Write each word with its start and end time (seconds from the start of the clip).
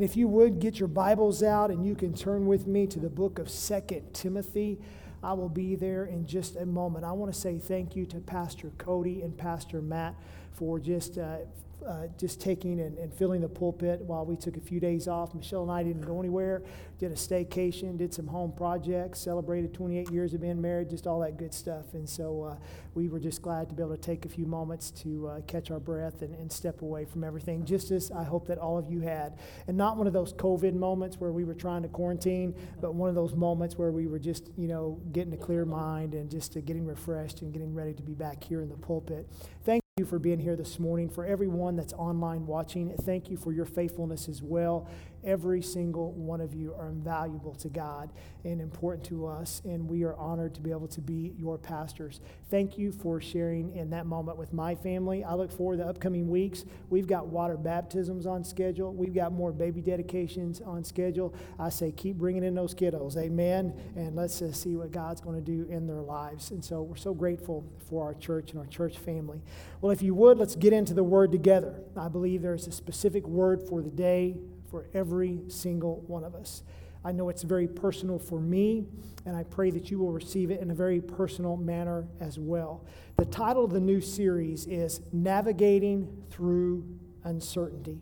And 0.00 0.08
if 0.08 0.16
you 0.16 0.28
would 0.28 0.60
get 0.60 0.78
your 0.78 0.88
Bibles 0.88 1.42
out 1.42 1.70
and 1.70 1.84
you 1.84 1.94
can 1.94 2.14
turn 2.14 2.46
with 2.46 2.66
me 2.66 2.86
to 2.86 2.98
the 2.98 3.10
book 3.10 3.38
of 3.38 3.50
Second 3.50 4.14
Timothy. 4.14 4.78
I 5.22 5.34
will 5.34 5.50
be 5.50 5.74
there 5.74 6.06
in 6.06 6.26
just 6.26 6.56
a 6.56 6.64
moment. 6.64 7.04
I 7.04 7.12
want 7.12 7.30
to 7.30 7.38
say 7.38 7.58
thank 7.58 7.94
you 7.94 8.06
to 8.06 8.16
Pastor 8.16 8.70
Cody 8.78 9.20
and 9.20 9.36
Pastor 9.36 9.82
Matt 9.82 10.14
for 10.52 10.80
just 10.80 11.18
uh, 11.18 11.40
uh, 11.86 12.06
just 12.18 12.40
taking 12.40 12.80
and, 12.80 12.98
and, 12.98 13.12
filling 13.12 13.40
the 13.40 13.48
pulpit 13.48 14.00
while 14.02 14.24
we 14.24 14.36
took 14.36 14.56
a 14.56 14.60
few 14.60 14.80
days 14.80 15.08
off. 15.08 15.34
Michelle 15.34 15.62
and 15.62 15.72
I 15.72 15.82
didn't 15.82 16.02
go 16.02 16.18
anywhere, 16.20 16.62
did 16.98 17.10
a 17.10 17.14
staycation, 17.14 17.96
did 17.96 18.12
some 18.12 18.26
home 18.26 18.52
projects, 18.52 19.20
celebrated 19.20 19.74
28 19.74 20.10
years 20.10 20.34
of 20.34 20.40
being 20.40 20.60
married, 20.60 20.90
just 20.90 21.06
all 21.06 21.20
that 21.20 21.36
good 21.36 21.52
stuff. 21.54 21.94
And 21.94 22.08
so 22.08 22.44
uh, 22.44 22.56
we 22.94 23.08
were 23.08 23.20
just 23.20 23.42
glad 23.42 23.68
to 23.68 23.74
be 23.74 23.82
able 23.82 23.96
to 23.96 24.00
take 24.00 24.24
a 24.24 24.28
few 24.28 24.46
moments 24.46 24.90
to 24.90 25.28
uh, 25.28 25.40
catch 25.42 25.70
our 25.70 25.80
breath 25.80 26.22
and, 26.22 26.34
and, 26.34 26.50
step 26.50 26.82
away 26.82 27.04
from 27.04 27.22
everything, 27.22 27.64
just 27.64 27.90
as 27.92 28.10
I 28.10 28.24
hope 28.24 28.48
that 28.48 28.58
all 28.58 28.76
of 28.76 28.90
you 28.90 29.00
had. 29.00 29.38
And 29.68 29.76
not 29.76 29.96
one 29.96 30.06
of 30.06 30.12
those 30.12 30.32
COVID 30.32 30.74
moments 30.74 31.18
where 31.18 31.32
we 31.32 31.44
were 31.44 31.54
trying 31.54 31.82
to 31.82 31.88
quarantine, 31.88 32.54
but 32.80 32.94
one 32.94 33.08
of 33.08 33.14
those 33.14 33.34
moments 33.34 33.78
where 33.78 33.92
we 33.92 34.08
were 34.08 34.18
just, 34.18 34.50
you 34.56 34.66
know, 34.66 35.00
getting 35.12 35.32
a 35.32 35.36
clear 35.36 35.64
mind 35.64 36.14
and 36.14 36.30
just 36.30 36.56
uh, 36.56 36.60
getting 36.60 36.86
refreshed 36.86 37.42
and 37.42 37.52
getting 37.52 37.72
ready 37.72 37.94
to 37.94 38.02
be 38.02 38.14
back 38.14 38.42
here 38.42 38.62
in 38.62 38.68
the 38.68 38.76
pulpit. 38.76 39.28
Thank 39.64 39.82
for 40.04 40.18
being 40.18 40.38
here 40.38 40.56
this 40.56 40.78
morning. 40.78 41.08
For 41.08 41.24
everyone 41.24 41.76
that's 41.76 41.92
online 41.92 42.46
watching, 42.46 42.94
thank 43.02 43.30
you 43.30 43.36
for 43.36 43.52
your 43.52 43.64
faithfulness 43.64 44.28
as 44.28 44.42
well. 44.42 44.88
Every 45.22 45.60
single 45.60 46.12
one 46.12 46.40
of 46.40 46.54
you 46.54 46.74
are 46.74 46.88
invaluable 46.88 47.54
to 47.56 47.68
God 47.68 48.10
and 48.42 48.60
important 48.60 49.04
to 49.06 49.26
us, 49.26 49.60
and 49.64 49.86
we 49.86 50.02
are 50.04 50.16
honored 50.16 50.54
to 50.54 50.62
be 50.62 50.70
able 50.70 50.88
to 50.88 51.00
be 51.02 51.34
your 51.36 51.58
pastors. 51.58 52.20
Thank 52.50 52.78
you 52.78 52.90
for 52.90 53.20
sharing 53.20 53.76
in 53.76 53.90
that 53.90 54.06
moment 54.06 54.38
with 54.38 54.54
my 54.54 54.74
family. 54.74 55.22
I 55.22 55.34
look 55.34 55.52
forward 55.52 55.76
to 55.76 55.84
the 55.84 55.90
upcoming 55.90 56.30
weeks. 56.30 56.64
We've 56.88 57.06
got 57.06 57.26
water 57.26 57.58
baptisms 57.58 58.24
on 58.24 58.44
schedule, 58.44 58.94
we've 58.94 59.14
got 59.14 59.32
more 59.32 59.52
baby 59.52 59.82
dedications 59.82 60.62
on 60.62 60.84
schedule. 60.84 61.34
I 61.58 61.68
say, 61.68 61.92
keep 61.92 62.16
bringing 62.16 62.42
in 62.42 62.54
those 62.54 62.74
kiddos, 62.74 63.18
amen, 63.18 63.74
and 63.96 64.16
let's 64.16 64.40
uh, 64.40 64.52
see 64.52 64.76
what 64.76 64.90
God's 64.90 65.20
going 65.20 65.36
to 65.36 65.44
do 65.44 65.70
in 65.70 65.86
their 65.86 66.00
lives. 66.00 66.50
And 66.50 66.64
so 66.64 66.82
we're 66.82 66.96
so 66.96 67.12
grateful 67.12 67.64
for 67.90 68.04
our 68.04 68.14
church 68.14 68.52
and 68.52 68.60
our 68.60 68.66
church 68.66 68.96
family. 68.96 69.42
Well, 69.82 69.92
if 69.92 70.00
you 70.00 70.14
would, 70.14 70.38
let's 70.38 70.56
get 70.56 70.72
into 70.72 70.94
the 70.94 71.04
word 71.04 71.30
together. 71.30 71.82
I 71.94 72.08
believe 72.08 72.40
there's 72.40 72.66
a 72.66 72.72
specific 72.72 73.26
word 73.26 73.62
for 73.68 73.82
the 73.82 73.90
day 73.90 74.36
for 74.70 74.86
every 74.94 75.40
single 75.48 76.04
one 76.06 76.24
of 76.24 76.34
us. 76.34 76.62
I 77.04 77.12
know 77.12 77.28
it's 77.30 77.42
very 77.42 77.66
personal 77.66 78.18
for 78.18 78.40
me, 78.40 78.84
and 79.24 79.34
I 79.34 79.44
pray 79.44 79.70
that 79.70 79.90
you 79.90 79.98
will 79.98 80.12
receive 80.12 80.50
it 80.50 80.60
in 80.60 80.70
a 80.70 80.74
very 80.74 81.00
personal 81.00 81.56
manner 81.56 82.06
as 82.20 82.38
well. 82.38 82.84
The 83.16 83.24
title 83.24 83.64
of 83.64 83.72
the 83.72 83.80
new 83.80 84.00
series 84.00 84.66
is 84.66 85.00
Navigating 85.12 86.24
Through 86.30 86.86
Uncertainty. 87.24 88.00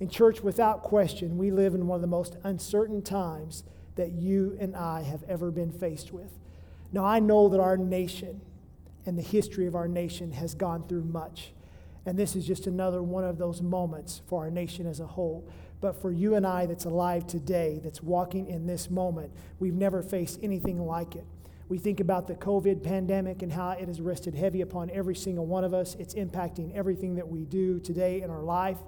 In 0.00 0.08
church, 0.08 0.42
without 0.42 0.82
question, 0.82 1.38
we 1.38 1.50
live 1.50 1.74
in 1.74 1.86
one 1.86 1.96
of 1.96 2.02
the 2.02 2.06
most 2.06 2.36
uncertain 2.44 3.02
times 3.02 3.64
that 3.96 4.12
you 4.12 4.56
and 4.60 4.76
I 4.76 5.02
have 5.02 5.24
ever 5.24 5.50
been 5.50 5.72
faced 5.72 6.12
with. 6.12 6.32
Now, 6.92 7.04
I 7.04 7.18
know 7.18 7.48
that 7.48 7.60
our 7.60 7.76
nation 7.76 8.40
and 9.06 9.18
the 9.18 9.22
history 9.22 9.66
of 9.66 9.74
our 9.74 9.88
nation 9.88 10.32
has 10.32 10.54
gone 10.54 10.86
through 10.86 11.04
much. 11.04 11.52
And 12.06 12.18
this 12.18 12.36
is 12.36 12.46
just 12.46 12.66
another 12.66 13.02
one 13.02 13.24
of 13.24 13.38
those 13.38 13.60
moments 13.60 14.22
for 14.26 14.44
our 14.44 14.50
nation 14.50 14.86
as 14.86 15.00
a 15.00 15.06
whole. 15.06 15.48
But 15.80 16.00
for 16.00 16.10
you 16.10 16.34
and 16.34 16.46
I 16.46 16.66
that's 16.66 16.84
alive 16.84 17.26
today, 17.26 17.80
that's 17.82 18.02
walking 18.02 18.48
in 18.48 18.66
this 18.66 18.90
moment, 18.90 19.32
we've 19.58 19.74
never 19.74 20.02
faced 20.02 20.40
anything 20.42 20.84
like 20.84 21.14
it. 21.14 21.24
We 21.68 21.78
think 21.78 22.00
about 22.00 22.26
the 22.26 22.34
COVID 22.34 22.82
pandemic 22.82 23.42
and 23.42 23.52
how 23.52 23.70
it 23.72 23.86
has 23.88 24.00
rested 24.00 24.34
heavy 24.34 24.62
upon 24.62 24.90
every 24.90 25.14
single 25.14 25.46
one 25.46 25.64
of 25.64 25.74
us. 25.74 25.94
It's 25.96 26.14
impacting 26.14 26.74
everything 26.74 27.14
that 27.16 27.28
we 27.28 27.44
do 27.44 27.78
today 27.78 28.22
in 28.22 28.30
our 28.30 28.42
life. 28.42 28.78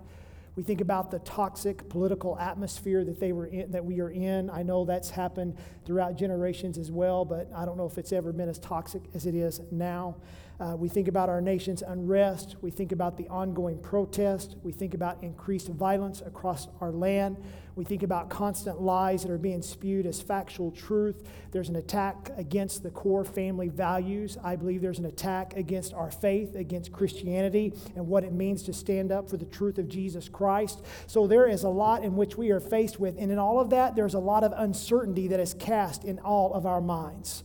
We 0.56 0.62
think 0.62 0.80
about 0.80 1.10
the 1.10 1.20
toxic 1.20 1.88
political 1.88 2.38
atmosphere 2.38 3.04
that 3.04 3.20
they 3.20 3.32
were 3.32 3.46
in, 3.46 3.70
that 3.70 3.84
we 3.84 4.00
are 4.00 4.10
in. 4.10 4.50
I 4.50 4.62
know 4.62 4.84
that's 4.84 5.10
happened 5.10 5.56
throughout 5.84 6.16
generations 6.16 6.76
as 6.76 6.90
well, 6.90 7.24
but 7.24 7.48
I 7.54 7.64
don't 7.64 7.76
know 7.76 7.86
if 7.86 7.98
it's 7.98 8.12
ever 8.12 8.32
been 8.32 8.48
as 8.48 8.58
toxic 8.58 9.02
as 9.14 9.26
it 9.26 9.34
is 9.34 9.60
now. 9.70 10.16
Uh, 10.60 10.76
we 10.76 10.90
think 10.90 11.08
about 11.08 11.30
our 11.30 11.40
nation's 11.40 11.80
unrest. 11.80 12.56
We 12.60 12.70
think 12.70 12.92
about 12.92 13.16
the 13.16 13.26
ongoing 13.28 13.78
protest. 13.78 14.56
We 14.62 14.72
think 14.72 14.92
about 14.92 15.22
increased 15.22 15.68
violence 15.68 16.20
across 16.20 16.68
our 16.82 16.92
land. 16.92 17.38
We 17.76 17.84
think 17.86 18.02
about 18.02 18.28
constant 18.28 18.82
lies 18.82 19.22
that 19.22 19.30
are 19.30 19.38
being 19.38 19.62
spewed 19.62 20.04
as 20.04 20.20
factual 20.20 20.70
truth. 20.70 21.26
There's 21.50 21.70
an 21.70 21.76
attack 21.76 22.30
against 22.36 22.82
the 22.82 22.90
core 22.90 23.24
family 23.24 23.68
values. 23.68 24.36
I 24.44 24.56
believe 24.56 24.82
there's 24.82 24.98
an 24.98 25.06
attack 25.06 25.56
against 25.56 25.94
our 25.94 26.10
faith, 26.10 26.54
against 26.54 26.92
Christianity, 26.92 27.72
and 27.96 28.06
what 28.06 28.24
it 28.24 28.34
means 28.34 28.62
to 28.64 28.74
stand 28.74 29.12
up 29.12 29.30
for 29.30 29.38
the 29.38 29.46
truth 29.46 29.78
of 29.78 29.88
Jesus 29.88 30.28
Christ. 30.28 30.84
So 31.06 31.26
there 31.26 31.46
is 31.46 31.62
a 31.62 31.70
lot 31.70 32.04
in 32.04 32.16
which 32.16 32.36
we 32.36 32.50
are 32.50 32.60
faced 32.60 33.00
with. 33.00 33.16
And 33.18 33.32
in 33.32 33.38
all 33.38 33.60
of 33.60 33.70
that, 33.70 33.96
there's 33.96 34.14
a 34.14 34.18
lot 34.18 34.44
of 34.44 34.52
uncertainty 34.54 35.28
that 35.28 35.40
is 35.40 35.54
cast 35.54 36.04
in 36.04 36.18
all 36.18 36.52
of 36.52 36.66
our 36.66 36.82
minds 36.82 37.44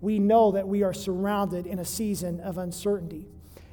we 0.00 0.18
know 0.18 0.52
that 0.52 0.68
we 0.68 0.82
are 0.82 0.92
surrounded 0.92 1.66
in 1.66 1.78
a 1.78 1.84
season 1.84 2.40
of 2.40 2.58
uncertainty. 2.58 3.26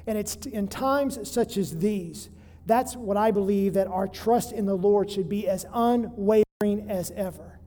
And 0.06 0.16
it's 0.16 0.36
in 0.46 0.68
times 0.68 1.18
such 1.30 1.56
as 1.56 1.78
these, 1.78 2.30
that's 2.66 2.96
what 2.96 3.16
I 3.16 3.30
believe 3.30 3.74
that 3.74 3.86
our 3.86 4.08
trust 4.08 4.52
in 4.52 4.66
the 4.66 4.74
Lord 4.74 5.10
should 5.10 5.28
be 5.28 5.48
as 5.48 5.66
unwavering 5.72 6.88
as 6.88 7.10
ever. 7.12 7.58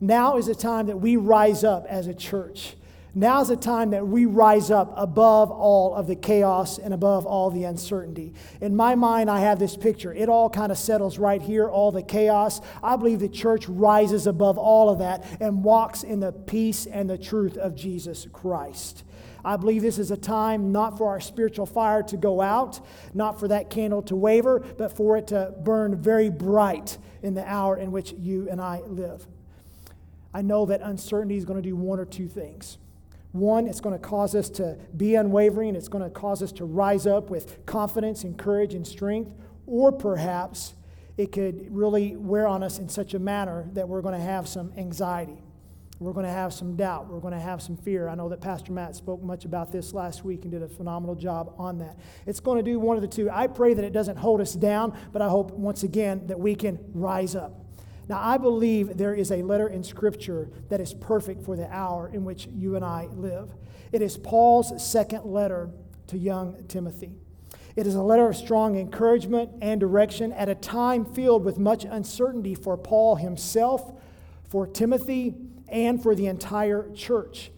Now 0.00 0.36
is 0.36 0.46
the 0.46 0.54
time 0.54 0.86
that 0.86 0.98
we 0.98 1.16
rise 1.16 1.64
up 1.64 1.84
as 1.86 2.06
a 2.06 2.14
church 2.14 2.76
Now's 3.14 3.48
the 3.48 3.56
time 3.56 3.90
that 3.90 4.06
we 4.06 4.26
rise 4.26 4.70
up 4.70 4.92
above 4.96 5.50
all 5.50 5.94
of 5.94 6.06
the 6.06 6.14
chaos 6.14 6.78
and 6.78 6.92
above 6.92 7.24
all 7.24 7.50
the 7.50 7.64
uncertainty. 7.64 8.34
In 8.60 8.76
my 8.76 8.94
mind, 8.94 9.30
I 9.30 9.40
have 9.40 9.58
this 9.58 9.76
picture. 9.76 10.12
It 10.12 10.28
all 10.28 10.50
kind 10.50 10.70
of 10.70 10.78
settles 10.78 11.18
right 11.18 11.40
here, 11.40 11.68
all 11.68 11.90
the 11.90 12.02
chaos. 12.02 12.60
I 12.82 12.96
believe 12.96 13.20
the 13.20 13.28
church 13.28 13.68
rises 13.68 14.26
above 14.26 14.58
all 14.58 14.90
of 14.90 14.98
that 14.98 15.24
and 15.40 15.64
walks 15.64 16.02
in 16.02 16.20
the 16.20 16.32
peace 16.32 16.86
and 16.86 17.08
the 17.08 17.18
truth 17.18 17.56
of 17.56 17.74
Jesus 17.74 18.26
Christ. 18.32 19.04
I 19.44 19.56
believe 19.56 19.82
this 19.82 19.98
is 19.98 20.10
a 20.10 20.16
time 20.16 20.72
not 20.72 20.98
for 20.98 21.08
our 21.08 21.20
spiritual 21.20 21.64
fire 21.66 22.02
to 22.04 22.16
go 22.16 22.40
out, 22.40 22.80
not 23.14 23.40
for 23.40 23.48
that 23.48 23.70
candle 23.70 24.02
to 24.02 24.16
waver, 24.16 24.60
but 24.60 24.94
for 24.94 25.16
it 25.16 25.28
to 25.28 25.54
burn 25.62 25.96
very 25.96 26.28
bright 26.28 26.98
in 27.22 27.34
the 27.34 27.48
hour 27.50 27.76
in 27.76 27.90
which 27.90 28.12
you 28.12 28.48
and 28.50 28.60
I 28.60 28.80
live. 28.80 29.26
I 30.34 30.42
know 30.42 30.66
that 30.66 30.82
uncertainty 30.82 31.36
is 31.36 31.44
going 31.44 31.60
to 31.62 31.66
do 31.66 31.74
one 31.74 31.98
or 31.98 32.04
two 32.04 32.28
things. 32.28 32.78
One, 33.32 33.66
it's 33.66 33.80
going 33.80 33.94
to 33.94 34.04
cause 34.04 34.34
us 34.34 34.48
to 34.50 34.78
be 34.96 35.14
unwavering. 35.14 35.76
It's 35.76 35.88
going 35.88 36.04
to 36.04 36.10
cause 36.10 36.42
us 36.42 36.52
to 36.52 36.64
rise 36.64 37.06
up 37.06 37.30
with 37.30 37.64
confidence 37.66 38.24
and 38.24 38.38
courage 38.38 38.74
and 38.74 38.86
strength. 38.86 39.32
Or 39.66 39.92
perhaps 39.92 40.74
it 41.18 41.32
could 41.32 41.74
really 41.74 42.16
wear 42.16 42.46
on 42.46 42.62
us 42.62 42.78
in 42.78 42.88
such 42.88 43.12
a 43.14 43.18
manner 43.18 43.68
that 43.74 43.88
we're 43.88 44.00
going 44.00 44.14
to 44.14 44.24
have 44.24 44.48
some 44.48 44.72
anxiety. 44.76 45.42
We're 46.00 46.12
going 46.12 46.26
to 46.26 46.32
have 46.32 46.54
some 46.54 46.76
doubt. 46.76 47.08
We're 47.08 47.18
going 47.18 47.34
to 47.34 47.40
have 47.40 47.60
some 47.60 47.76
fear. 47.76 48.08
I 48.08 48.14
know 48.14 48.28
that 48.28 48.40
Pastor 48.40 48.72
Matt 48.72 48.94
spoke 48.94 49.20
much 49.20 49.44
about 49.44 49.72
this 49.72 49.92
last 49.92 50.24
week 50.24 50.42
and 50.42 50.52
did 50.52 50.62
a 50.62 50.68
phenomenal 50.68 51.16
job 51.16 51.54
on 51.58 51.78
that. 51.78 51.98
It's 52.24 52.38
going 52.38 52.56
to 52.56 52.62
do 52.62 52.78
one 52.78 52.96
of 52.96 53.02
the 53.02 53.08
two. 53.08 53.28
I 53.30 53.48
pray 53.48 53.74
that 53.74 53.84
it 53.84 53.92
doesn't 53.92 54.16
hold 54.16 54.40
us 54.40 54.54
down, 54.54 54.96
but 55.12 55.22
I 55.22 55.28
hope 55.28 55.50
once 55.50 55.82
again 55.82 56.28
that 56.28 56.38
we 56.38 56.54
can 56.54 56.78
rise 56.94 57.34
up. 57.34 57.64
Now, 58.08 58.20
I 58.22 58.38
believe 58.38 58.96
there 58.96 59.14
is 59.14 59.30
a 59.30 59.42
letter 59.42 59.68
in 59.68 59.84
Scripture 59.84 60.48
that 60.70 60.80
is 60.80 60.94
perfect 60.94 61.42
for 61.42 61.56
the 61.56 61.70
hour 61.70 62.10
in 62.12 62.24
which 62.24 62.48
you 62.54 62.74
and 62.74 62.84
I 62.84 63.06
live. 63.12 63.54
It 63.92 64.00
is 64.00 64.16
Paul's 64.16 64.82
second 64.82 65.24
letter 65.24 65.70
to 66.06 66.16
young 66.16 66.64
Timothy. 66.68 67.12
It 67.76 67.86
is 67.86 67.94
a 67.94 68.02
letter 68.02 68.28
of 68.28 68.36
strong 68.36 68.76
encouragement 68.76 69.50
and 69.60 69.78
direction 69.78 70.32
at 70.32 70.48
a 70.48 70.54
time 70.54 71.04
filled 71.04 71.44
with 71.44 71.58
much 71.58 71.84
uncertainty 71.84 72.54
for 72.54 72.76
Paul 72.76 73.16
himself, 73.16 73.92
for 74.48 74.66
Timothy, 74.66 75.34
and 75.68 76.02
for 76.02 76.14
the 76.14 76.26
entire 76.26 76.90
church. 76.94 77.52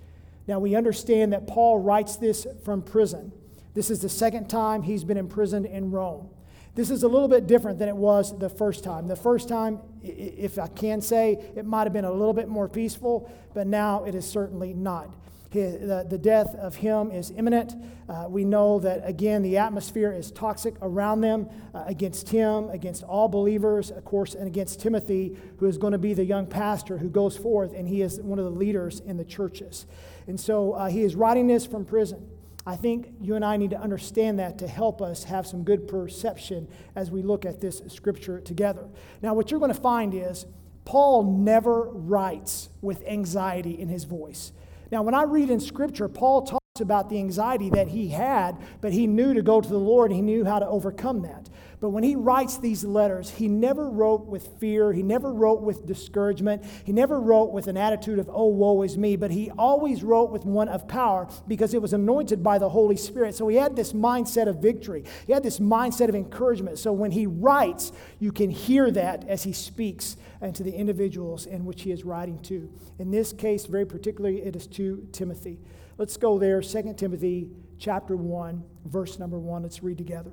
Now, 0.48 0.58
we 0.58 0.74
understand 0.74 1.32
that 1.32 1.46
Paul 1.46 1.78
writes 1.78 2.16
this 2.16 2.46
from 2.64 2.82
prison. 2.82 3.32
This 3.74 3.88
is 3.88 4.00
the 4.00 4.08
second 4.08 4.48
time 4.48 4.82
he's 4.82 5.04
been 5.04 5.16
imprisoned 5.16 5.66
in 5.66 5.92
Rome. 5.92 6.28
This 6.74 6.90
is 6.90 7.02
a 7.02 7.08
little 7.08 7.28
bit 7.28 7.46
different 7.46 7.78
than 7.78 7.88
it 7.88 7.96
was 7.96 8.38
the 8.38 8.48
first 8.48 8.84
time. 8.84 9.08
The 9.08 9.16
first 9.16 9.48
time, 9.48 9.80
if 10.02 10.58
I 10.58 10.68
can 10.68 11.00
say, 11.00 11.52
it 11.56 11.66
might 11.66 11.84
have 11.84 11.92
been 11.92 12.04
a 12.04 12.12
little 12.12 12.32
bit 12.32 12.48
more 12.48 12.68
peaceful, 12.68 13.30
but 13.54 13.66
now 13.66 14.04
it 14.04 14.14
is 14.14 14.28
certainly 14.28 14.72
not. 14.72 15.12
The, 15.50 16.06
the, 16.08 16.16
death 16.16 16.54
of 16.54 16.76
him 16.76 17.10
is 17.10 17.32
imminent. 17.32 17.74
Uh, 18.08 18.26
we 18.28 18.44
know 18.44 18.78
that, 18.78 19.02
again, 19.02 19.42
the 19.42 19.58
atmosphere 19.58 20.12
is 20.12 20.30
toxic 20.30 20.76
around 20.80 21.22
them, 21.22 21.48
uh, 21.74 21.82
against 21.88 22.28
him, 22.28 22.70
against 22.70 23.02
all 23.02 23.26
believers, 23.26 23.90
of 23.90 24.04
course, 24.04 24.36
and 24.36 24.46
against 24.46 24.80
Timothy, 24.80 25.36
who 25.58 25.66
is 25.66 25.76
going 25.76 25.90
to 25.90 25.98
be 25.98 26.14
the 26.14 26.24
young 26.24 26.46
pastor 26.46 26.98
who 26.98 27.10
goes 27.10 27.36
forth, 27.36 27.74
and 27.74 27.88
he 27.88 28.00
is 28.00 28.20
one 28.20 28.38
of 28.38 28.44
the 28.44 28.50
leaders 28.52 29.00
in 29.00 29.16
the 29.16 29.24
churches. 29.24 29.86
And 30.28 30.38
so 30.38 30.74
uh, 30.74 30.86
he 30.88 31.02
is 31.02 31.16
writing 31.16 31.48
this 31.48 31.66
from 31.66 31.84
prison. 31.84 32.29
I 32.66 32.76
think 32.76 33.14
you 33.20 33.36
and 33.36 33.44
I 33.44 33.56
need 33.56 33.70
to 33.70 33.80
understand 33.80 34.38
that 34.38 34.58
to 34.58 34.68
help 34.68 35.00
us 35.00 35.24
have 35.24 35.46
some 35.46 35.64
good 35.64 35.88
perception 35.88 36.68
as 36.94 37.10
we 37.10 37.22
look 37.22 37.46
at 37.46 37.60
this 37.60 37.82
scripture 37.88 38.40
together. 38.40 38.86
Now, 39.22 39.34
what 39.34 39.50
you're 39.50 39.60
going 39.60 39.72
to 39.72 39.80
find 39.80 40.14
is 40.14 40.46
Paul 40.84 41.24
never 41.24 41.84
writes 41.84 42.68
with 42.82 43.02
anxiety 43.06 43.78
in 43.78 43.88
his 43.88 44.04
voice. 44.04 44.52
Now, 44.90 45.02
when 45.02 45.14
I 45.14 45.22
read 45.22 45.50
in 45.50 45.60
scripture, 45.60 46.08
Paul 46.08 46.42
talks 46.42 46.60
about 46.80 47.08
the 47.08 47.18
anxiety 47.18 47.70
that 47.70 47.88
he 47.88 48.08
had, 48.08 48.56
but 48.80 48.92
he 48.92 49.06
knew 49.06 49.34
to 49.34 49.42
go 49.42 49.60
to 49.60 49.68
the 49.68 49.78
Lord 49.78 50.12
he 50.12 50.20
knew 50.20 50.44
how 50.44 50.58
to 50.58 50.66
overcome 50.66 51.22
that. 51.22 51.48
But 51.80 51.90
when 51.90 52.04
he 52.04 52.14
writes 52.14 52.58
these 52.58 52.84
letters, 52.84 53.30
he 53.30 53.48
never 53.48 53.88
wrote 53.88 54.26
with 54.26 54.46
fear. 54.58 54.92
He 54.92 55.02
never 55.02 55.32
wrote 55.32 55.62
with 55.62 55.86
discouragement. 55.86 56.62
He 56.84 56.92
never 56.92 57.18
wrote 57.18 57.52
with 57.52 57.68
an 57.68 57.78
attitude 57.78 58.18
of, 58.18 58.28
oh, 58.30 58.48
woe 58.48 58.82
is 58.82 58.98
me. 58.98 59.16
But 59.16 59.30
he 59.30 59.50
always 59.52 60.02
wrote 60.02 60.30
with 60.30 60.44
one 60.44 60.68
of 60.68 60.86
power 60.86 61.26
because 61.48 61.72
it 61.72 61.80
was 61.80 61.94
anointed 61.94 62.42
by 62.42 62.58
the 62.58 62.68
Holy 62.68 62.96
Spirit. 62.96 63.34
So 63.34 63.48
he 63.48 63.56
had 63.56 63.76
this 63.76 63.94
mindset 63.94 64.46
of 64.46 64.58
victory. 64.58 65.04
He 65.26 65.32
had 65.32 65.42
this 65.42 65.58
mindset 65.58 66.10
of 66.10 66.14
encouragement. 66.14 66.78
So 66.78 66.92
when 66.92 67.12
he 67.12 67.26
writes, 67.26 67.92
you 68.18 68.30
can 68.30 68.50
hear 68.50 68.90
that 68.90 69.26
as 69.26 69.44
he 69.44 69.54
speaks 69.54 70.18
and 70.42 70.54
to 70.56 70.62
the 70.62 70.74
individuals 70.74 71.46
in 71.46 71.64
which 71.64 71.82
he 71.82 71.92
is 71.92 72.04
writing 72.04 72.40
to. 72.40 72.70
In 72.98 73.10
this 73.10 73.32
case, 73.32 73.64
very 73.64 73.86
particularly, 73.86 74.42
it 74.42 74.54
is 74.54 74.66
to 74.68 75.08
Timothy. 75.12 75.58
Let's 75.96 76.18
go 76.18 76.38
there, 76.38 76.60
2 76.60 76.94
Timothy 76.98 77.50
chapter 77.78 78.16
1, 78.16 78.62
verse 78.84 79.18
number 79.18 79.38
1. 79.38 79.62
Let's 79.62 79.82
read 79.82 79.96
together. 79.96 80.32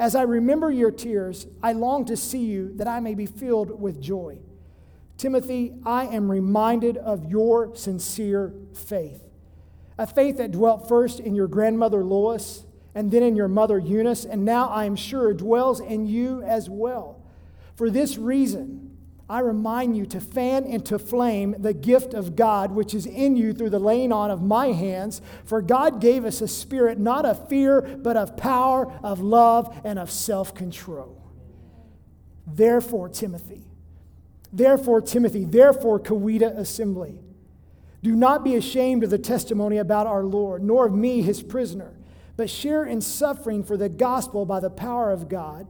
As 0.00 0.14
I 0.14 0.22
remember 0.22 0.70
your 0.70 0.90
tears, 0.90 1.46
I 1.62 1.72
long 1.72 2.06
to 2.06 2.16
see 2.16 2.46
you 2.46 2.72
that 2.76 2.88
I 2.88 3.00
may 3.00 3.14
be 3.14 3.26
filled 3.26 3.78
with 3.78 4.00
joy. 4.00 4.38
Timothy, 5.18 5.74
I 5.84 6.06
am 6.06 6.30
reminded 6.30 6.96
of 6.96 7.30
your 7.30 7.76
sincere 7.76 8.54
faith, 8.72 9.22
a 9.98 10.06
faith 10.06 10.38
that 10.38 10.52
dwelt 10.52 10.88
first 10.88 11.20
in 11.20 11.34
your 11.34 11.48
grandmother 11.48 12.02
Lois 12.02 12.64
and 12.94 13.10
then 13.10 13.22
in 13.22 13.36
your 13.36 13.46
mother 13.46 13.78
Eunice, 13.78 14.24
and 14.24 14.42
now 14.42 14.70
I 14.70 14.86
am 14.86 14.96
sure 14.96 15.34
dwells 15.34 15.80
in 15.80 16.06
you 16.06 16.40
as 16.44 16.70
well. 16.70 17.22
For 17.74 17.90
this 17.90 18.16
reason, 18.16 18.89
I 19.30 19.38
remind 19.40 19.96
you 19.96 20.04
to 20.06 20.20
fan 20.20 20.64
into 20.64 20.98
flame 20.98 21.54
the 21.58 21.72
gift 21.72 22.12
of 22.12 22.36
God 22.36 22.72
which 22.72 22.92
is 22.92 23.06
in 23.06 23.36
you 23.36 23.54
through 23.54 23.70
the 23.70 23.78
laying 23.78 24.12
on 24.12 24.30
of 24.30 24.42
my 24.42 24.72
hands. 24.72 25.22
For 25.44 25.62
God 25.62 26.00
gave 26.00 26.26
us 26.26 26.42
a 26.42 26.48
spirit 26.48 26.98
not 26.98 27.24
of 27.24 27.48
fear, 27.48 27.80
but 27.80 28.16
of 28.18 28.36
power, 28.36 28.92
of 29.02 29.20
love, 29.20 29.80
and 29.84 29.98
of 29.98 30.10
self 30.10 30.54
control. 30.54 31.16
Therefore, 32.46 33.08
Timothy, 33.08 33.64
Therefore, 34.52 35.00
Timothy, 35.00 35.44
therefore, 35.44 36.00
Coweta 36.00 36.56
Assembly, 36.56 37.20
do 38.02 38.16
not 38.16 38.42
be 38.42 38.56
ashamed 38.56 39.04
of 39.04 39.10
the 39.10 39.18
testimony 39.18 39.76
about 39.76 40.06
our 40.06 40.24
Lord, 40.24 40.62
nor 40.62 40.86
of 40.86 40.94
me, 40.94 41.22
his 41.22 41.42
prisoner, 41.42 41.92
but 42.36 42.50
share 42.50 42.84
in 42.84 43.00
suffering 43.00 43.62
for 43.62 43.76
the 43.76 43.88
gospel 43.88 44.46
by 44.46 44.58
the 44.58 44.70
power 44.70 45.10
of 45.10 45.28
God, 45.28 45.68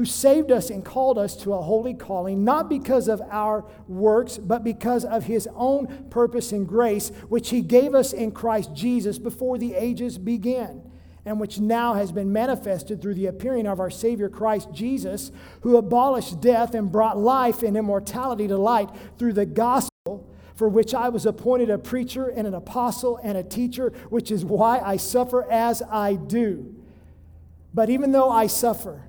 who 0.00 0.06
saved 0.06 0.50
us 0.50 0.70
and 0.70 0.82
called 0.82 1.18
us 1.18 1.36
to 1.36 1.52
a 1.52 1.60
holy 1.60 1.92
calling, 1.92 2.42
not 2.42 2.70
because 2.70 3.06
of 3.06 3.20
our 3.30 3.66
works, 3.86 4.38
but 4.38 4.64
because 4.64 5.04
of 5.04 5.24
his 5.24 5.46
own 5.54 6.06
purpose 6.08 6.52
and 6.52 6.66
grace, 6.66 7.10
which 7.28 7.50
he 7.50 7.60
gave 7.60 7.94
us 7.94 8.14
in 8.14 8.32
Christ 8.32 8.72
Jesus 8.72 9.18
before 9.18 9.58
the 9.58 9.74
ages 9.74 10.16
began 10.16 10.90
and 11.26 11.38
which 11.38 11.60
now 11.60 11.92
has 11.92 12.12
been 12.12 12.32
manifested 12.32 13.02
through 13.02 13.12
the 13.12 13.26
appearing 13.26 13.66
of 13.66 13.78
our 13.78 13.90
Savior 13.90 14.30
Christ 14.30 14.72
Jesus, 14.72 15.32
who 15.60 15.76
abolished 15.76 16.40
death 16.40 16.74
and 16.74 16.90
brought 16.90 17.18
life 17.18 17.62
and 17.62 17.76
immortality 17.76 18.48
to 18.48 18.56
light 18.56 18.88
through 19.18 19.34
the 19.34 19.44
gospel, 19.44 20.26
for 20.54 20.70
which 20.70 20.94
I 20.94 21.10
was 21.10 21.26
appointed 21.26 21.68
a 21.68 21.76
preacher 21.76 22.26
and 22.26 22.46
an 22.46 22.54
apostle 22.54 23.20
and 23.22 23.36
a 23.36 23.44
teacher, 23.44 23.92
which 24.08 24.30
is 24.30 24.46
why 24.46 24.78
I 24.78 24.96
suffer 24.96 25.44
as 25.50 25.82
I 25.82 26.14
do. 26.14 26.74
But 27.74 27.90
even 27.90 28.12
though 28.12 28.30
I 28.30 28.46
suffer, 28.46 29.02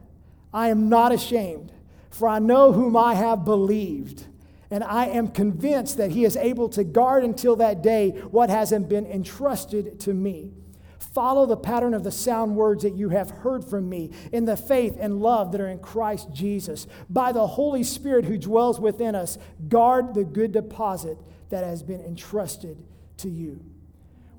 I 0.53 0.69
am 0.69 0.89
not 0.89 1.11
ashamed, 1.11 1.71
for 2.09 2.27
I 2.27 2.39
know 2.39 2.73
whom 2.73 2.97
I 2.97 3.15
have 3.15 3.45
believed. 3.45 4.27
And 4.69 4.83
I 4.85 5.07
am 5.07 5.27
convinced 5.27 5.97
that 5.97 6.11
he 6.11 6.23
is 6.23 6.37
able 6.37 6.69
to 6.69 6.83
guard 6.83 7.25
until 7.25 7.57
that 7.57 7.83
day 7.83 8.11
what 8.31 8.49
hasn't 8.49 8.87
been 8.87 9.05
entrusted 9.05 9.99
to 10.01 10.13
me. 10.13 10.53
Follow 10.97 11.45
the 11.45 11.57
pattern 11.57 11.93
of 11.93 12.05
the 12.05 12.11
sound 12.11 12.55
words 12.55 12.83
that 12.83 12.95
you 12.95 13.09
have 13.09 13.29
heard 13.29 13.65
from 13.65 13.89
me 13.89 14.11
in 14.31 14.45
the 14.45 14.55
faith 14.55 14.95
and 14.97 15.19
love 15.21 15.51
that 15.51 15.59
are 15.59 15.67
in 15.67 15.79
Christ 15.79 16.29
Jesus. 16.31 16.87
By 17.09 17.33
the 17.33 17.47
Holy 17.47 17.83
Spirit 17.83 18.23
who 18.23 18.37
dwells 18.37 18.79
within 18.79 19.13
us, 19.13 19.37
guard 19.67 20.13
the 20.13 20.23
good 20.23 20.53
deposit 20.53 21.17
that 21.49 21.65
has 21.65 21.83
been 21.83 21.99
entrusted 21.99 22.77
to 23.17 23.29
you. 23.29 23.59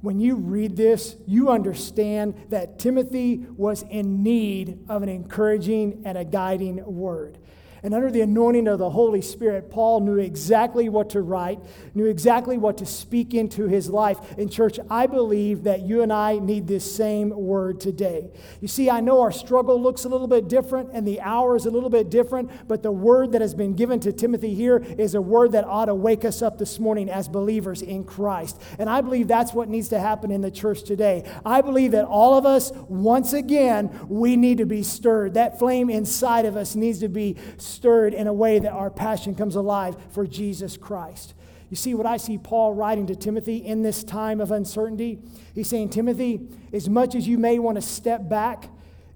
When 0.02 0.19
you 0.19 0.34
read 0.34 0.76
this, 0.76 1.16
you 1.26 1.49
understand 1.49 2.34
that 2.49 2.78
Timothy 2.78 3.46
was 3.56 3.82
in 3.82 4.22
need 4.25 4.84
of 4.88 5.04
an 5.04 5.08
encouraging 5.08 6.02
and 6.04 6.19
a 6.19 6.25
guiding 6.25 6.84
word. 6.84 7.38
And 7.84 7.94
under 7.94 8.12
the 8.12 8.20
anointing 8.20 8.69
of 8.69 8.79
the 8.79 8.90
Holy 8.90 9.20
Spirit, 9.20 9.69
Paul 9.69 10.00
knew 10.00 10.19
exactly 10.19 10.88
what 10.88 11.11
to 11.11 11.20
write, 11.20 11.58
knew 11.94 12.06
exactly 12.06 12.56
what 12.56 12.79
to 12.79 12.87
speak 12.87 13.34
into 13.34 13.67
his 13.67 13.90
life. 13.90 14.19
In 14.38 14.49
church, 14.49 14.79
I 14.88 15.08
believe 15.08 15.64
that 15.64 15.81
you 15.82 16.00
and 16.00 16.12
I 16.12 16.38
need 16.38 16.69
this 16.69 16.94
same 16.94 17.31
word 17.31 17.81
today. 17.81 18.31
You 18.61 18.69
see, 18.69 18.88
I 18.88 19.00
know 19.00 19.20
our 19.20 19.32
struggle 19.32 19.82
looks 19.82 20.05
a 20.05 20.08
little 20.08 20.29
bit 20.29 20.46
different 20.46 20.90
and 20.93 21.05
the 21.05 21.20
hour 21.20 21.56
is 21.56 21.67
a 21.67 21.73
little 21.73 21.90
bit 21.90 22.08
different, 22.08 22.52
but 22.69 22.84
the 22.84 22.93
word 22.93 23.32
that 23.32 23.40
has 23.40 23.52
been 23.52 23.75
given 23.75 23.99
to 24.00 24.12
Timothy 24.12 24.55
here 24.55 24.76
is 24.96 25.17
a 25.17 25.20
word 25.20 25.50
that 25.52 25.64
ought 25.64 25.87
to 25.87 25.94
wake 25.94 26.25
us 26.25 26.40
up 26.40 26.58
this 26.58 26.79
morning 26.79 27.11
as 27.11 27.26
believers 27.29 27.82
in 27.82 28.05
Christ. 28.05 28.62
And 28.79 28.88
I 28.88 29.00
believe 29.00 29.26
that's 29.26 29.52
what 29.52 29.69
needs 29.69 29.88
to 29.88 29.99
happen 29.99 30.31
in 30.31 30.40
the 30.40 30.52
church 30.52 30.84
today. 30.84 31.29
I 31.44 31.62
believe 31.62 31.90
that 31.93 32.05
all 32.05 32.38
of 32.38 32.46
us, 32.46 32.70
once 32.88 33.32
again, 33.32 34.06
we 34.08 34.37
need 34.37 34.58
to 34.58 34.67
be 34.67 34.84
stirred. 34.84 35.34
That 35.34 35.58
flame 35.58 35.90
inside 35.90 36.44
of 36.44 36.56
us 36.56 36.76
needs 36.76 37.00
to 37.00 37.08
be 37.08 37.37
stirred 37.56 37.71
in 38.14 38.26
a 38.26 38.32
way 38.32 38.58
that 38.58 38.72
our 38.72 38.90
passion 38.90 39.34
comes 39.34 39.56
alive 39.56 39.96
for 40.10 40.26
Jesus 40.26 40.76
Christ. 40.76 41.34
You 41.70 41.76
see 41.76 41.94
what 41.94 42.04
I 42.04 42.19
see 42.19 42.36
Paul 42.36 42.74
writing 42.74 43.06
to 43.06 43.16
Timothy 43.16 43.56
in 43.56 43.82
this 43.82 44.04
time 44.04 44.40
of 44.40 44.50
uncertainty? 44.50 45.20
He's 45.54 45.69
saying, 45.69 45.88
Timothy, 45.88 46.40
as 46.72 46.88
much 46.88 47.14
as 47.14 47.26
you 47.26 47.38
may 47.38 47.58
want 47.58 47.76
to 47.76 47.82
step 47.82 48.28
back, 48.28 48.69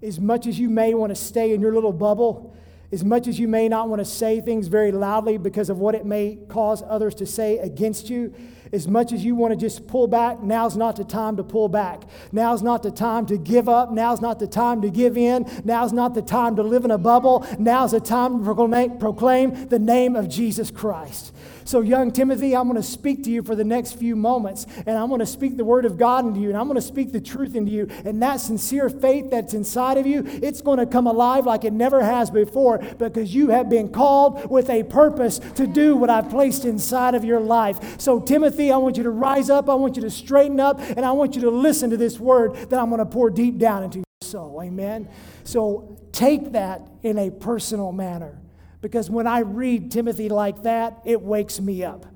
as 0.02 0.18
much 0.18 0.46
as 0.46 0.58
you 0.58 0.70
may 0.70 0.94
want 0.94 1.10
to 1.10 1.16
stay 1.16 1.52
in 1.52 1.60
your 1.60 1.74
little 1.74 1.92
bubble, 1.92 2.56
as 2.92 3.04
much 3.04 3.26
as 3.26 3.38
you 3.38 3.48
may 3.48 3.68
not 3.68 3.88
want 3.88 4.00
to 4.00 4.04
say 4.04 4.40
things 4.40 4.68
very 4.68 4.92
loudly 4.92 5.36
because 5.36 5.68
of 5.68 5.78
what 5.78 5.94
it 5.94 6.06
may 6.06 6.38
cause 6.48 6.82
others 6.88 7.14
to 7.16 7.26
say 7.26 7.58
against 7.58 8.08
you, 8.08 8.32
as 8.72 8.88
much 8.88 9.12
as 9.12 9.24
you 9.24 9.34
want 9.34 9.52
to 9.52 9.56
just 9.56 9.86
pull 9.86 10.06
back, 10.06 10.42
now's 10.42 10.76
not 10.76 10.96
the 10.96 11.04
time 11.04 11.36
to 11.36 11.44
pull 11.44 11.68
back. 11.68 12.02
Now's 12.32 12.62
not 12.62 12.82
the 12.82 12.90
time 12.90 13.26
to 13.26 13.38
give 13.38 13.68
up. 13.68 13.92
Now's 13.92 14.20
not 14.20 14.38
the 14.38 14.46
time 14.46 14.82
to 14.82 14.90
give 14.90 15.16
in. 15.16 15.46
Now's 15.64 15.92
not 15.92 16.14
the 16.14 16.22
time 16.22 16.56
to 16.56 16.62
live 16.62 16.84
in 16.84 16.90
a 16.90 16.98
bubble. 16.98 17.46
Now's 17.58 17.92
the 17.92 18.00
time 18.00 18.44
to 18.44 18.96
proclaim 18.98 19.68
the 19.68 19.78
name 19.78 20.16
of 20.16 20.28
Jesus 20.28 20.70
Christ. 20.70 21.32
So, 21.66 21.80
young 21.80 22.12
Timothy, 22.12 22.54
I'm 22.54 22.68
going 22.68 22.80
to 22.80 22.82
speak 22.82 23.24
to 23.24 23.30
you 23.30 23.42
for 23.42 23.56
the 23.56 23.64
next 23.64 23.94
few 23.94 24.14
moments, 24.14 24.66
and 24.86 24.96
I'm 24.96 25.08
going 25.08 25.18
to 25.18 25.26
speak 25.26 25.56
the 25.56 25.64
word 25.64 25.84
of 25.84 25.98
God 25.98 26.24
into 26.24 26.38
you, 26.38 26.48
and 26.48 26.56
I'm 26.56 26.68
going 26.68 26.76
to 26.76 26.80
speak 26.80 27.10
the 27.10 27.20
truth 27.20 27.56
into 27.56 27.72
you. 27.72 27.88
And 28.04 28.22
that 28.22 28.36
sincere 28.36 28.88
faith 28.88 29.30
that's 29.32 29.52
inside 29.52 29.98
of 29.98 30.06
you, 30.06 30.22
it's 30.24 30.60
going 30.60 30.78
to 30.78 30.86
come 30.86 31.08
alive 31.08 31.44
like 31.44 31.64
it 31.64 31.72
never 31.72 32.04
has 32.04 32.30
before 32.30 32.78
because 32.78 33.34
you 33.34 33.48
have 33.48 33.68
been 33.68 33.88
called 33.88 34.48
with 34.48 34.70
a 34.70 34.84
purpose 34.84 35.40
to 35.56 35.66
do 35.66 35.96
what 35.96 36.08
I've 36.08 36.30
placed 36.30 36.64
inside 36.64 37.16
of 37.16 37.24
your 37.24 37.40
life. 37.40 38.00
So, 38.00 38.20
Timothy, 38.20 38.70
I 38.70 38.76
want 38.76 38.96
you 38.96 39.02
to 39.02 39.10
rise 39.10 39.50
up, 39.50 39.68
I 39.68 39.74
want 39.74 39.96
you 39.96 40.02
to 40.02 40.10
straighten 40.10 40.60
up, 40.60 40.78
and 40.80 41.00
I 41.00 41.10
want 41.10 41.34
you 41.34 41.42
to 41.42 41.50
listen 41.50 41.90
to 41.90 41.96
this 41.96 42.20
word 42.20 42.54
that 42.70 42.78
I'm 42.78 42.90
going 42.90 43.00
to 43.00 43.06
pour 43.06 43.28
deep 43.28 43.58
down 43.58 43.82
into 43.82 43.98
your 43.98 44.04
soul. 44.22 44.62
Amen. 44.62 45.08
So, 45.42 45.98
take 46.12 46.52
that 46.52 46.88
in 47.02 47.18
a 47.18 47.30
personal 47.30 47.90
manner. 47.90 48.38
Because 48.80 49.10
when 49.10 49.26
I 49.26 49.40
read 49.40 49.90
Timothy 49.90 50.28
like 50.28 50.62
that, 50.62 51.00
it 51.04 51.20
wakes 51.22 51.60
me 51.60 51.82
up. 51.82 52.06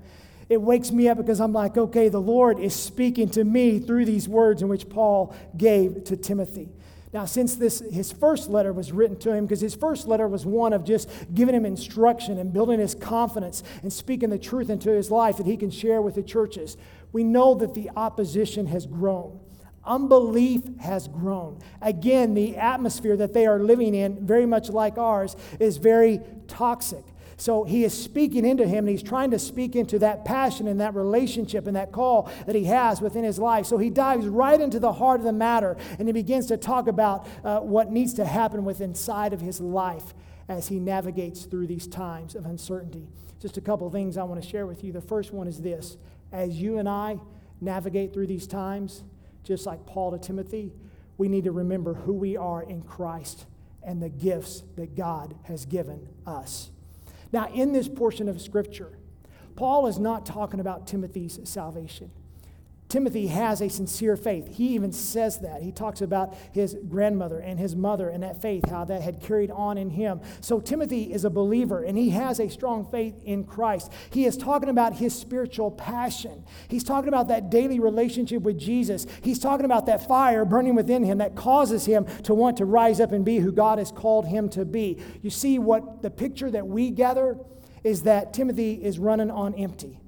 It 0.48 0.60
wakes 0.60 0.90
me 0.90 1.08
up 1.08 1.16
because 1.16 1.40
I'm 1.40 1.52
like, 1.52 1.76
okay, 1.76 2.08
the 2.08 2.20
Lord 2.20 2.58
is 2.58 2.74
speaking 2.74 3.28
to 3.30 3.44
me 3.44 3.78
through 3.78 4.04
these 4.04 4.28
words 4.28 4.62
in 4.62 4.68
which 4.68 4.88
Paul 4.88 5.34
gave 5.56 6.04
to 6.04 6.16
Timothy. 6.16 6.68
Now, 7.12 7.24
since 7.24 7.56
this 7.56 7.80
his 7.90 8.12
first 8.12 8.50
letter 8.50 8.72
was 8.72 8.92
written 8.92 9.16
to 9.20 9.32
him, 9.32 9.44
because 9.44 9.60
his 9.60 9.74
first 9.74 10.06
letter 10.06 10.28
was 10.28 10.46
one 10.46 10.72
of 10.72 10.84
just 10.84 11.08
giving 11.34 11.54
him 11.54 11.64
instruction 11.64 12.38
and 12.38 12.52
building 12.52 12.78
his 12.78 12.94
confidence 12.94 13.64
and 13.82 13.92
speaking 13.92 14.30
the 14.30 14.38
truth 14.38 14.70
into 14.70 14.90
his 14.90 15.10
life 15.10 15.36
that 15.36 15.46
he 15.46 15.56
can 15.56 15.70
share 15.70 16.02
with 16.02 16.14
the 16.14 16.22
churches, 16.22 16.76
we 17.12 17.24
know 17.24 17.54
that 17.54 17.74
the 17.74 17.90
opposition 17.96 18.66
has 18.66 18.86
grown. 18.86 19.40
Unbelief 19.84 20.62
has 20.80 21.08
grown. 21.08 21.58
Again, 21.80 22.34
the 22.34 22.56
atmosphere 22.56 23.16
that 23.16 23.32
they 23.32 23.46
are 23.46 23.58
living 23.58 23.94
in, 23.94 24.26
very 24.26 24.46
much 24.46 24.68
like 24.68 24.98
ours, 24.98 25.36
is 25.58 25.78
very 25.78 26.20
toxic. 26.48 27.04
So 27.38 27.64
he 27.64 27.84
is 27.84 27.94
speaking 27.94 28.44
into 28.44 28.68
him 28.68 28.80
and 28.80 28.90
he's 28.90 29.02
trying 29.02 29.30
to 29.30 29.38
speak 29.38 29.74
into 29.74 29.98
that 30.00 30.26
passion 30.26 30.68
and 30.68 30.78
that 30.80 30.94
relationship 30.94 31.66
and 31.66 31.74
that 31.74 31.90
call 31.90 32.30
that 32.44 32.54
he 32.54 32.64
has 32.64 33.00
within 33.00 33.24
his 33.24 33.38
life. 33.38 33.64
So 33.64 33.78
he 33.78 33.88
dives 33.88 34.26
right 34.26 34.60
into 34.60 34.78
the 34.78 34.92
heart 34.92 35.20
of 35.20 35.24
the 35.24 35.32
matter 35.32 35.78
and 35.98 36.06
he 36.06 36.12
begins 36.12 36.46
to 36.48 36.58
talk 36.58 36.86
about 36.86 37.26
uh, 37.42 37.60
what 37.60 37.90
needs 37.90 38.12
to 38.14 38.26
happen 38.26 38.66
within 38.66 38.90
inside 38.90 39.32
of 39.32 39.40
his 39.40 39.58
life. 39.58 40.12
as 40.50 40.66
he 40.66 40.80
navigates 40.80 41.44
through 41.44 41.68
these 41.68 41.86
times 41.86 42.34
of 42.34 42.44
uncertainty. 42.44 43.06
Just 43.40 43.56
a 43.56 43.60
couple 43.60 43.88
things 43.88 44.18
I 44.18 44.24
want 44.24 44.42
to 44.42 44.46
share 44.46 44.66
with 44.66 44.82
you. 44.82 44.90
The 44.92 45.00
first 45.00 45.32
one 45.32 45.46
is 45.46 45.62
this 45.62 45.96
as 46.32 46.60
you 46.60 46.78
and 46.78 46.88
I 46.88 47.20
navigate 47.60 48.12
through 48.12 48.26
these 48.26 48.48
times, 48.48 49.04
just 49.44 49.66
like 49.66 49.86
Paul 49.86 50.12
to 50.12 50.18
Timothy, 50.18 50.72
we 51.18 51.28
need 51.28 51.44
to 51.44 51.52
remember 51.52 51.94
who 51.94 52.14
we 52.14 52.36
are 52.36 52.62
in 52.62 52.82
Christ 52.82 53.46
and 53.82 54.02
the 54.02 54.08
gifts 54.08 54.62
that 54.76 54.94
God 54.96 55.34
has 55.44 55.64
given 55.66 56.08
us. 56.26 56.70
Now, 57.32 57.48
in 57.52 57.72
this 57.72 57.88
portion 57.88 58.28
of 58.28 58.40
Scripture, 58.40 58.98
Paul 59.56 59.86
is 59.86 59.98
not 59.98 60.26
talking 60.26 60.60
about 60.60 60.86
Timothy's 60.86 61.38
salvation. 61.44 62.10
Timothy 62.90 63.28
has 63.28 63.60
a 63.60 63.70
sincere 63.70 64.16
faith. 64.16 64.48
He 64.48 64.74
even 64.74 64.90
says 64.90 65.38
that. 65.38 65.62
He 65.62 65.70
talks 65.70 66.02
about 66.02 66.34
his 66.52 66.76
grandmother 66.88 67.38
and 67.38 67.58
his 67.58 67.76
mother 67.76 68.08
and 68.08 68.24
that 68.24 68.42
faith, 68.42 68.68
how 68.68 68.84
that 68.86 69.00
had 69.00 69.20
carried 69.20 69.50
on 69.52 69.78
in 69.78 69.90
him. 69.90 70.20
So 70.40 70.58
Timothy 70.60 71.12
is 71.12 71.24
a 71.24 71.30
believer 71.30 71.84
and 71.84 71.96
he 71.96 72.10
has 72.10 72.40
a 72.40 72.50
strong 72.50 72.84
faith 72.84 73.14
in 73.24 73.44
Christ. 73.44 73.92
He 74.10 74.24
is 74.24 74.36
talking 74.36 74.68
about 74.68 74.96
his 74.96 75.14
spiritual 75.14 75.70
passion. 75.70 76.44
He's 76.68 76.82
talking 76.82 77.08
about 77.08 77.28
that 77.28 77.48
daily 77.48 77.78
relationship 77.78 78.42
with 78.42 78.58
Jesus. 78.58 79.06
He's 79.22 79.38
talking 79.38 79.64
about 79.64 79.86
that 79.86 80.08
fire 80.08 80.44
burning 80.44 80.74
within 80.74 81.04
him 81.04 81.18
that 81.18 81.36
causes 81.36 81.86
him 81.86 82.06
to 82.24 82.34
want 82.34 82.56
to 82.56 82.64
rise 82.64 82.98
up 82.98 83.12
and 83.12 83.24
be 83.24 83.38
who 83.38 83.52
God 83.52 83.78
has 83.78 83.92
called 83.92 84.26
him 84.26 84.48
to 84.50 84.64
be. 84.64 85.00
You 85.22 85.30
see, 85.30 85.60
what 85.60 86.02
the 86.02 86.10
picture 86.10 86.50
that 86.50 86.66
we 86.66 86.90
gather 86.90 87.38
is 87.84 88.02
that 88.02 88.34
Timothy 88.34 88.74
is 88.74 88.98
running 88.98 89.30
on 89.30 89.54
empty 89.54 89.99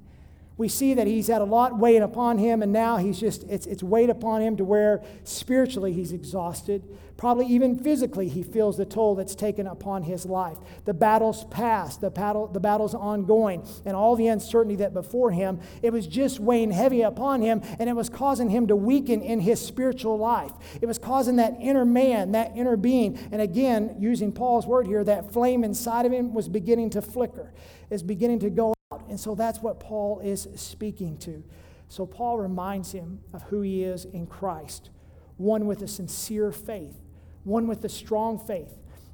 we 0.57 0.67
see 0.67 0.93
that 0.93 1.07
he's 1.07 1.27
had 1.27 1.41
a 1.41 1.45
lot 1.45 1.77
weighed 1.77 2.03
upon 2.03 2.37
him, 2.37 2.61
and 2.61 2.71
now 2.71 2.97
he's 2.97 3.19
just, 3.19 3.43
it's, 3.43 3.65
it's 3.65 3.81
weighed 3.81 4.09
upon 4.09 4.41
him 4.41 4.55
to 4.57 4.63
where 4.63 5.01
spiritually 5.23 5.93
he's 5.93 6.11
exhausted. 6.11 6.83
Probably 7.17 7.47
even 7.47 7.79
physically, 7.79 8.27
he 8.27 8.43
feels 8.43 8.77
the 8.77 8.85
toll 8.85 9.15
that's 9.15 9.33
taken 9.33 9.65
upon 9.65 10.03
his 10.03 10.25
life. 10.25 10.57
The 10.85 10.93
battle's 10.93 11.45
past, 11.45 12.01
the, 12.01 12.11
battle, 12.11 12.47
the 12.47 12.59
battle's 12.59 12.93
ongoing, 12.93 13.67
and 13.85 13.95
all 13.95 14.15
the 14.15 14.27
uncertainty 14.27 14.75
that 14.77 14.93
before 14.93 15.31
him, 15.31 15.59
it 15.81 15.91
was 15.91 16.05
just 16.05 16.39
weighing 16.39 16.71
heavy 16.71 17.01
upon 17.01 17.41
him, 17.41 17.61
and 17.79 17.89
it 17.89 17.95
was 17.95 18.09
causing 18.09 18.49
him 18.49 18.67
to 18.67 18.75
weaken 18.75 19.21
in 19.21 19.39
his 19.39 19.59
spiritual 19.59 20.17
life. 20.17 20.51
It 20.81 20.85
was 20.85 20.99
causing 20.99 21.37
that 21.37 21.55
inner 21.59 21.85
man, 21.85 22.33
that 22.33 22.51
inner 22.55 22.77
being, 22.77 23.17
and 23.31 23.41
again, 23.41 23.95
using 23.99 24.31
Paul's 24.31 24.67
word 24.67 24.85
here, 24.85 25.03
that 25.03 25.31
flame 25.31 25.63
inside 25.63 26.05
of 26.05 26.11
him 26.11 26.33
was 26.33 26.47
beginning 26.47 26.91
to 26.91 27.01
flicker, 27.01 27.53
is 27.89 28.03
beginning 28.03 28.39
to 28.39 28.49
go 28.49 28.72
and 29.09 29.19
so 29.19 29.35
that's 29.35 29.59
what 29.59 29.79
Paul 29.79 30.19
is 30.19 30.47
speaking 30.55 31.17
to. 31.19 31.43
So 31.87 32.05
Paul 32.05 32.39
reminds 32.39 32.91
him 32.91 33.19
of 33.33 33.43
who 33.43 33.61
he 33.61 33.83
is 33.83 34.05
in 34.05 34.27
Christ 34.27 34.89
one 35.37 35.65
with 35.65 35.81
a 35.81 35.87
sincere 35.87 36.51
faith, 36.51 36.95
one 37.43 37.67
with 37.67 37.83
a 37.83 37.89
strong 37.89 38.39
faith. 38.39 38.71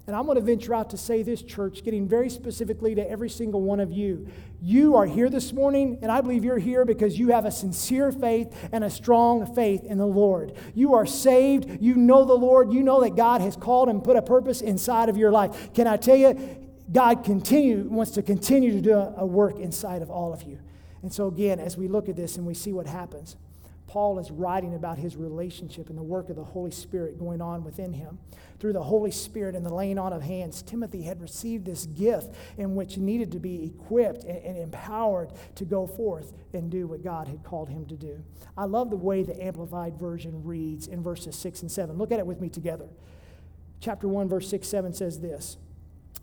And 0.09 0.15
I'm 0.15 0.25
going 0.25 0.37
to 0.37 0.41
venture 0.41 0.73
out 0.73 0.89
to 0.89 0.97
say 0.97 1.21
this, 1.21 1.43
church, 1.43 1.83
getting 1.83 2.07
very 2.07 2.31
specifically 2.31 2.95
to 2.95 3.09
every 3.09 3.29
single 3.29 3.61
one 3.61 3.79
of 3.79 3.91
you. 3.91 4.27
You 4.59 4.95
are 4.95 5.05
here 5.05 5.29
this 5.29 5.53
morning, 5.53 5.99
and 6.01 6.11
I 6.11 6.21
believe 6.21 6.43
you're 6.43 6.57
here 6.57 6.83
because 6.83 7.19
you 7.19 7.27
have 7.29 7.45
a 7.45 7.51
sincere 7.51 8.11
faith 8.11 8.51
and 8.71 8.83
a 8.83 8.89
strong 8.89 9.53
faith 9.53 9.83
in 9.83 9.99
the 9.99 10.07
Lord. 10.07 10.53
You 10.73 10.95
are 10.95 11.05
saved. 11.05 11.79
You 11.79 11.95
know 11.95 12.25
the 12.25 12.33
Lord. 12.33 12.73
You 12.73 12.81
know 12.81 13.01
that 13.01 13.15
God 13.15 13.41
has 13.41 13.55
called 13.55 13.87
and 13.87 14.03
put 14.03 14.15
a 14.15 14.21
purpose 14.23 14.61
inside 14.61 15.09
of 15.09 15.17
your 15.17 15.31
life. 15.31 15.73
Can 15.75 15.85
I 15.85 15.97
tell 15.97 16.15
you, 16.15 16.68
God 16.91 17.23
continue, 17.23 17.83
wants 17.83 18.11
to 18.11 18.23
continue 18.23 18.71
to 18.71 18.81
do 18.81 18.93
a, 18.93 19.25
work 19.25 19.59
inside 19.59 20.01
of 20.01 20.09
all 20.09 20.33
of 20.33 20.43
you. 20.43 20.59
And 21.01 21.13
so, 21.13 21.27
again, 21.27 21.59
as 21.59 21.77
we 21.77 21.87
look 21.87 22.09
at 22.09 22.15
this 22.15 22.37
and 22.37 22.45
we 22.45 22.53
see 22.53 22.73
what 22.73 22.87
happens, 22.87 23.35
Paul 23.89 24.19
is 24.19 24.29
writing 24.29 24.75
about 24.75 24.99
his 24.99 25.15
relationship 25.15 25.89
and 25.89 25.97
the 25.97 26.03
work 26.03 26.29
of 26.29 26.35
the 26.35 26.43
Holy 26.43 26.69
Spirit 26.69 27.17
going 27.17 27.41
on 27.41 27.63
within 27.63 27.93
him. 27.93 28.19
Through 28.59 28.73
the 28.73 28.83
Holy 28.83 29.09
Spirit 29.09 29.55
and 29.55 29.65
the 29.65 29.73
laying 29.73 29.97
on 29.97 30.13
of 30.13 30.21
hands, 30.21 30.61
Timothy 30.61 31.01
had 31.03 31.21
received 31.21 31.65
this 31.65 31.87
gift 31.87 32.35
in 32.57 32.75
which 32.75 32.95
he 32.95 33.01
needed 33.01 33.31
to 33.31 33.39
be 33.39 33.65
equipped 33.65 34.25
and, 34.25 34.37
and, 34.45 34.57
empowered 34.57 35.31
to 35.55 35.65
go 35.65 35.87
forth 35.87 36.33
and 36.53 36.69
do 36.69 36.85
what 36.85 37.03
God 37.03 37.27
had 37.27 37.43
called 37.43 37.69
him 37.69 37.85
to 37.87 37.95
do. 37.95 38.23
I 38.55 38.65
love 38.65 38.91
the 38.91 38.95
way 38.95 39.23
the 39.23 39.41
Amplified 39.43 39.97
Version 39.97 40.43
reads 40.43 40.87
in 40.87 41.01
verses 41.01 41.35
6 41.35 41.63
and 41.63 41.71
7. 41.71 41.97
Look 41.97 42.11
at 42.11 42.19
it 42.19 42.27
with 42.27 42.41
me 42.41 42.49
together. 42.49 42.89
Chapter 43.79 44.07
1, 44.07 44.27
verse 44.29 44.49
6 44.49 44.67
7 44.67 44.93
says 44.93 45.19
this. 45.19 45.57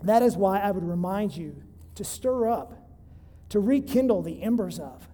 That 0.02 0.22
is 0.22 0.36
why 0.36 0.60
I 0.60 0.70
would 0.70 0.84
remind 0.84 1.36
you 1.36 1.62
to 1.94 2.04
stir 2.04 2.48
up, 2.48 2.88
to 3.48 3.60
rekindle 3.60 4.22
the 4.22 4.42
embers 4.42 4.78
of, 4.78 5.08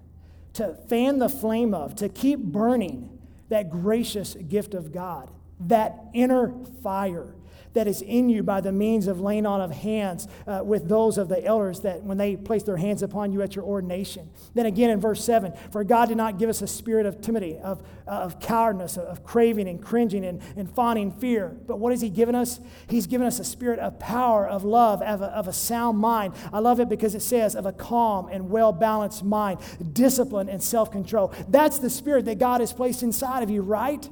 to 0.54 0.74
fan 0.88 1.18
the 1.18 1.28
flame 1.28 1.74
of, 1.74 1.94
to 1.96 2.08
keep 2.08 2.40
burning 2.40 3.18
that 3.48 3.70
gracious 3.70 4.34
gift 4.34 4.74
of 4.74 4.92
God, 4.92 5.30
that 5.60 6.06
inner 6.12 6.52
fire 6.82 7.34
that 7.74 7.86
is 7.86 8.02
in 8.02 8.28
you 8.28 8.42
by 8.42 8.60
the 8.60 8.72
means 8.72 9.06
of 9.06 9.20
laying 9.20 9.46
on 9.46 9.60
of 9.60 9.70
hands 9.70 10.28
uh, 10.46 10.62
with 10.64 10.88
those 10.88 11.18
of 11.18 11.28
the 11.28 11.44
elders 11.44 11.80
that 11.80 12.02
when 12.02 12.18
they 12.18 12.36
place 12.36 12.62
their 12.62 12.76
hands 12.76 13.02
upon 13.02 13.32
you 13.32 13.42
at 13.42 13.54
your 13.54 13.64
ordination. 13.64 14.30
Then 14.54 14.66
again 14.66 14.90
in 14.90 15.00
verse 15.00 15.24
7 15.24 15.52
For 15.70 15.84
God 15.84 16.08
did 16.08 16.16
not 16.16 16.38
give 16.38 16.50
us 16.50 16.62
a 16.62 16.66
spirit 16.66 17.06
of 17.06 17.20
timidity, 17.20 17.58
of, 17.58 17.82
uh, 18.06 18.10
of 18.10 18.40
cowardness, 18.40 18.96
of, 18.96 19.04
of 19.04 19.24
craving 19.24 19.68
and 19.68 19.82
cringing 19.82 20.24
and, 20.24 20.42
and 20.56 20.70
fawning 20.70 21.10
fear. 21.10 21.56
But 21.66 21.78
what 21.78 21.92
has 21.92 22.00
He 22.00 22.10
given 22.10 22.34
us? 22.34 22.60
He's 22.88 23.06
given 23.06 23.26
us 23.26 23.38
a 23.38 23.44
spirit 23.44 23.78
of 23.78 23.98
power, 23.98 24.46
of 24.46 24.64
love, 24.64 25.02
of 25.02 25.22
a, 25.22 25.26
of 25.26 25.48
a 25.48 25.52
sound 25.52 25.98
mind. 25.98 26.34
I 26.52 26.58
love 26.58 26.80
it 26.80 26.88
because 26.88 27.14
it 27.14 27.22
says 27.22 27.54
of 27.54 27.66
a 27.66 27.72
calm 27.72 28.28
and 28.30 28.50
well 28.50 28.72
balanced 28.72 29.24
mind, 29.24 29.60
discipline 29.92 30.48
and 30.48 30.62
self 30.62 30.90
control. 30.90 31.32
That's 31.48 31.78
the 31.78 31.90
spirit 31.90 32.24
that 32.26 32.38
God 32.38 32.60
has 32.60 32.72
placed 32.72 33.02
inside 33.02 33.42
of 33.42 33.50
you, 33.50 33.62
right? 33.62 34.08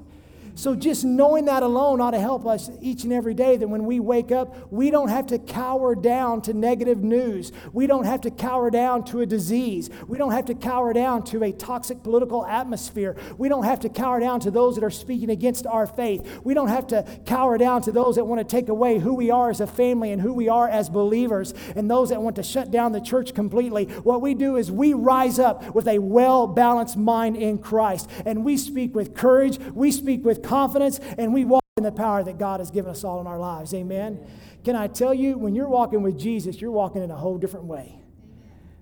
So 0.54 0.74
just 0.74 1.04
knowing 1.04 1.46
that 1.46 1.62
alone 1.62 2.00
ought 2.00 2.10
to 2.12 2.20
help 2.20 2.46
us 2.46 2.70
each 2.80 3.04
and 3.04 3.12
every 3.12 3.34
day 3.34 3.56
that 3.56 3.68
when 3.68 3.84
we 3.84 4.00
wake 4.00 4.32
up, 4.32 4.70
we 4.72 4.90
don't 4.90 5.08
have 5.08 5.26
to 5.26 5.38
cower 5.38 5.94
down 5.94 6.42
to 6.42 6.52
negative 6.52 7.02
news. 7.02 7.52
We 7.72 7.86
don't 7.86 8.04
have 8.04 8.20
to 8.22 8.30
cower 8.30 8.70
down 8.70 9.04
to 9.06 9.20
a 9.20 9.26
disease. 9.26 9.90
We 10.06 10.18
don't 10.18 10.32
have 10.32 10.46
to 10.46 10.54
cower 10.54 10.92
down 10.92 11.24
to 11.24 11.42
a 11.44 11.52
toxic 11.52 12.02
political 12.02 12.44
atmosphere. 12.44 13.16
We 13.38 13.48
don't 13.48 13.64
have 13.64 13.80
to 13.80 13.88
cower 13.88 14.20
down 14.20 14.40
to 14.40 14.50
those 14.50 14.74
that 14.74 14.84
are 14.84 14.90
speaking 14.90 15.30
against 15.30 15.66
our 15.66 15.86
faith. 15.86 16.40
We 16.44 16.54
don't 16.54 16.68
have 16.68 16.86
to 16.88 17.04
cower 17.26 17.58
down 17.58 17.82
to 17.82 17.92
those 17.92 18.16
that 18.16 18.24
want 18.24 18.40
to 18.40 18.44
take 18.44 18.68
away 18.68 18.98
who 18.98 19.14
we 19.14 19.30
are 19.30 19.50
as 19.50 19.60
a 19.60 19.66
family 19.66 20.12
and 20.12 20.20
who 20.20 20.32
we 20.32 20.48
are 20.48 20.68
as 20.68 20.88
believers 20.88 21.54
and 21.76 21.90
those 21.90 22.10
that 22.10 22.22
want 22.22 22.36
to 22.36 22.42
shut 22.42 22.70
down 22.70 22.92
the 22.92 23.00
church 23.00 23.34
completely. 23.34 23.84
What 23.84 24.20
we 24.20 24.34
do 24.34 24.56
is 24.56 24.70
we 24.70 24.94
rise 24.94 25.38
up 25.38 25.74
with 25.74 25.88
a 25.88 25.98
well 25.98 26.46
balanced 26.46 26.96
mind 26.96 27.36
in 27.36 27.58
Christ 27.58 28.10
and 28.26 28.44
we 28.44 28.56
speak 28.56 28.94
with 28.94 29.14
courage. 29.14 29.58
We 29.74 29.92
speak 29.92 30.24
with 30.24 30.39
confidence 30.40 30.98
and 31.18 31.32
we 31.32 31.44
walk 31.44 31.62
in 31.76 31.84
the 31.84 31.92
power 31.92 32.22
that 32.24 32.38
God 32.38 32.60
has 32.60 32.70
given 32.70 32.90
us 32.90 33.04
all 33.04 33.20
in 33.20 33.26
our 33.26 33.38
lives. 33.38 33.72
Amen. 33.74 34.26
Can 34.64 34.76
I 34.76 34.86
tell 34.86 35.14
you, 35.14 35.38
when 35.38 35.54
you're 35.54 35.68
walking 35.68 36.02
with 36.02 36.18
Jesus, 36.18 36.60
you're 36.60 36.70
walking 36.70 37.02
in 37.02 37.10
a 37.10 37.16
whole 37.16 37.38
different 37.38 37.66
way. 37.66 37.98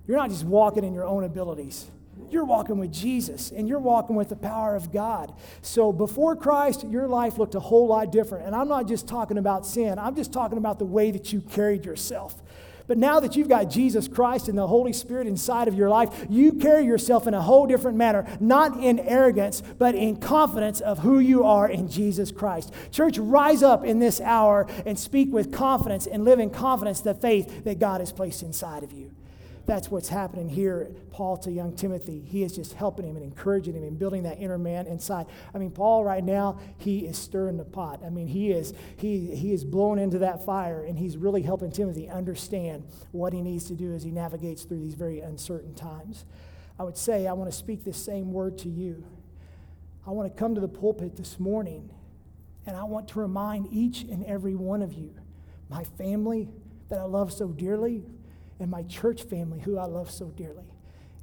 You're 0.07 0.17
not 0.17 0.31
just 0.31 0.45
walking 0.45 0.85
in 0.85 0.95
your 0.95 1.05
own 1.05 1.25
abilities. 1.25 1.91
You're 2.31 2.45
walking 2.45 2.79
with 2.79 2.93
Jesus 2.93 3.53
and 3.53 3.69
you're 3.69 3.79
walking 3.79 4.17
with 4.17 4.29
the 4.29 4.37
power 4.37 4.75
of 4.75 4.93
God. 4.93 5.33
So 5.63 5.93
before 5.93 6.35
Christ, 6.35 6.85
your 6.89 7.07
life 7.07 7.39
looked 7.39 7.55
a 7.55 7.61
whole 7.61 7.87
lot 7.87 8.11
different. 8.11 8.47
And 8.47 8.55
I'm 8.55 8.69
not 8.69 8.89
just 8.89 9.07
talking 9.07 9.39
about 9.39 9.65
sin, 9.67 9.99
I'm 9.99 10.17
just 10.17 10.33
talking 10.33 10.59
about 10.59 10.79
the 10.79 10.85
way 10.85 11.11
that 11.11 11.33
you 11.33 11.41
carried 11.41 11.85
yourself. 11.85 12.43
But 12.89 12.99
now 12.99 13.21
that 13.21 13.37
you've 13.37 13.49
got 13.49 13.71
Jesus 13.71 14.09
Christ 14.09 14.49
and 14.49 14.59
the 14.59 14.67
Holy 14.67 14.93
Spirit 14.93 15.27
inside 15.27 15.69
of 15.69 15.75
your 15.75 15.91
life, 15.91 16.27
you 16.29 16.55
carry 16.55 16.85
yourself 16.87 17.27
in 17.27 17.35
a 17.35 17.43
whole 17.43 17.67
different 17.67 17.99
manner, 17.99 18.27
not 18.41 18.83
in 18.83 18.99
arrogance, 18.99 19.63
but 19.79 19.95
in 19.95 20.17
confidence 20.17 20.81
of 20.81 21.01
who 21.01 21.19
you 21.21 21.45
are 21.45 21.69
in 21.69 21.89
Jesus 21.89 22.33
Christ. 22.33 22.73
Church, 22.91 23.19
rise 23.19 23.63
up 23.63 23.85
in 23.85 23.99
this 23.99 24.21
hour 24.21 24.67
and 24.87 24.99
speak 24.99 25.33
with 25.33 25.53
confidence 25.53 26.07
and 26.07 26.25
live 26.25 26.41
in 26.41 26.51
confidence 26.51 27.03
the 27.03 27.15
faith 27.15 27.65
that 27.65 27.79
God 27.79 28.01
has 28.01 28.11
placed 28.11 28.43
inside 28.43 28.83
of 28.83 28.93
you 28.93 29.15
that's 29.69 29.91
what's 29.91 30.09
happening 30.09 30.49
here, 30.49 30.91
Paul 31.13 31.37
to 31.37 31.53
young 31.53 31.77
Timothy. 31.77 32.25
He 32.27 32.43
is 32.43 32.57
just 32.57 32.73
helping 32.73 33.05
him 33.05 33.17
and 33.17 33.25
encouraging 33.25 33.75
him 33.75 33.83
and 33.83 33.99
building 33.99 34.23
that 34.23 34.39
inner 34.39 34.57
man 34.57 34.87
inside. 34.87 35.27
I 35.55 35.59
mean, 35.59 35.71
Paul 35.71 36.05
right 36.05 36.25
now, 36.25 36.59
he 36.79 37.01
is 37.01 37.19
stirring 37.19 37.59
the 37.59 37.67
pot. 37.67 38.01
I 38.05 38.09
mean, 38.09 38.29
he 38.29 38.51
is 38.51 38.73
he 38.97 39.37
he 39.37 39.53
is 39.53 39.65
blowing 39.65 40.01
into 40.01 40.19
that 40.21 40.47
fire 40.47 40.85
and 40.85 40.99
he's 40.99 41.19
really 41.19 41.43
helping 41.43 41.71
Timothy 41.71 42.09
understand 42.09 42.85
what 43.13 43.35
he 43.35 43.43
needs 43.43 43.67
to 43.67 43.75
do 43.75 43.93
as 43.93 44.03
he 44.03 44.11
navigates 44.11 44.65
through 44.65 44.81
these 44.81 44.95
very 44.95 45.21
uncertain 45.21 45.75
times. 45.75 46.25
I 46.79 46.85
would 46.85 46.97
say 46.97 47.27
I 47.27 47.35
want 47.35 47.51
to 47.51 47.57
speak 47.57 47.85
this 47.85 48.03
same 48.03 48.33
word 48.33 48.57
to 48.59 48.71
you. 48.71 49.05
I 50.07 50.13
want 50.13 50.35
to 50.35 50.39
come 50.39 50.55
to 50.55 50.63
the 50.63 50.69
pulpit 50.69 51.17
this 51.17 51.39
morning 51.39 51.91
and 52.65 52.75
I 52.75 52.85
want 52.85 53.07
to 53.09 53.21
remind 53.21 53.69
each 53.71 54.01
and 54.01 54.25
every 54.25 54.55
one 54.55 54.81
of 54.81 54.95
you, 54.95 55.15
my 55.69 55.85
family 55.85 56.49
that 56.89 56.99
I 56.99 57.05
love 57.05 57.35
so 57.35 57.49
dearly, 57.49 58.07
and 58.61 58.71
my 58.71 58.83
church 58.85 59.23
family, 59.23 59.61
who 59.61 59.79
I 59.79 59.85
love 59.85 60.11
so 60.11 60.27
dearly, 60.27 60.65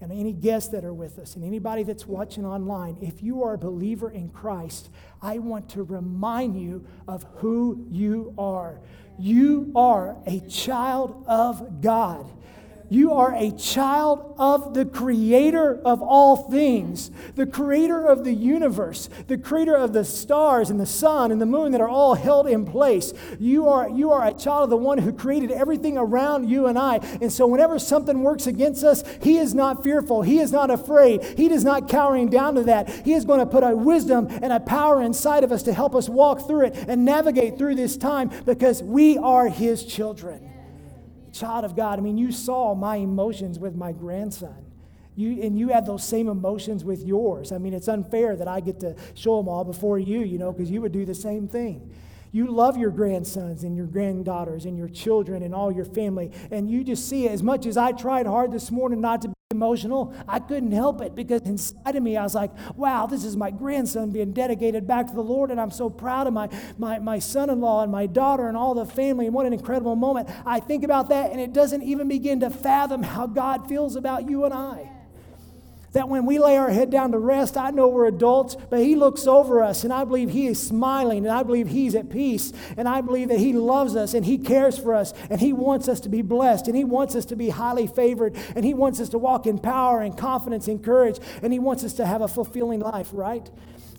and 0.02 0.12
any 0.12 0.34
guests 0.34 0.70
that 0.70 0.84
are 0.84 0.94
with 0.94 1.20
us, 1.20 1.36
and 1.36 1.44
anybody 1.44 1.84
that's 1.84 2.06
watching 2.06 2.46
online, 2.46 2.98
if 3.02 3.24
you 3.24 3.44
are 3.44 3.54
a 3.54 3.58
believer 3.58 4.10
in 4.10 4.30
Christ, 4.30 4.90
I 5.22 5.40
want 5.40 5.70
to 5.72 5.84
remind 5.84 6.60
you 6.60 6.86
of 7.08 7.26
who 7.38 7.86
you 7.90 8.34
are. 8.38 8.80
You 9.18 9.72
are 9.76 10.18
a 10.26 10.42
child 10.42 11.24
of 11.28 11.82
God. 11.82 12.30
You 12.90 13.14
are 13.14 13.34
a 13.36 13.52
child 13.52 14.36
of 14.38 14.74
the 14.74 14.86
creator 14.86 15.80
of 15.84 16.02
all 16.02 16.50
things, 16.50 17.12
the 17.36 17.46
creator 17.46 18.06
of 18.06 18.24
the 18.24 18.34
universe, 18.34 19.10
the 19.28 19.38
creator 19.38 19.76
of 19.76 19.94
the 19.94 20.06
stars 20.06 20.70
and 20.70 20.80
the 20.80 20.86
sun 20.86 21.32
and 21.32 21.42
the 21.42 21.46
moon 21.46 21.72
that 21.72 21.82
are 21.82 21.90
all 21.90 22.14
held 22.14 22.48
in 22.48 22.66
place. 22.66 23.14
You 23.40 23.68
are, 23.68 23.90
you 23.90 24.12
are 24.12 24.28
a 24.28 24.34
child 24.34 24.66
of 24.66 24.70
the 24.70 24.78
one 24.78 24.98
who 24.98 25.12
created 25.14 25.52
everything 25.52 25.98
around 25.98 26.50
you 26.50 26.68
and 26.68 26.78
I. 26.78 26.98
And 27.22 27.32
so 27.32 27.48
whenever 27.48 27.80
something 27.80 28.22
works 28.22 28.48
against 28.48 28.84
us, 28.84 29.04
he 29.22 29.38
is 29.38 29.54
not 29.54 29.84
fearful. 29.84 30.22
He 30.22 30.40
is 30.40 30.52
not 30.52 30.70
afraid. 30.70 31.24
He 31.24 31.52
is 31.52 31.64
not 31.64 31.90
cowering 31.90 32.30
down 32.30 32.56
to 32.56 32.64
that. 32.64 32.90
He 32.90 33.14
is 33.14 33.26
going 33.26 33.40
to 33.40 33.46
put 33.46 33.64
a 33.64 33.76
wisdom 33.76 34.28
and 34.30 34.52
a 34.54 34.60
power 34.60 35.02
inside 35.02 35.44
of 35.44 35.52
us 35.52 35.64
to 35.64 35.74
help 35.74 35.96
us 35.96 36.08
walk 36.10 36.48
through 36.48 36.68
it 36.68 36.76
and 36.88 37.06
navigate 37.06 37.58
through 37.58 37.76
this 37.76 37.98
time 37.98 38.30
because 38.46 38.84
we 38.84 39.18
are 39.18 39.48
his 39.48 39.86
children 39.86 40.55
child 41.36 41.66
of 41.66 41.76
God. 41.76 42.00
I 42.00 42.02
mean, 42.02 42.18
you 42.18 42.32
saw 42.32 42.74
my 42.74 42.98
emotions 42.98 43.60
with 43.60 43.76
my 43.76 43.92
grandson. 43.92 44.66
You, 45.18 45.42
and 45.44 45.58
you 45.58 45.70
had 45.70 45.86
those 45.86 46.04
same 46.04 46.28
emotions 46.28 46.84
with 46.84 47.06
yours. 47.06 47.52
I 47.52 47.58
mean, 47.58 47.74
it's 47.74 47.88
unfair 47.88 48.36
that 48.36 48.48
I 48.48 48.60
get 48.60 48.82
to 48.82 48.96
show 49.14 49.38
them 49.38 49.48
all 49.48 49.64
before 49.64 49.98
you, 49.98 50.22
you 50.22 50.38
know, 50.38 50.52
because 50.52 50.70
you 50.70 50.82
would 50.82 50.92
do 50.92 51.06
the 51.06 51.16
same 51.16 51.48
thing. 51.48 51.90
You 52.36 52.48
love 52.48 52.76
your 52.76 52.92
grandsons 52.92 53.64
and 53.64 53.78
your 53.78 53.86
granddaughters 53.86 54.66
and 54.66 54.78
your 54.78 54.90
children 54.90 55.42
and 55.42 55.56
all 55.56 55.72
your 55.72 55.86
family. 55.86 56.34
And 56.52 56.70
you 56.70 56.84
just 56.84 57.08
see 57.08 57.28
it. 57.28 57.32
As 57.32 57.42
much 57.42 57.66
as 57.66 57.78
I 57.78 57.94
tried 57.94 58.28
hard 58.28 58.52
this 58.52 58.72
morning 58.72 59.00
not 59.00 59.22
to 59.22 59.30
be 59.30 59.34
emotional. 59.52 60.14
I 60.28 60.40
couldn't 60.40 60.74
help 60.74 61.02
it 61.02 61.16
because 61.16 61.44
inside 61.44 61.96
of 61.96 62.04
me, 62.04 62.18
I 62.18 62.24
was 62.24 62.36
like, 62.36 62.52
wow, 62.76 63.06
this 63.06 63.24
is 63.24 63.38
my 63.38 63.52
grandson 63.52 64.10
being 64.10 64.34
dedicated 64.34 64.86
back 64.86 65.08
to 65.08 65.14
the 65.14 65.24
Lord, 65.24 65.50
and 65.50 65.62
I'm 65.62 65.72
so 65.72 65.90
proud 65.90 66.28
of 66.28 66.34
my, 66.34 66.50
my, 66.78 67.00
my 67.00 67.20
son 67.20 67.50
in 67.50 67.62
law 67.62 67.84
and 67.84 67.92
my 67.92 68.06
daughter 68.06 68.50
and 68.50 68.58
all 68.58 68.74
the 68.74 68.86
family, 68.86 69.28
and 69.28 69.34
what 69.34 69.46
an 69.46 69.54
incredible 69.54 69.96
moment. 69.96 70.28
I 70.46 70.60
think 70.60 70.84
about 70.84 71.08
that, 71.10 71.32
and 71.32 71.40
it 71.40 71.54
doesn't 71.54 71.84
even 71.84 72.10
begin 72.10 72.42
to 72.42 72.50
fathom 72.50 73.02
how 73.02 73.28
God 73.28 73.70
feels 73.70 73.96
about 73.96 74.30
you 74.30 74.44
and 74.44 74.54
I 74.54 74.90
that 75.96 76.10
when 76.10 76.26
we 76.26 76.40
lay 76.40 76.58
our 76.58 76.70
head 76.70 76.90
down 76.90 77.14
to 77.14 77.18
rest, 77.18 77.56
I 77.56 77.70
know 77.70 77.88
we're 77.88 78.08
adults, 78.08 78.58
but 78.70 78.80
He 78.80 78.96
looks 78.96 79.28
over 79.28 79.64
us, 79.64 79.86
and 79.86 79.94
I 79.94 80.04
believe 80.04 80.30
He 80.30 80.46
is 80.46 80.62
smiling, 80.62 81.26
and 81.26 81.34
I 81.34 81.42
believe 81.42 81.70
He's 81.70 81.96
at 81.96 82.10
peace, 82.10 82.52
and 82.76 82.88
I 82.88 83.00
believe 83.00 83.30
that 83.30 83.40
He 83.40 83.54
loves 83.54 83.96
us, 83.96 84.14
and 84.14 84.26
He 84.26 84.38
cares 84.38 84.78
for 84.78 84.94
us, 84.94 85.14
and 85.30 85.40
He 85.40 85.54
wants 85.54 85.88
us 85.88 86.02
to 86.02 86.10
be 86.10 86.22
blessed, 86.22 86.68
and 86.68 86.76
He 86.76 86.84
wants 86.84 87.16
us 87.16 87.24
to 87.26 87.38
be 87.38 87.50
highly 87.50 87.88
favored, 87.88 88.36
and 88.58 88.66
He 88.66 88.74
wants 88.74 89.00
us 89.00 89.08
to 89.10 89.18
walk 89.18 89.48
in 89.48 89.58
power 89.58 90.02
and 90.02 90.18
confidence 90.18 90.68
and 90.68 90.84
courage, 90.84 91.18
and 91.42 91.54
He 91.54 91.60
wants 91.60 91.86
us 91.86 91.94
to 91.94 92.06
have 92.06 92.22
a 92.22 92.28
fulfilling 92.28 92.82
life, 92.82 93.10
right? 93.14 93.50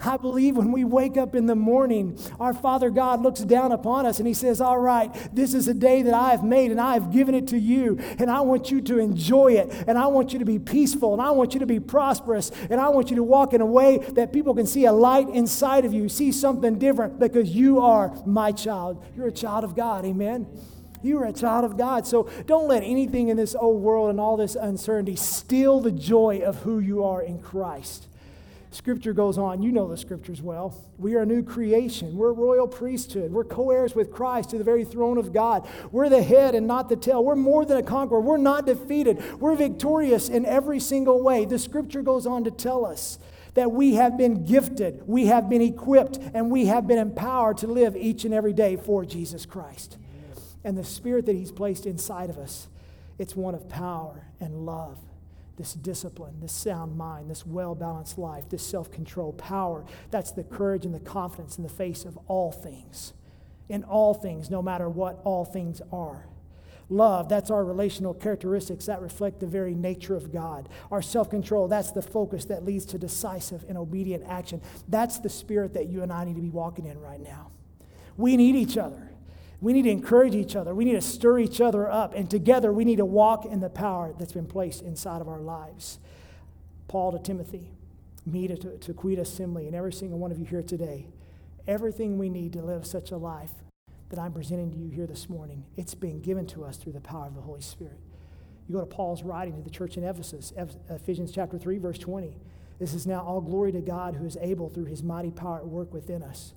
I 0.00 0.18
believe 0.18 0.56
when 0.56 0.72
we 0.72 0.84
wake 0.84 1.16
up 1.16 1.34
in 1.34 1.46
the 1.46 1.54
morning, 1.54 2.18
our 2.38 2.52
Father 2.52 2.90
God 2.90 3.22
looks 3.22 3.40
down 3.40 3.72
upon 3.72 4.04
us 4.04 4.18
and 4.18 4.28
He 4.28 4.34
says, 4.34 4.60
All 4.60 4.78
right, 4.78 5.12
this 5.34 5.54
is 5.54 5.68
a 5.68 5.74
day 5.74 6.02
that 6.02 6.12
I 6.12 6.30
have 6.30 6.44
made 6.44 6.70
and 6.70 6.80
I 6.80 6.94
have 6.94 7.10
given 7.10 7.34
it 7.34 7.48
to 7.48 7.58
you. 7.58 7.98
And 8.18 8.30
I 8.30 8.40
want 8.40 8.70
you 8.70 8.80
to 8.82 8.98
enjoy 8.98 9.52
it. 9.52 9.72
And 9.86 9.96
I 9.96 10.06
want 10.08 10.32
you 10.32 10.38
to 10.38 10.44
be 10.44 10.58
peaceful. 10.58 11.14
And 11.14 11.22
I 11.22 11.30
want 11.30 11.54
you 11.54 11.60
to 11.60 11.66
be 11.66 11.80
prosperous. 11.80 12.50
And 12.68 12.80
I 12.80 12.90
want 12.90 13.10
you 13.10 13.16
to 13.16 13.22
walk 13.22 13.54
in 13.54 13.60
a 13.60 13.66
way 13.66 13.98
that 13.98 14.32
people 14.32 14.54
can 14.54 14.66
see 14.66 14.84
a 14.84 14.92
light 14.92 15.28
inside 15.30 15.84
of 15.84 15.94
you, 15.94 16.08
see 16.08 16.30
something 16.30 16.78
different 16.78 17.18
because 17.18 17.50
you 17.50 17.80
are 17.80 18.14
my 18.26 18.52
child. 18.52 19.02
You're 19.16 19.28
a 19.28 19.32
child 19.32 19.64
of 19.64 19.74
God. 19.74 20.04
Amen. 20.04 20.46
You 21.02 21.18
are 21.18 21.26
a 21.26 21.32
child 21.32 21.64
of 21.64 21.78
God. 21.78 22.06
So 22.06 22.28
don't 22.46 22.68
let 22.68 22.82
anything 22.82 23.28
in 23.28 23.36
this 23.36 23.54
old 23.54 23.80
world 23.80 24.10
and 24.10 24.20
all 24.20 24.36
this 24.36 24.56
uncertainty 24.56 25.16
steal 25.16 25.80
the 25.80 25.92
joy 25.92 26.40
of 26.44 26.56
who 26.62 26.80
you 26.80 27.04
are 27.04 27.22
in 27.22 27.38
Christ. 27.38 28.08
Scripture 28.70 29.12
goes 29.12 29.38
on. 29.38 29.62
You 29.62 29.73
know 29.73 29.88
the 29.88 29.96
scriptures 29.96 30.42
well. 30.42 30.75
We 30.99 31.14
are 31.14 31.23
a 31.23 31.26
new 31.26 31.42
creation. 31.42 32.16
We're 32.16 32.30
a 32.30 32.35
royal 32.35 32.66
priesthood. 32.66 33.32
We're 33.32 33.44
co 33.44 33.70
heirs 33.70 33.94
with 33.94 34.12
Christ 34.12 34.50
to 34.50 34.58
the 34.58 34.64
very 34.64 34.85
throne 34.85 35.18
of 35.18 35.32
God. 35.32 35.66
We're 35.92 36.08
the 36.08 36.23
head 36.23 36.54
and 36.54 36.66
not 36.66 36.88
the 36.88 36.96
tail. 36.96 37.25
We're 37.25 37.37
more 37.37 37.64
than 37.64 37.76
a 37.76 37.82
conqueror. 37.82 38.20
We're 38.20 38.37
not 38.37 38.66
defeated. 38.66 39.40
We're 39.40 39.54
victorious 39.54 40.28
in 40.28 40.44
every 40.44 40.80
single 40.80 41.23
way. 41.23 41.44
The 41.44 41.58
scripture 41.58 42.02
goes 42.02 42.26
on 42.26 42.44
to 42.44 42.50
tell 42.50 42.85
us 42.85 43.18
that 43.54 43.73
we 43.73 43.94
have 43.94 44.18
been 44.18 44.44
gifted, 44.44 45.02
we 45.06 45.26
have 45.26 45.49
been 45.49 45.62
equipped, 45.62 46.18
and 46.35 46.50
we 46.50 46.66
have 46.66 46.87
been 46.87 46.99
empowered 46.99 47.56
to 47.56 47.66
live 47.66 47.96
each 47.96 48.26
and 48.26 48.35
every 48.35 48.52
day 48.52 48.76
for 48.76 49.02
Jesus 49.04 49.46
Christ. 49.46 49.96
And 50.62 50.76
the 50.76 50.85
spirit 50.85 51.25
that 51.26 51.35
He's 51.35 51.52
placed 51.52 51.87
inside 51.87 52.28
of 52.28 52.37
us, 52.37 52.68
it's 53.18 53.35
one 53.35 53.54
of 53.54 53.66
power 53.68 54.26
and 54.40 54.66
love 54.66 54.99
this 55.56 55.75
discipline, 55.75 56.40
this 56.40 56.52
sound 56.52 56.96
mind, 56.96 57.30
this 57.30 57.46
well 57.46 57.75
balanced 57.75 58.18
life, 58.18 58.48
this 58.48 58.66
self 58.66 58.90
control, 58.90 59.32
power. 59.32 59.84
That's 60.10 60.32
the 60.32 60.44
courage 60.44 60.84
and 60.84 60.94
the 60.94 61.00
confidence 61.00 61.56
in 61.56 61.62
the 61.62 61.68
face 61.68 62.04
of 62.04 62.18
all 62.28 62.52
things. 62.52 63.12
In 63.68 63.83
all 63.85 64.14
things, 64.14 64.50
no 64.50 64.62
matter 64.62 64.88
what 64.88 65.20
all 65.24 65.44
things 65.44 65.83
are. 65.92 66.26
Love, 66.88 67.28
that's 67.28 67.50
our 67.50 67.64
relational 67.64 68.14
characteristics 68.14 68.87
that 68.87 69.02
reflect 69.02 69.40
the 69.40 69.46
very 69.46 69.74
nature 69.74 70.14
of 70.14 70.33
God. 70.33 70.68
Our 70.92 71.02
self 71.02 71.31
control, 71.31 71.66
that's 71.66 71.90
the 71.90 72.02
focus 72.02 72.44
that 72.44 72.64
leads 72.64 72.85
to 72.87 72.98
decisive 72.98 73.64
and 73.68 73.76
obedient 73.76 74.24
action. 74.28 74.61
That's 74.88 75.18
the 75.18 75.28
spirit 75.28 75.74
that 75.74 75.88
you 75.88 76.02
and 76.02 76.12
I 76.12 76.24
need 76.24 76.37
to 76.37 76.42
be 76.42 76.50
walking 76.50 76.87
in 76.87 77.00
right 77.00 77.20
now. 77.20 77.50
We 78.16 78.37
need 78.37 78.54
each 78.54 78.78
other. 78.78 79.11
We 79.66 79.72
need 79.72 79.83
to 79.83 79.90
encourage 79.90 80.37
each 80.37 80.55
other. 80.55 80.76
We 80.76 80.85
need 80.85 80.92
to 80.92 81.00
stir 81.00 81.40
each 81.40 81.61
other 81.61 81.90
up. 81.90 82.14
And 82.14 82.31
together, 82.31 82.72
we 82.72 82.85
need 82.85 82.98
to 82.98 83.05
walk 83.05 83.44
in 83.44 83.59
the 83.59 83.68
power 83.68 84.14
that's 84.16 84.33
been 84.33 84.46
placed 84.46 84.81
inside 84.81 85.20
of 85.20 85.26
our 85.26 85.40
lives. 85.40 85.98
Paul 86.87 87.11
to 87.11 87.18
Timothy, 87.18 87.72
me 88.24 88.46
to, 88.46 88.57
to, 88.57 88.79
to 88.79 88.94
Coweta 88.94 89.22
Assembly, 89.22 89.66
and 89.66 89.74
every 89.74 89.92
single 89.92 90.20
one 90.20 90.31
of 90.31 90.38
you 90.38 90.44
here 90.44 90.62
today, 90.62 91.09
everything 91.66 92.16
we 92.16 92.31
need 92.31 92.52
to 92.52 92.62
live 92.62 92.87
such 92.87 93.11
a 93.11 93.16
life 93.16 93.50
that 94.11 94.20
I'm 94.20 94.33
presenting 94.33 94.70
to 94.70 94.79
you 94.79 94.88
here 94.88 95.09
this 95.09 95.29
morning, 95.29 95.64
it's 95.76 95.96
been 95.96 96.20
given 96.20 96.46
to 96.46 96.64
us 96.64 96.76
through 96.76 96.92
the 96.92 97.00
power 97.00 97.26
of 97.26 97.35
the 97.35 97.40
Holy 97.40 97.61
Spirit. 97.61 97.98
You 98.68 98.74
go 98.76 98.81
to 98.81 98.87
Paul's 98.87 99.24
writing 99.24 99.57
to 99.57 99.62
the 99.62 99.70
church 99.70 99.96
in 99.96 100.05
Ephesus, 100.05 100.52
Ephesians 100.88 101.33
chapter 101.33 101.59
3, 101.59 101.79
verse 101.79 101.98
20. 101.98 102.37
This 102.79 102.94
is 102.94 103.05
now 103.05 103.24
all 103.24 103.40
glory 103.40 103.72
to 103.72 103.81
God 103.81 104.14
who 104.14 104.26
is 104.26 104.38
able 104.40 104.68
through 104.68 104.85
his 104.85 105.02
mighty 105.02 105.33
power 105.33 105.57
at 105.59 105.66
work 105.66 105.92
within 105.92 106.22
us 106.22 106.55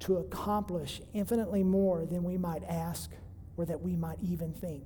to 0.00 0.16
accomplish 0.16 1.00
infinitely 1.12 1.62
more 1.62 2.04
than 2.04 2.24
we 2.24 2.36
might 2.36 2.64
ask 2.64 3.10
or 3.56 3.64
that 3.64 3.80
we 3.80 3.96
might 3.96 4.18
even 4.22 4.52
think. 4.52 4.84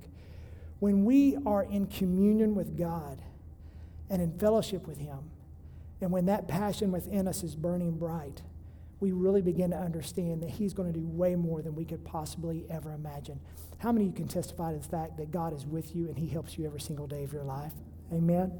When 0.79 1.03
we 1.03 1.37
are 1.45 1.63
in 1.63 1.87
communion 1.87 2.55
with 2.55 2.77
God 2.77 3.21
and 4.09 4.21
in 4.21 4.37
fellowship 4.37 4.87
with 4.87 4.97
Him, 4.97 5.19
and 6.01 6.11
when 6.11 6.25
that 6.27 6.47
passion 6.47 6.91
within 6.91 7.27
us 7.27 7.43
is 7.43 7.55
burning 7.55 7.97
bright, 7.97 8.41
we 8.99 9.11
really 9.11 9.41
begin 9.41 9.71
to 9.71 9.77
understand 9.77 10.41
that 10.41 10.49
He's 10.49 10.73
going 10.73 10.91
to 10.91 10.97
do 10.97 11.05
way 11.05 11.35
more 11.35 11.61
than 11.61 11.75
we 11.75 11.85
could 11.85 12.03
possibly 12.05 12.65
ever 12.69 12.93
imagine. 12.93 13.39
How 13.79 13.91
many 13.91 14.05
of 14.05 14.11
you 14.11 14.15
can 14.15 14.27
testify 14.27 14.73
to 14.73 14.79
the 14.79 14.87
fact 14.87 15.17
that 15.17 15.31
God 15.31 15.53
is 15.53 15.65
with 15.65 15.95
you 15.95 16.07
and 16.07 16.17
He 16.17 16.27
helps 16.27 16.57
you 16.57 16.65
every 16.65 16.81
single 16.81 17.07
day 17.07 17.23
of 17.23 17.33
your 17.33 17.43
life? 17.43 17.73
Amen? 18.13 18.59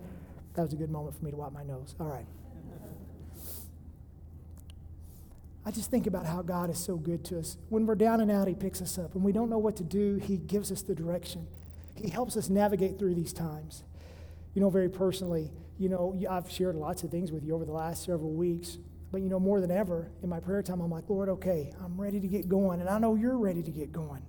That 0.56 0.64
was 0.64 0.74
a 0.74 0.78
good 0.78 0.92
moment 0.92 1.18
for 1.18 1.24
me 1.24 1.32
to 1.32 1.38
wipe 1.38 1.54
my 1.54 1.64
nose. 1.64 1.96
All 2.00 2.08
right. 2.08 2.26
I 5.70 5.72
just 5.72 5.92
think 5.92 6.08
about 6.08 6.26
how 6.26 6.42
God 6.42 6.72
is 6.72 6.80
so 6.80 6.96
good 6.96 7.24
to 7.26 7.38
us. 7.38 7.56
When 7.70 7.86
we're 7.86 7.94
down 7.94 8.22
and 8.22 8.32
out, 8.32 8.48
He 8.48 8.56
picks 8.56 8.82
us 8.82 8.98
up. 8.98 9.14
When 9.14 9.24
we 9.24 9.32
don't 9.32 9.52
know 9.52 9.60
what 9.60 9.76
to 9.76 9.84
do, 9.84 10.16
He 10.16 10.36
gives 10.36 10.72
us 10.72 10.82
the 10.82 10.96
direction. 10.96 11.46
He 11.94 12.10
helps 12.10 12.36
us 12.36 12.50
navigate 12.50 12.98
through 12.98 13.14
these 13.14 13.32
times. 13.32 13.84
You 14.56 14.62
know, 14.62 14.72
very 14.72 14.90
personally, 14.90 15.52
you 15.78 15.88
know, 15.88 16.20
I've 16.28 16.50
shared 16.50 16.76
lots 16.76 17.04
of 17.04 17.12
things 17.12 17.32
with 17.32 17.44
you 17.44 17.54
over 17.54 17.66
the 17.66 17.72
last 17.72 18.04
several 18.04 18.32
weeks. 18.32 18.80
But, 19.12 19.22
you 19.22 19.30
know, 19.30 19.40
more 19.40 19.62
than 19.62 19.70
ever, 19.70 20.10
in 20.24 20.30
my 20.30 20.40
prayer 20.40 20.64
time, 20.64 20.82
I'm 20.82 20.90
like, 20.90 21.08
Lord, 21.08 21.30
okay, 21.30 21.72
I'm 21.86 22.02
ready 22.02 22.20
to 22.20 22.28
get 22.28 22.50
going. 22.50 22.80
And 22.80 22.90
I 22.90 22.98
know 22.98 23.14
you're 23.14 23.38
ready 23.38 23.62
to 23.62 23.72
get 23.72 23.92
going. 23.92 24.24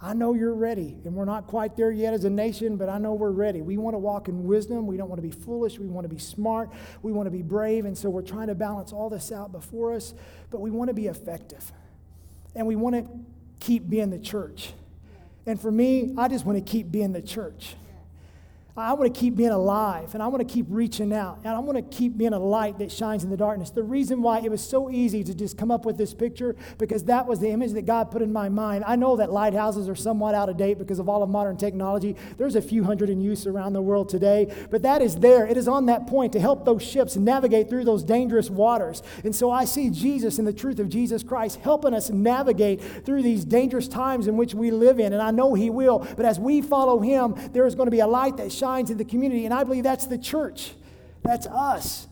I 0.00 0.14
know 0.14 0.34
you're 0.34 0.54
ready, 0.54 0.96
and 1.04 1.14
we're 1.14 1.24
not 1.24 1.48
quite 1.48 1.76
there 1.76 1.90
yet 1.90 2.14
as 2.14 2.24
a 2.24 2.30
nation, 2.30 2.76
but 2.76 2.88
I 2.88 2.98
know 2.98 3.14
we're 3.14 3.32
ready. 3.32 3.62
We 3.62 3.78
want 3.78 3.94
to 3.94 3.98
walk 3.98 4.28
in 4.28 4.44
wisdom. 4.44 4.86
We 4.86 4.96
don't 4.96 5.08
want 5.08 5.20
to 5.20 5.26
be 5.26 5.32
foolish. 5.32 5.78
We 5.78 5.88
want 5.88 6.04
to 6.04 6.08
be 6.08 6.20
smart. 6.20 6.70
We 7.02 7.10
want 7.10 7.26
to 7.26 7.32
be 7.32 7.42
brave. 7.42 7.84
And 7.84 7.98
so 7.98 8.08
we're 8.08 8.22
trying 8.22 8.46
to 8.46 8.54
balance 8.54 8.92
all 8.92 9.10
this 9.10 9.32
out 9.32 9.50
before 9.50 9.94
us, 9.94 10.14
but 10.50 10.60
we 10.60 10.70
want 10.70 10.88
to 10.88 10.94
be 10.94 11.08
effective. 11.08 11.72
And 12.54 12.64
we 12.66 12.76
want 12.76 12.94
to 12.94 13.08
keep 13.58 13.88
being 13.88 14.10
the 14.10 14.20
church. 14.20 14.72
And 15.46 15.60
for 15.60 15.70
me, 15.72 16.14
I 16.16 16.28
just 16.28 16.46
want 16.46 16.64
to 16.64 16.70
keep 16.70 16.92
being 16.92 17.12
the 17.12 17.22
church. 17.22 17.74
I 18.82 18.92
want 18.92 19.12
to 19.12 19.20
keep 19.20 19.34
being 19.34 19.50
alive 19.50 20.14
and 20.14 20.22
I 20.22 20.28
want 20.28 20.46
to 20.46 20.52
keep 20.52 20.66
reaching 20.68 21.12
out 21.12 21.38
and 21.44 21.54
I 21.54 21.58
want 21.58 21.76
to 21.76 21.96
keep 21.96 22.16
being 22.16 22.32
a 22.32 22.38
light 22.38 22.78
that 22.78 22.92
shines 22.92 23.24
in 23.24 23.30
the 23.30 23.36
darkness. 23.36 23.70
The 23.70 23.82
reason 23.82 24.22
why 24.22 24.40
it 24.40 24.50
was 24.50 24.62
so 24.62 24.90
easy 24.90 25.24
to 25.24 25.34
just 25.34 25.58
come 25.58 25.70
up 25.70 25.84
with 25.84 25.96
this 25.96 26.14
picture 26.14 26.54
because 26.78 27.04
that 27.04 27.26
was 27.26 27.40
the 27.40 27.48
image 27.48 27.72
that 27.72 27.86
God 27.86 28.10
put 28.10 28.22
in 28.22 28.32
my 28.32 28.48
mind. 28.48 28.84
I 28.86 28.96
know 28.96 29.16
that 29.16 29.32
lighthouses 29.32 29.88
are 29.88 29.96
somewhat 29.96 30.34
out 30.34 30.48
of 30.48 30.56
date 30.56 30.78
because 30.78 30.98
of 30.98 31.08
all 31.08 31.22
of 31.22 31.28
modern 31.30 31.56
technology. 31.56 32.14
There's 32.36 32.54
a 32.54 32.62
few 32.62 32.84
hundred 32.84 33.10
in 33.10 33.20
use 33.20 33.46
around 33.46 33.72
the 33.72 33.82
world 33.82 34.08
today, 34.08 34.54
but 34.70 34.82
that 34.82 35.02
is 35.02 35.16
there. 35.16 35.46
It 35.46 35.56
is 35.56 35.66
on 35.66 35.86
that 35.86 36.06
point 36.06 36.32
to 36.34 36.40
help 36.40 36.64
those 36.64 36.82
ships 36.82 37.16
navigate 37.16 37.68
through 37.68 37.84
those 37.84 38.04
dangerous 38.04 38.48
waters. 38.48 39.02
And 39.24 39.34
so 39.34 39.50
I 39.50 39.64
see 39.64 39.90
Jesus 39.90 40.38
and 40.38 40.46
the 40.46 40.52
truth 40.52 40.78
of 40.78 40.88
Jesus 40.88 41.22
Christ 41.22 41.58
helping 41.62 41.94
us 41.94 42.10
navigate 42.10 42.80
through 43.04 43.22
these 43.22 43.44
dangerous 43.44 43.88
times 43.88 44.28
in 44.28 44.36
which 44.36 44.54
we 44.54 44.70
live 44.70 45.00
in. 45.00 45.12
And 45.12 45.22
I 45.22 45.30
know 45.30 45.54
He 45.54 45.68
will, 45.68 46.06
but 46.16 46.24
as 46.24 46.38
we 46.38 46.62
follow 46.62 47.00
Him, 47.00 47.34
there 47.52 47.66
is 47.66 47.74
going 47.74 47.86
to 47.86 47.90
be 47.90 48.00
a 48.00 48.06
light 48.06 48.36
that 48.36 48.52
shines 48.52 48.67
in 48.76 48.98
the 48.98 49.04
community. 49.04 49.44
And 49.44 49.54
I 49.54 49.64
believe 49.64 49.84
that's 49.84 50.06
the 50.06 50.18
church. 50.18 50.72
That's 51.22 51.46
us. 51.46 52.06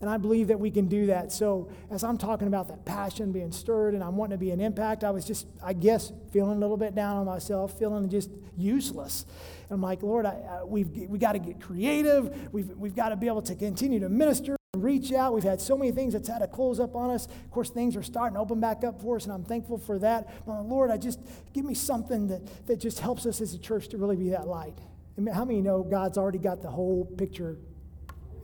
And 0.00 0.10
I 0.10 0.16
believe 0.16 0.48
that 0.48 0.58
we 0.58 0.70
can 0.70 0.88
do 0.88 1.06
that. 1.06 1.30
So, 1.30 1.70
as 1.88 2.02
I'm 2.02 2.18
talking 2.18 2.48
about 2.48 2.66
that 2.68 2.84
passion 2.84 3.30
being 3.30 3.52
stirred 3.52 3.94
and 3.94 4.02
I'm 4.02 4.16
wanting 4.16 4.36
to 4.36 4.44
be 4.44 4.50
an 4.50 4.60
impact, 4.60 5.04
I 5.04 5.10
was 5.10 5.24
just, 5.24 5.46
I 5.62 5.74
guess, 5.74 6.12
feeling 6.32 6.56
a 6.56 6.60
little 6.60 6.76
bit 6.76 6.96
down 6.96 7.18
on 7.18 7.26
myself, 7.26 7.78
feeling 7.78 8.08
just 8.08 8.28
useless. 8.56 9.26
And 9.68 9.76
I'm 9.76 9.80
like, 9.80 10.02
Lord, 10.02 10.26
I, 10.26 10.30
I, 10.30 10.64
we've, 10.64 10.88
we 10.88 11.20
got 11.20 11.32
to 11.32 11.38
get 11.38 11.60
creative. 11.60 12.52
We've, 12.52 12.68
we've 12.70 12.96
got 12.96 13.10
to 13.10 13.16
be 13.16 13.28
able 13.28 13.42
to 13.42 13.54
continue 13.54 14.00
to 14.00 14.08
minister 14.08 14.56
and 14.74 14.82
reach 14.82 15.12
out. 15.12 15.34
We've 15.34 15.44
had 15.44 15.60
so 15.60 15.76
many 15.76 15.92
things 15.92 16.14
that's 16.14 16.28
had 16.28 16.40
to 16.40 16.48
close 16.48 16.80
up 16.80 16.96
on 16.96 17.10
us. 17.10 17.26
Of 17.26 17.50
course, 17.52 17.70
things 17.70 17.94
are 17.94 18.02
starting 18.02 18.34
to 18.34 18.40
open 18.40 18.58
back 18.58 18.82
up 18.82 19.00
for 19.00 19.16
us, 19.16 19.24
and 19.24 19.32
I'm 19.32 19.44
thankful 19.44 19.78
for 19.78 20.00
that. 20.00 20.44
But 20.44 20.62
Lord, 20.62 20.90
I 20.90 20.96
just 20.96 21.20
give 21.52 21.64
me 21.64 21.74
something 21.74 22.26
that, 22.26 22.66
that 22.66 22.80
just 22.80 22.98
helps 22.98 23.24
us 23.24 23.40
as 23.40 23.54
a 23.54 23.58
church 23.58 23.86
to 23.90 23.98
really 23.98 24.16
be 24.16 24.30
that 24.30 24.48
light. 24.48 24.78
And 25.16 25.28
how 25.28 25.44
many 25.44 25.60
know 25.60 25.82
God's 25.82 26.18
already 26.18 26.38
got 26.38 26.62
the 26.62 26.70
whole 26.70 27.04
picture? 27.04 27.58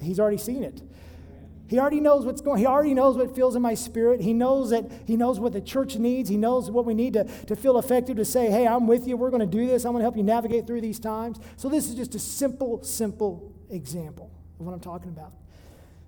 He's 0.01 0.21
already 0.21 0.37
seen 0.37 0.63
it. 0.63 0.83
He 1.69 1.79
already 1.79 2.01
knows 2.01 2.25
what's 2.25 2.41
going. 2.41 2.59
He 2.59 2.67
already 2.67 2.95
knows 2.95 3.17
what 3.17 3.35
feels 3.35 3.55
in 3.55 3.61
my 3.61 3.75
spirit. 3.75 4.23
He 4.23 4.33
knows 4.33 4.71
that 4.71 4.91
he 5.07 5.17
knows 5.17 5.39
what 5.39 5.53
the 5.53 5.61
church 5.61 5.97
needs. 5.97 6.31
He 6.31 6.39
knows 6.39 6.71
what 6.71 6.87
we 6.87 6.95
need 6.95 7.13
to, 7.13 7.25
to 7.25 7.55
feel 7.55 7.79
effective 7.79 8.17
to 8.17 8.25
say, 8.25 8.51
hey, 8.51 8.67
I'm 8.67 8.87
with 8.87 9.07
you. 9.07 9.19
We're 9.19 9.29
going 9.29 9.41
to 9.41 9.47
do 9.47 9.67
this. 9.67 9.85
I'm 9.85 9.93
going 9.93 10.01
to 10.01 10.05
help 10.05 10.17
you 10.17 10.23
navigate 10.23 10.67
through 10.67 10.81
these 10.81 10.99
times. 10.99 11.39
So 11.57 11.69
this 11.69 11.89
is 11.89 11.95
just 11.95 12.15
a 12.15 12.19
simple, 12.19 12.83
simple 12.83 13.53
example 13.69 14.31
of 14.59 14.65
what 14.65 14.73
I'm 14.73 14.81
talking 14.81 15.11
about. 15.11 15.33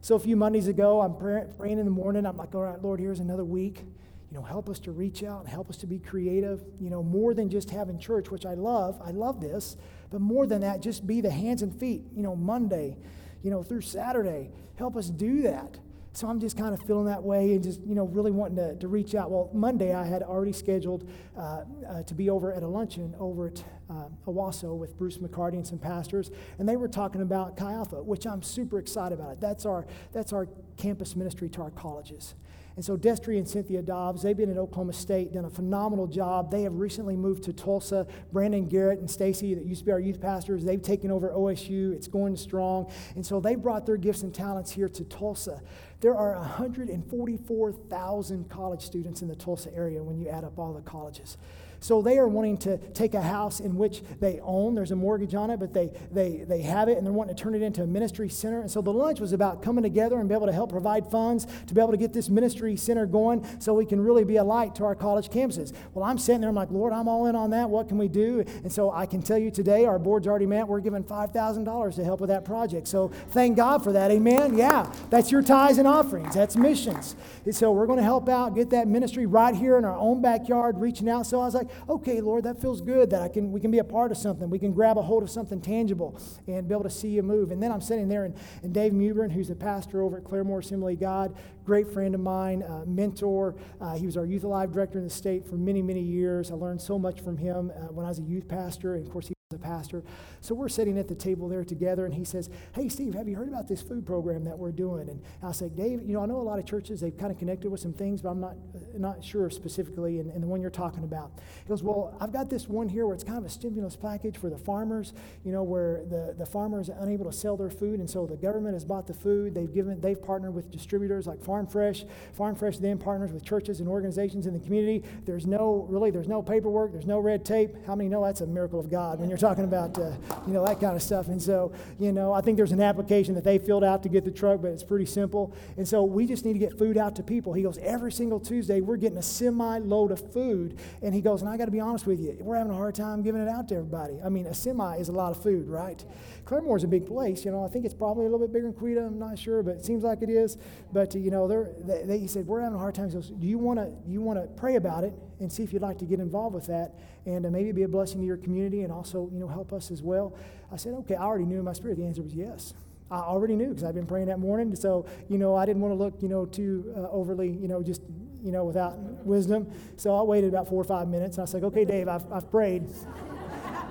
So 0.01 0.15
a 0.15 0.19
few 0.19 0.35
Mondays 0.35 0.67
ago, 0.67 1.03
I'm 1.03 1.15
praying 1.15 1.79
in 1.79 1.85
the 1.85 1.91
morning. 1.91 2.25
I'm 2.25 2.39
like, 2.39 2.55
all 2.55 2.63
right, 2.63 2.83
Lord, 2.83 2.99
here's 2.99 3.21
another 3.21 3.45
week. 3.45 3.85
You 4.31 4.39
know, 4.39 4.45
help 4.45 4.69
us 4.69 4.79
to 4.81 4.93
reach 4.93 5.25
out 5.25 5.41
and 5.41 5.49
help 5.49 5.69
us 5.71 5.77
to 5.79 5.87
be 5.87 5.99
creative. 5.99 6.63
You 6.81 6.91
know, 6.91 7.03
more 7.03 7.35
than 7.35 7.49
just 7.49 7.71
having 7.71 7.99
church, 7.99 8.31
which 8.31 8.47
I 8.47 8.55
love. 8.55 9.01
I 9.05 9.11
love 9.11 9.41
this. 9.41 9.77
But 10.11 10.21
more 10.21 10.47
than 10.47 10.61
that, 10.61 10.81
just 10.81 11.07
be 11.07 11.21
the 11.21 11.31
hands 11.31 11.63
and 11.63 11.75
feet. 11.75 12.05
You 12.15 12.23
know, 12.23 12.37
Monday, 12.37 12.97
you 13.43 13.51
know, 13.51 13.63
through 13.63 13.83
Saturday. 13.83 14.51
Help 14.77 14.97
us 14.97 15.09
do 15.09 15.43
that. 15.43 15.79
So 16.13 16.27
I'm 16.27 16.41
just 16.41 16.57
kind 16.57 16.75
of 16.75 16.81
feeling 16.83 17.07
that 17.07 17.23
way 17.23 17.53
and 17.53 17.63
just, 17.63 17.81
you 17.83 17.95
know, 17.95 18.05
really 18.05 18.33
wanting 18.33 18.57
to, 18.57 18.75
to 18.77 18.89
reach 18.89 19.15
out. 19.15 19.31
Well, 19.31 19.49
Monday 19.53 19.95
I 19.95 20.05
had 20.05 20.23
already 20.23 20.53
scheduled 20.53 21.09
uh, 21.37 21.63
uh, 21.89 22.03
to 22.03 22.15
be 22.15 22.29
over 22.31 22.53
at 22.53 22.65
a 22.65 22.67
luncheon 22.67 23.15
over 23.19 23.47
at 23.47 23.63
uh, 23.89 24.09
Owasso 24.27 24.77
with 24.77 24.99
Bruce 24.99 25.19
McCarty 25.19 25.55
and 25.55 25.67
some 25.67 25.79
pastors, 25.79 26.33
and 26.59 26.69
they 26.69 26.77
were 26.77 26.89
talking 26.89 27.23
about 27.23 27.57
Chi 27.57 27.73
Alpha, 27.73 28.03
which 28.03 28.27
I'm 28.27 28.43
super 28.43 28.79
excited 28.81 29.21
about. 29.21 29.35
It. 29.35 29.41
That's 29.41 29.65
our, 29.65 29.87
that's 30.13 30.33
our 30.33 30.49
campus 30.77 31.15
ministry 31.15 31.49
to 31.51 31.63
our 31.63 31.71
colleges. 31.71 32.35
And 32.81 32.85
so 32.87 32.97
Destry 32.97 33.37
and 33.37 33.47
Cynthia 33.47 33.83
Dobbs, 33.83 34.23
they've 34.23 34.35
been 34.35 34.51
at 34.51 34.57
Oklahoma 34.57 34.95
State, 34.95 35.35
done 35.35 35.45
a 35.45 35.51
phenomenal 35.51 36.07
job. 36.07 36.51
They 36.51 36.63
have 36.63 36.77
recently 36.77 37.15
moved 37.15 37.43
to 37.43 37.53
Tulsa. 37.53 38.07
Brandon 38.33 38.67
Garrett 38.67 39.01
and 39.01 39.11
Stacy, 39.11 39.53
that 39.53 39.67
used 39.67 39.81
to 39.81 39.85
be 39.85 39.93
our 39.93 40.01
youth 40.01 40.19
pastors, 40.19 40.65
they've 40.65 40.81
taken 40.81 41.11
over 41.11 41.29
OSU. 41.29 41.93
It's 41.93 42.09
going 42.09 42.39
strong. 42.39 42.91
And 43.17 43.27
so 43.27 43.39
they 43.39 43.55
brought 43.55 43.85
their 43.85 43.99
gifts 43.99 44.23
and 44.23 44.35
talents 44.35 44.71
here 44.71 44.89
to 44.89 45.05
Tulsa. 45.05 45.61
There 46.01 46.17
are 46.17 46.39
144,000 46.39 48.49
college 48.49 48.81
students 48.81 49.21
in 49.21 49.29
the 49.29 49.37
Tulsa 49.37 49.71
area 49.75 50.03
when 50.03 50.19
you 50.19 50.31
add 50.31 50.45
up 50.45 50.59
all 50.59 50.73
the 50.73 50.81
colleges. 50.81 51.37
So 51.81 52.03
they 52.03 52.19
are 52.19 52.29
wanting 52.29 52.59
to 52.59 52.79
take 52.93 53.15
a 53.15 53.23
house 53.23 53.61
in 53.61 53.77
which 53.77 54.03
they 54.21 54.39
own. 54.43 54.75
There's 54.75 54.91
a 54.91 54.97
mortgage 54.97 55.35
on 55.35 55.51
it, 55.51 55.59
but 55.59 55.73
they, 55.73 55.91
they, 56.13 56.45
they 56.47 56.61
have 56.63 56.89
it 56.89 56.99
and 56.99 57.07
they're 57.07 57.13
wanting 57.13 57.35
to 57.35 57.43
turn 57.43 57.55
it 57.55 57.63
into 57.63 57.83
a 57.83 57.87
ministry 57.87 58.29
center. 58.29 58.61
And 58.61 58.71
so 58.71 58.83
the 58.83 58.93
lunch 58.93 59.19
was 59.19 59.33
about 59.33 59.63
coming 59.63 59.83
together 59.83 60.19
and 60.21 60.29
be 60.29 60.35
able 60.35 60.47
to 60.47 60.53
help 60.53 60.71
provide 60.71 61.11
funds 61.11 61.47
to 61.67 61.75
be 61.75 61.81
able 61.81 61.93
to 61.93 61.97
get 61.97 62.13
this 62.13 62.29
ministry 62.29 62.77
center 62.77 63.07
going 63.07 63.47
so 63.61 63.75
we 63.75 63.87
can 63.87 64.01
really 64.01 64.25
be 64.25 64.37
a 64.37 64.45
light 64.45 64.75
to 64.77 64.85
our 64.85 64.95
college 64.95 65.31
campuses. 65.31 65.73
Well, 65.95 66.05
I'm 66.05 66.19
sitting 66.19 66.43
there, 66.43 66.51
I'm 66.51 66.57
like, 66.57 66.71
Lord, 66.71 66.93
I'm 66.93 67.09
all 67.09 67.27
in 67.27 67.35
on 67.35 67.51
that. 67.51 67.71
What 67.71 67.89
can 67.89 67.97
we 67.97 68.09
do? 68.09 68.45
And 68.63 68.71
so 68.71 68.91
I 68.91 69.07
can 69.07 69.23
tell 69.23 69.39
you 69.39 69.51
today, 69.51 69.87
our 69.87 69.99
board's 69.99 70.27
already 70.27 70.47
met. 70.47 70.69
We're 70.69 70.81
giving 70.81 71.03
$5,000 71.03 71.95
to 71.95 72.05
help 72.05 72.21
with 72.21 72.29
that 72.29 72.45
project. 72.45 72.89
So 72.89 73.09
thank 73.31 73.57
God 73.57 73.83
for 73.83 73.93
that. 73.93 74.11
Amen. 74.11 74.57
Yeah, 74.57 74.93
that's 75.09 75.33
your 75.33 75.43
tithes 75.43 75.79
and 75.79 75.89
offerings. 75.89 76.35
That's 76.35 76.57
missions. 76.57 77.17
And 77.45 77.55
so 77.55 77.73
we're 77.73 77.87
going 77.87 77.99
to 77.99 78.05
help 78.05 78.29
out, 78.29 78.55
get 78.55 78.71
that 78.71 78.87
ministry 78.87 79.27
right 79.27 79.55
here 79.55 79.79
in 79.79 79.85
our 79.85 79.97
own 79.97 80.21
backyard, 80.21 80.79
reaching 80.79 81.09
out. 81.09 81.27
So 81.27 81.41
I 81.41 81.45
was 81.45 81.55
like, 81.55 81.70
okay, 81.89 82.21
Lord, 82.21 82.45
that 82.45 82.61
feels 82.61 82.81
good 82.81 83.11
that 83.11 83.23
I 83.23 83.29
can, 83.29 83.53
we 83.53 83.61
can 83.61 83.71
be 83.71 83.79
a 83.79 83.85
part 83.85 84.11
of 84.11 84.19
something. 84.19 84.51
We 84.51 84.59
can 84.59 84.73
grab 84.73 84.99
a 84.99 85.03
hold 85.03 85.23
of 85.23 85.31
something 85.31 85.61
tangible 85.61 86.19
and 86.47 86.69
be 86.69 86.75
able 86.75 86.85
to 86.85 86.91
see 86.91 87.09
you 87.09 87.23
move. 87.23 87.51
And 87.51 87.63
then 87.63 87.73
I'm 87.73 87.81
sitting 87.81 88.09
there, 88.09 88.25
and, 88.25 88.35
and 88.63 88.73
Dave 88.73 88.93
Mubrin, 88.93 89.33
who's 89.33 89.49
the 89.49 89.55
pastor 89.55 90.03
over 90.03 90.19
at 90.19 90.25
Claremore 90.25 90.61
Assembly 90.61 90.97
God, 90.97 91.37
great 91.65 91.93
friend 91.93 92.15
of 92.15 92.21
mine, 92.21 92.63
uh, 92.63 92.85
mentor. 92.87 93.55
Uh, 93.81 93.95
he 93.95 94.07
was 94.07 94.17
our 94.17 94.27
Youth 94.27 94.45
Alive 94.45 94.73
director 94.73 94.99
in 94.99 95.05
the 95.05 95.11
state 95.11 95.47
for 95.47 95.57
many, 95.57 95.83
many 95.83 96.03
years. 96.03 96.51
I 96.51 96.55
learned 96.55 96.81
so 96.81 96.99
much 96.99 97.21
from 97.21 97.37
him 97.37 97.71
uh, 97.75 97.93
when 97.93 98.07
I 98.07 98.09
was 98.09 98.19
a 98.19 98.23
youth 98.23 98.49
pastor. 98.49 98.97
And 98.97 99.07
of 99.07 99.13
course, 99.13 99.29
he 99.29 99.35
the 99.51 99.59
pastor. 99.59 100.05
So 100.41 100.55
we're 100.55 100.69
sitting 100.69 100.97
at 100.97 101.09
the 101.09 101.15
table 101.17 101.49
there 101.49 101.65
together, 101.65 102.05
and 102.05 102.15
he 102.15 102.25
says, 102.25 102.49
Hey, 102.73 102.89
Steve, 102.89 103.15
have 103.15 103.29
you 103.29 103.35
heard 103.35 103.49
about 103.49 103.67
this 103.67 103.83
food 103.83 104.07
program 104.07 104.45
that 104.45 104.57
we're 104.57 104.71
doing? 104.71 105.09
And 105.09 105.21
I 105.43 105.51
say, 105.51 105.69
Dave, 105.69 106.03
you 106.07 106.13
know, 106.13 106.23
I 106.23 106.27
know 106.27 106.37
a 106.37 106.41
lot 106.41 106.61
of 106.61 106.67
churches, 106.67 107.01
they've 107.01 107.19
kind 107.19 107.33
of 107.33 107.39
connected 107.39 107.69
with 107.69 107.81
some 107.81 107.93
things, 107.93 108.23
but 108.23 108.29
I'm 108.29 108.41
not, 108.41 108.55
not 108.97 109.25
sure 109.25 109.51
specifically 109.51 110.21
in, 110.21 110.31
in 110.31 110.41
the 110.41 110.47
one 110.47 110.61
you're 110.61 110.71
talking 110.71 111.03
about. 111.03 111.33
He 111.65 111.69
goes, 111.69 111.83
Well, 111.83 112.17
I've 112.21 112.33
got 112.33 112.49
this 112.49 112.69
one 112.69 112.89
here 112.89 113.07
where 113.07 113.15
it's 113.17 113.25
kind 113.25 113.39
of 113.39 113.45
a 113.45 113.49
stimulus 113.49 113.97
package 113.97 114.37
for 114.37 114.51
the 114.51 114.57
farmers, 114.57 115.15
you 115.45 115.51
know, 115.51 115.65
where 115.65 116.05
the, 116.09 116.33
the 116.39 116.47
farmers 116.47 116.89
are 116.89 117.01
unable 117.01 117.25
to 117.25 117.33
sell 117.33 117.57
their 117.57 117.71
food, 117.71 117.99
and 117.99 118.09
so 118.09 118.27
the 118.27 118.37
government 118.37 118.75
has 118.75 118.85
bought 118.85 119.09
the 119.09 119.15
food. 119.15 119.53
They've 119.53 119.75
given, 119.75 120.01
they've 120.01 120.23
partnered 120.23 120.55
with 120.55 120.71
distributors 120.71 121.27
like 121.27 121.43
Farm 121.43 121.67
Fresh. 121.67 122.05
Farm 122.35 122.55
Fresh 122.55 122.79
then 122.79 122.99
partners 122.99 123.33
with 123.33 123.45
churches 123.45 123.81
and 123.81 123.89
organizations 123.89 124.47
in 124.47 124.53
the 124.53 124.61
community. 124.61 125.03
There's 125.25 125.45
no, 125.45 125.89
really, 125.91 126.13
there's 126.13 126.29
no 126.29 126.41
paperwork, 126.41 126.93
there's 126.93 127.05
no 127.05 127.19
red 127.19 127.45
tape. 127.45 127.75
How 127.85 127.97
many 127.97 128.09
know 128.09 128.25
that's 128.25 128.43
a 128.43 128.47
miracle 128.47 128.79
of 128.79 128.89
God 128.89 129.19
when 129.19 129.29
you're 129.29 129.40
talking 129.41 129.65
about, 129.65 129.99
uh, 129.99 130.13
you 130.47 130.53
know, 130.53 130.65
that 130.65 130.81
kind 130.81 130.95
of 130.95 131.03
stuff. 131.03 131.29
And 131.29 131.43
so, 131.43 131.73
you 131.99 132.13
know, 132.13 132.33
I 132.33 132.41
think 132.41 132.57
there's 132.57 132.73
an 132.73 132.81
application 132.81 133.35
that 133.35 133.45
they 133.45 133.59
filled 133.59 133.85
out 133.85 134.03
to 134.05 134.09
get 134.09 134.25
the 134.25 134.31
truck, 134.31 134.63
but 134.63 134.69
it's 134.69 134.85
pretty 134.85 135.07
simple. 135.07 135.55
And 135.77 135.87
so 135.87 136.05
we 136.05 136.27
just 136.27 136.45
need 136.45 136.53
to 136.53 136.59
get 136.59 136.79
food 136.79 136.97
out 136.97 137.17
to 137.17 137.23
people. 137.23 137.53
He 137.53 137.63
goes, 137.63 137.79
every 137.79 138.13
single 138.13 138.39
Tuesday, 138.39 138.81
we're 138.81 138.97
getting 138.97 139.19
a 139.19 139.23
semi 139.23 139.79
load 139.79 140.13
of 140.13 140.33
food. 140.33 140.79
And 141.03 141.15
he 141.15 141.21
goes, 141.21 141.41
and 141.41 141.51
I 141.51 141.57
got 141.57 141.65
to 141.65 141.71
be 141.71 141.81
honest 141.81 142.07
with 142.07 142.21
you, 142.21 142.37
we're 142.41 142.57
having 142.57 142.73
a 142.73 142.77
hard 142.77 142.95
time 142.95 143.23
giving 143.23 143.43
it 143.43 143.49
out 143.49 143.69
to 143.69 143.77
everybody. 143.77 144.19
I 144.25 144.29
mean, 144.29 144.47
a 144.47 144.55
semi 144.55 144.97
is 144.97 145.09
a 145.09 145.13
lot 145.13 145.31
of 145.31 145.43
food, 145.43 145.69
right? 145.69 146.05
Claremore's 146.45 146.85
a 146.85 146.89
big 146.89 147.07
place. 147.07 147.45
You 147.45 147.51
know, 147.53 147.65
I 147.65 147.69
think 147.69 147.85
it's 147.85 147.95
probably 147.95 148.27
a 148.27 148.29
little 148.29 148.47
bit 148.47 148.53
bigger 148.53 148.71
than 148.71 148.75
Coweta. 148.75 149.07
I'm 149.07 149.19
not 149.19 149.39
sure, 149.39 149.63
but 149.63 149.77
it 149.77 149.85
seems 149.85 150.03
like 150.03 150.23
it 150.23 150.31
is. 150.31 150.59
But, 150.93 151.15
you 151.15 151.31
know, 151.31 151.47
they, 151.47 152.03
they, 152.05 152.19
he 152.19 152.27
said, 152.27 152.47
we're 152.47 152.61
having 152.61 152.77
a 152.77 152.79
hard 152.79 152.95
time. 152.95 153.09
He 153.09 153.15
goes, 153.15 153.31
do 153.31 153.47
you 153.47 153.59
want 153.59 153.79
to 153.79 153.93
you 154.07 154.21
want 154.21 154.41
to 154.41 154.49
pray 154.61 154.77
about 154.77 155.05
it 155.05 155.13
and 155.41 155.51
see 155.53 155.63
if 155.63 155.73
you'd 155.73 155.83
like 155.83 155.99
to 155.99 156.05
get 156.05 156.21
involved 156.21 156.55
with 156.55 156.67
that 156.67 156.95
and 157.27 157.47
uh, 157.47 157.51
maybe 157.51 157.73
be 157.73 157.83
a 157.83 157.89
blessing 157.89 158.21
to 158.21 158.27
your 158.27 158.37
community 158.37 158.83
and 158.83 158.93
also, 158.93 159.29
you 159.33 159.39
know, 159.39 159.49
help 159.49 159.73
us 159.73 159.91
as 159.91 160.03
well? 160.03 160.37
I 160.73 160.77
said, 160.77 160.95
okay, 160.95 161.15
I 161.15 161.23
already 161.23 161.45
knew 161.45 161.59
in 161.59 161.65
my 161.65 161.73
spirit. 161.73 161.97
The 161.99 162.05
answer 162.05 162.23
was 162.23 162.35
yes. 162.35 162.75
I 163.11 163.19
already 163.19 163.57
knew 163.57 163.69
because 163.69 163.83
I've 163.85 163.95
been 163.95 164.07
praying 164.07 164.27
that 164.27 164.39
morning. 164.39 164.75
So, 164.77 165.07
you 165.29 165.39
know, 165.39 165.57
I 165.57 165.67
didn't 165.67 165.83
want 165.83 165.93
to 165.93 165.97
look, 165.97 166.23
you 166.23 166.29
know, 166.29 166.47
too 166.47 166.93
uh, 166.97 167.09
overly, 167.11 167.49
you 167.51 167.67
know, 167.67 167.83
just, 167.83 168.03
you 168.43 168.53
know, 168.53 168.65
without 168.65 168.97
wisdom. 169.27 169.71
So 169.97 170.15
I 170.15 170.23
waited 170.23 170.49
about 170.49 170.69
four 170.69 170.81
or 170.81 170.85
five 170.85 171.09
minutes. 171.09 171.37
And 171.37 171.41
I 171.41 171.43
was 171.43 171.55
like, 171.55 171.65
okay, 171.65 171.85
Dave, 171.85 172.09
I've, 172.09 172.31
I've 172.33 172.51
prayed. 172.51 172.89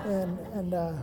and 0.05 0.39
and 0.53 0.73
uh, 0.73 0.93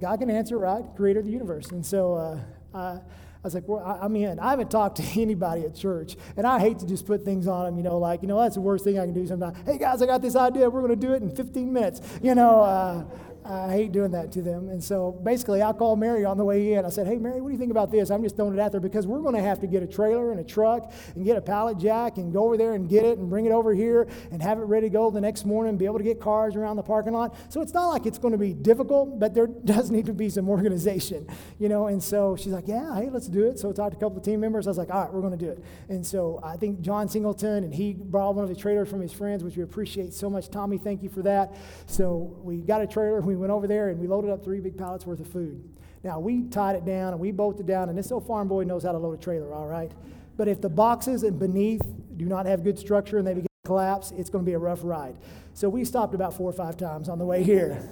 God 0.00 0.18
can 0.18 0.30
answer, 0.30 0.58
right? 0.58 0.84
Creator 0.96 1.20
of 1.20 1.26
the 1.26 1.32
universe. 1.32 1.70
And 1.70 1.84
so 1.84 2.14
uh, 2.14 2.40
I, 2.74 2.78
I 2.80 3.00
was 3.42 3.54
like, 3.54 3.68
well, 3.68 3.82
I, 3.84 4.04
am 4.04 4.16
in. 4.16 4.38
I 4.38 4.50
haven't 4.50 4.70
talked 4.70 4.96
to 4.96 5.02
anybody 5.20 5.62
at 5.64 5.74
church, 5.74 6.16
and 6.36 6.46
I 6.46 6.58
hate 6.58 6.80
to 6.80 6.86
just 6.86 7.06
put 7.06 7.24
things 7.24 7.46
on 7.46 7.66
them, 7.66 7.76
you 7.76 7.82
know, 7.82 7.98
like, 7.98 8.22
you 8.22 8.28
know, 8.28 8.40
that's 8.40 8.56
the 8.56 8.60
worst 8.60 8.84
thing 8.84 8.98
I 8.98 9.04
can 9.04 9.14
do 9.14 9.26
sometimes. 9.26 9.56
Hey, 9.64 9.78
guys, 9.78 10.02
I 10.02 10.06
got 10.06 10.22
this 10.22 10.36
idea. 10.36 10.68
We're 10.68 10.82
going 10.82 10.98
to 10.98 11.06
do 11.06 11.12
it 11.12 11.22
in 11.22 11.34
15 11.34 11.72
minutes. 11.72 12.00
You 12.22 12.34
know, 12.34 12.60
uh, 12.60 13.04
I 13.48 13.72
hate 13.72 13.92
doing 13.92 14.10
that 14.10 14.30
to 14.32 14.42
them. 14.42 14.68
And 14.68 14.82
so 14.82 15.12
basically, 15.12 15.62
I 15.62 15.72
called 15.72 15.98
Mary 15.98 16.24
on 16.24 16.36
the 16.36 16.44
way 16.44 16.74
in. 16.74 16.84
I 16.84 16.90
said, 16.90 17.06
Hey, 17.06 17.16
Mary, 17.16 17.40
what 17.40 17.48
do 17.48 17.52
you 17.54 17.58
think 17.58 17.70
about 17.70 17.90
this? 17.90 18.10
I'm 18.10 18.22
just 18.22 18.36
throwing 18.36 18.52
it 18.52 18.60
out 18.60 18.72
there 18.72 18.80
because 18.80 19.06
we're 19.06 19.20
going 19.22 19.34
to 19.34 19.40
have 19.40 19.58
to 19.60 19.66
get 19.66 19.82
a 19.82 19.86
trailer 19.86 20.30
and 20.32 20.40
a 20.40 20.44
truck 20.44 20.92
and 21.14 21.24
get 21.24 21.38
a 21.38 21.40
pallet 21.40 21.78
jack 21.78 22.18
and 22.18 22.30
go 22.30 22.44
over 22.44 22.58
there 22.58 22.74
and 22.74 22.90
get 22.90 23.06
it 23.06 23.16
and 23.16 23.30
bring 23.30 23.46
it 23.46 23.52
over 23.52 23.72
here 23.72 24.06
and 24.30 24.42
have 24.42 24.58
it 24.58 24.64
ready 24.64 24.88
to 24.88 24.92
go 24.92 25.10
the 25.10 25.20
next 25.20 25.46
morning 25.46 25.70
and 25.70 25.78
be 25.78 25.86
able 25.86 25.96
to 25.96 26.04
get 26.04 26.20
cars 26.20 26.56
around 26.56 26.76
the 26.76 26.82
parking 26.82 27.14
lot. 27.14 27.34
So 27.48 27.62
it's 27.62 27.72
not 27.72 27.86
like 27.86 28.04
it's 28.04 28.18
going 28.18 28.32
to 28.32 28.38
be 28.38 28.52
difficult, 28.52 29.18
but 29.18 29.32
there 29.32 29.46
does 29.64 29.90
need 29.90 30.04
to 30.06 30.12
be 30.12 30.28
some 30.28 30.50
organization, 30.50 31.26
you 31.58 31.70
know. 31.70 31.86
And 31.86 32.02
so 32.02 32.36
she's 32.36 32.52
like, 32.52 32.68
Yeah, 32.68 32.94
hey, 32.96 33.08
let's 33.08 33.28
do 33.28 33.46
it. 33.46 33.58
So 33.58 33.70
I 33.70 33.72
talked 33.72 33.92
to 33.92 33.96
a 33.96 34.00
couple 34.00 34.18
of 34.18 34.24
team 34.24 34.40
members. 34.40 34.66
I 34.66 34.70
was 34.70 34.78
like, 34.78 34.90
All 34.90 35.04
right, 35.04 35.12
we're 35.12 35.22
going 35.22 35.38
to 35.38 35.42
do 35.42 35.50
it. 35.50 35.64
And 35.88 36.06
so 36.06 36.38
I 36.44 36.56
think 36.56 36.82
John 36.82 37.08
Singleton 37.08 37.64
and 37.64 37.72
he 37.72 37.94
brought 37.94 38.34
one 38.34 38.44
of 38.44 38.50
the 38.50 38.56
trailers 38.56 38.90
from 38.90 39.00
his 39.00 39.12
friends, 39.12 39.42
which 39.42 39.56
we 39.56 39.62
appreciate 39.62 40.12
so 40.12 40.28
much. 40.28 40.50
Tommy, 40.50 40.76
thank 40.76 41.02
you 41.02 41.08
for 41.08 41.22
that. 41.22 41.54
So 41.86 42.36
we 42.42 42.58
got 42.58 42.82
a 42.82 42.86
trailer. 42.86 43.20
We 43.22 43.37
went 43.38 43.52
over 43.52 43.66
there 43.66 43.88
and 43.88 43.98
we 43.98 44.06
loaded 44.06 44.30
up 44.30 44.44
three 44.44 44.60
big 44.60 44.76
pallets 44.76 45.06
worth 45.06 45.20
of 45.20 45.28
food. 45.28 45.68
Now, 46.04 46.20
we 46.20 46.42
tied 46.44 46.76
it 46.76 46.84
down 46.84 47.12
and 47.12 47.20
we 47.20 47.32
bolted 47.32 47.66
down, 47.66 47.88
and 47.88 47.98
this 47.98 48.12
old 48.12 48.26
farm 48.26 48.48
boy 48.48 48.64
knows 48.64 48.84
how 48.84 48.92
to 48.92 48.98
load 48.98 49.18
a 49.18 49.22
trailer, 49.22 49.52
all 49.52 49.66
right? 49.66 49.90
But 50.36 50.46
if 50.48 50.60
the 50.60 50.68
boxes 50.68 51.24
and 51.24 51.38
beneath 51.38 51.82
do 52.16 52.26
not 52.26 52.46
have 52.46 52.62
good 52.62 52.78
structure 52.78 53.18
and 53.18 53.26
they 53.26 53.34
begin 53.34 53.48
to 53.64 53.66
collapse, 53.66 54.12
it's 54.12 54.30
going 54.30 54.44
to 54.44 54.48
be 54.48 54.54
a 54.54 54.58
rough 54.58 54.80
ride. 54.82 55.16
So 55.54 55.68
we 55.68 55.84
stopped 55.84 56.14
about 56.14 56.34
four 56.34 56.48
or 56.48 56.52
five 56.52 56.76
times 56.76 57.08
on 57.08 57.18
the 57.18 57.24
way 57.24 57.42
here. 57.42 57.88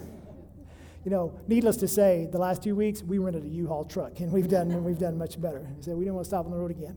you 1.04 1.10
know, 1.10 1.38
needless 1.46 1.76
to 1.78 1.88
say, 1.88 2.28
the 2.30 2.38
last 2.38 2.62
two 2.62 2.74
weeks 2.74 3.02
we 3.02 3.18
rented 3.18 3.44
a 3.44 3.48
U-Haul 3.48 3.84
truck, 3.84 4.20
and 4.20 4.32
we've 4.32 4.48
done 4.48 4.84
we've 4.84 4.98
done 4.98 5.16
much 5.16 5.40
better. 5.40 5.66
So 5.80 5.92
we 5.92 6.04
didn't 6.04 6.14
want 6.14 6.24
to 6.24 6.28
stop 6.28 6.44
on 6.46 6.50
the 6.50 6.56
road 6.56 6.70
again. 6.72 6.96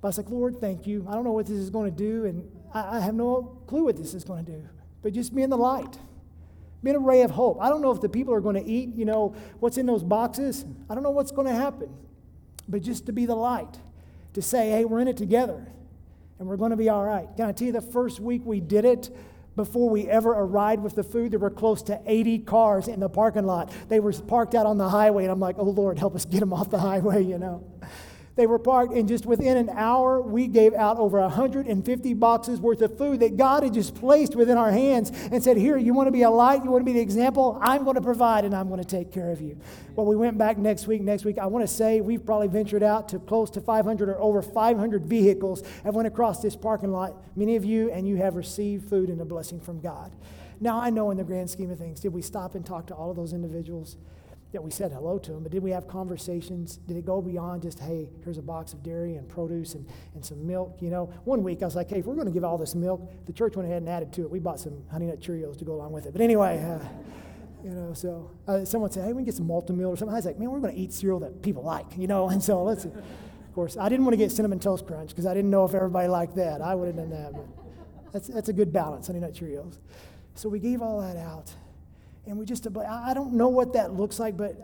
But 0.00 0.08
I 0.08 0.10
was 0.10 0.18
like, 0.18 0.30
Lord, 0.30 0.60
thank 0.60 0.86
you. 0.86 1.06
I 1.08 1.14
don't 1.14 1.24
know 1.24 1.32
what 1.32 1.46
this 1.46 1.56
is 1.56 1.70
going 1.70 1.92
to 1.92 1.96
do, 1.96 2.24
and 2.24 2.50
I, 2.74 2.96
I 2.96 3.00
have 3.00 3.14
no 3.14 3.58
clue 3.66 3.84
what 3.84 3.96
this 3.96 4.14
is 4.14 4.24
going 4.24 4.44
to 4.44 4.52
do. 4.52 4.68
But 5.02 5.12
just 5.12 5.34
be 5.34 5.42
in 5.42 5.50
the 5.50 5.56
light. 5.56 5.98
Be 6.82 6.90
a 6.90 6.98
ray 6.98 7.22
of 7.22 7.30
hope. 7.30 7.58
I 7.60 7.68
don't 7.68 7.82
know 7.82 7.90
if 7.90 8.00
the 8.00 8.08
people 8.08 8.32
are 8.32 8.40
going 8.40 8.56
to 8.56 8.64
eat, 8.64 8.94
you 8.94 9.04
know, 9.04 9.34
what's 9.58 9.76
in 9.76 9.86
those 9.86 10.02
boxes. 10.02 10.64
I 10.88 10.94
don't 10.94 11.02
know 11.02 11.10
what's 11.10 11.30
going 11.30 11.46
to 11.46 11.54
happen. 11.54 11.94
But 12.68 12.82
just 12.82 13.06
to 13.06 13.12
be 13.12 13.26
the 13.26 13.34
light. 13.34 13.78
to 14.34 14.42
say, 14.42 14.70
hey, 14.70 14.84
we're 14.84 15.00
in 15.00 15.08
it 15.08 15.16
together 15.16 15.66
and 16.38 16.48
we're 16.48 16.56
going 16.56 16.70
to 16.70 16.76
be 16.76 16.88
all 16.88 17.04
right. 17.04 17.28
Can 17.36 17.46
I 17.46 17.52
tell 17.52 17.66
you 17.66 17.72
the 17.72 17.80
first 17.80 18.20
week 18.20 18.42
we 18.44 18.60
did 18.60 18.84
it, 18.84 19.14
before 19.56 19.90
we 19.90 20.08
ever 20.08 20.30
arrived 20.30 20.82
with 20.82 20.94
the 20.94 21.02
food, 21.02 21.32
there 21.32 21.38
were 21.38 21.50
close 21.50 21.82
to 21.82 22.00
80 22.06 22.38
cars 22.40 22.88
in 22.88 23.00
the 23.00 23.08
parking 23.08 23.44
lot. 23.44 23.70
They 23.88 24.00
were 24.00 24.12
parked 24.12 24.54
out 24.54 24.64
on 24.64 24.78
the 24.78 24.88
highway, 24.88 25.24
and 25.24 25.32
I'm 25.32 25.40
like, 25.40 25.56
oh 25.58 25.64
Lord, 25.64 25.98
help 25.98 26.14
us 26.14 26.24
get 26.24 26.40
them 26.40 26.52
off 26.52 26.70
the 26.70 26.78
highway, 26.78 27.24
you 27.24 27.36
know. 27.36 27.66
They 28.40 28.46
were 28.46 28.58
parked, 28.58 28.94
and 28.94 29.06
just 29.06 29.26
within 29.26 29.58
an 29.58 29.68
hour, 29.68 30.22
we 30.22 30.46
gave 30.46 30.72
out 30.72 30.96
over 30.96 31.20
150 31.20 32.14
boxes 32.14 32.58
worth 32.58 32.80
of 32.80 32.96
food 32.96 33.20
that 33.20 33.36
God 33.36 33.64
had 33.64 33.74
just 33.74 33.94
placed 33.94 34.34
within 34.34 34.56
our 34.56 34.70
hands 34.70 35.12
and 35.30 35.44
said, 35.44 35.58
Here, 35.58 35.76
you 35.76 35.92
want 35.92 36.06
to 36.06 36.10
be 36.10 36.22
a 36.22 36.30
light? 36.30 36.64
You 36.64 36.70
want 36.70 36.80
to 36.80 36.86
be 36.86 36.94
the 36.94 37.02
example? 37.02 37.58
I'm 37.60 37.84
going 37.84 37.96
to 37.96 38.00
provide 38.00 38.46
and 38.46 38.54
I'm 38.54 38.68
going 38.68 38.82
to 38.82 38.88
take 38.88 39.12
care 39.12 39.30
of 39.30 39.42
you. 39.42 39.58
Well, 39.94 40.06
we 40.06 40.16
went 40.16 40.38
back 40.38 40.56
next 40.56 40.86
week. 40.86 41.02
Next 41.02 41.26
week, 41.26 41.36
I 41.36 41.44
want 41.48 41.68
to 41.68 41.70
say 41.70 42.00
we've 42.00 42.24
probably 42.24 42.48
ventured 42.48 42.82
out 42.82 43.10
to 43.10 43.18
close 43.18 43.50
to 43.50 43.60
500 43.60 44.08
or 44.08 44.18
over 44.18 44.40
500 44.40 45.04
vehicles 45.04 45.62
have 45.84 45.94
went 45.94 46.08
across 46.08 46.40
this 46.40 46.56
parking 46.56 46.92
lot. 46.92 47.22
Many 47.36 47.56
of 47.56 47.64
you, 47.66 47.90
and 47.90 48.08
you 48.08 48.16
have 48.16 48.36
received 48.36 48.88
food 48.88 49.10
and 49.10 49.20
a 49.20 49.26
blessing 49.26 49.60
from 49.60 49.82
God. 49.82 50.16
Now, 50.60 50.80
I 50.80 50.88
know 50.88 51.10
in 51.10 51.18
the 51.18 51.24
grand 51.24 51.50
scheme 51.50 51.70
of 51.70 51.78
things, 51.78 52.00
did 52.00 52.14
we 52.14 52.22
stop 52.22 52.54
and 52.54 52.64
talk 52.64 52.86
to 52.86 52.94
all 52.94 53.10
of 53.10 53.16
those 53.16 53.34
individuals? 53.34 53.98
That 54.52 54.64
we 54.64 54.72
said 54.72 54.90
hello 54.90 55.16
to 55.16 55.30
them, 55.30 55.44
but 55.44 55.52
did 55.52 55.62
we 55.62 55.70
have 55.70 55.86
conversations? 55.86 56.76
Did 56.78 56.96
it 56.96 57.06
go 57.06 57.22
beyond 57.22 57.62
just, 57.62 57.78
hey, 57.78 58.10
here's 58.24 58.36
a 58.36 58.42
box 58.42 58.72
of 58.72 58.82
dairy 58.82 59.14
and 59.14 59.28
produce 59.28 59.74
and, 59.74 59.86
and 60.14 60.24
some 60.24 60.44
milk? 60.44 60.78
You 60.80 60.90
know, 60.90 61.06
one 61.22 61.44
week 61.44 61.62
I 61.62 61.66
was 61.66 61.76
like, 61.76 61.88
hey, 61.88 62.00
if 62.00 62.06
we're 62.06 62.16
going 62.16 62.26
to 62.26 62.32
give 62.32 62.42
all 62.42 62.58
this 62.58 62.74
milk, 62.74 63.08
the 63.26 63.32
church 63.32 63.54
went 63.54 63.68
ahead 63.68 63.82
and 63.82 63.88
added 63.88 64.12
to 64.14 64.22
it. 64.22 64.30
We 64.30 64.40
bought 64.40 64.58
some 64.58 64.82
Honey 64.90 65.06
Nut 65.06 65.20
Cheerios 65.20 65.56
to 65.58 65.64
go 65.64 65.74
along 65.74 65.92
with 65.92 66.06
it. 66.06 66.12
But 66.12 66.20
anyway, 66.20 66.58
uh, 66.58 66.84
you 67.62 67.70
know, 67.70 67.92
so 67.94 68.30
uh, 68.48 68.64
someone 68.64 68.90
said, 68.90 69.04
hey, 69.04 69.12
we 69.12 69.18
can 69.18 69.26
get 69.26 69.34
some 69.34 69.46
Malt-O-Meal 69.46 69.88
or 69.88 69.96
something. 69.96 70.14
I 70.14 70.18
was 70.18 70.26
like, 70.26 70.38
man, 70.38 70.50
we're 70.50 70.60
going 70.60 70.74
to 70.74 70.80
eat 70.80 70.92
cereal 70.92 71.20
that 71.20 71.42
people 71.42 71.62
like, 71.62 71.96
you 71.96 72.06
know, 72.06 72.28
and 72.30 72.42
so 72.42 72.62
let's, 72.64 72.84
of 72.84 73.54
course, 73.54 73.76
I 73.76 73.88
didn't 73.88 74.04
want 74.04 74.14
to 74.14 74.18
get 74.18 74.32
Cinnamon 74.32 74.58
Toast 74.58 74.86
Crunch 74.86 75.10
because 75.10 75.26
I 75.26 75.34
didn't 75.34 75.50
know 75.50 75.64
if 75.64 75.74
everybody 75.74 76.08
liked 76.08 76.36
that. 76.36 76.60
I 76.60 76.74
would 76.74 76.86
have 76.86 76.96
done 76.96 77.10
that, 77.10 77.32
but 77.32 77.46
that's, 78.12 78.28
that's 78.28 78.48
a 78.48 78.52
good 78.52 78.72
balance, 78.72 79.06
Honey 79.06 79.20
Nut 79.20 79.32
Cheerios. 79.32 79.78
So 80.34 80.48
we 80.48 80.58
gave 80.58 80.82
all 80.82 81.00
that 81.00 81.16
out. 81.16 81.52
And 82.26 82.38
we 82.38 82.44
just, 82.44 82.66
I 82.66 83.14
don't 83.14 83.32
know 83.32 83.48
what 83.48 83.72
that 83.72 83.94
looks 83.94 84.18
like, 84.18 84.36
but 84.36 84.56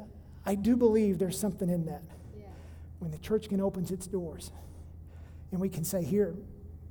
I 0.45 0.55
do 0.55 0.77
believe 0.77 1.19
there's 1.19 1.39
something 1.39 1.69
in 1.69 1.87
that. 1.87 2.03
Yeah. 2.39 2.47
When 2.99 3.11
the 3.11 3.19
church 3.19 3.49
can 3.49 3.61
open 3.61 3.87
its 3.93 4.07
doors 4.07 4.53
and 5.51 5.61
we 5.61 5.69
can 5.69 5.85
say, 5.85 6.05
Here, 6.05 6.35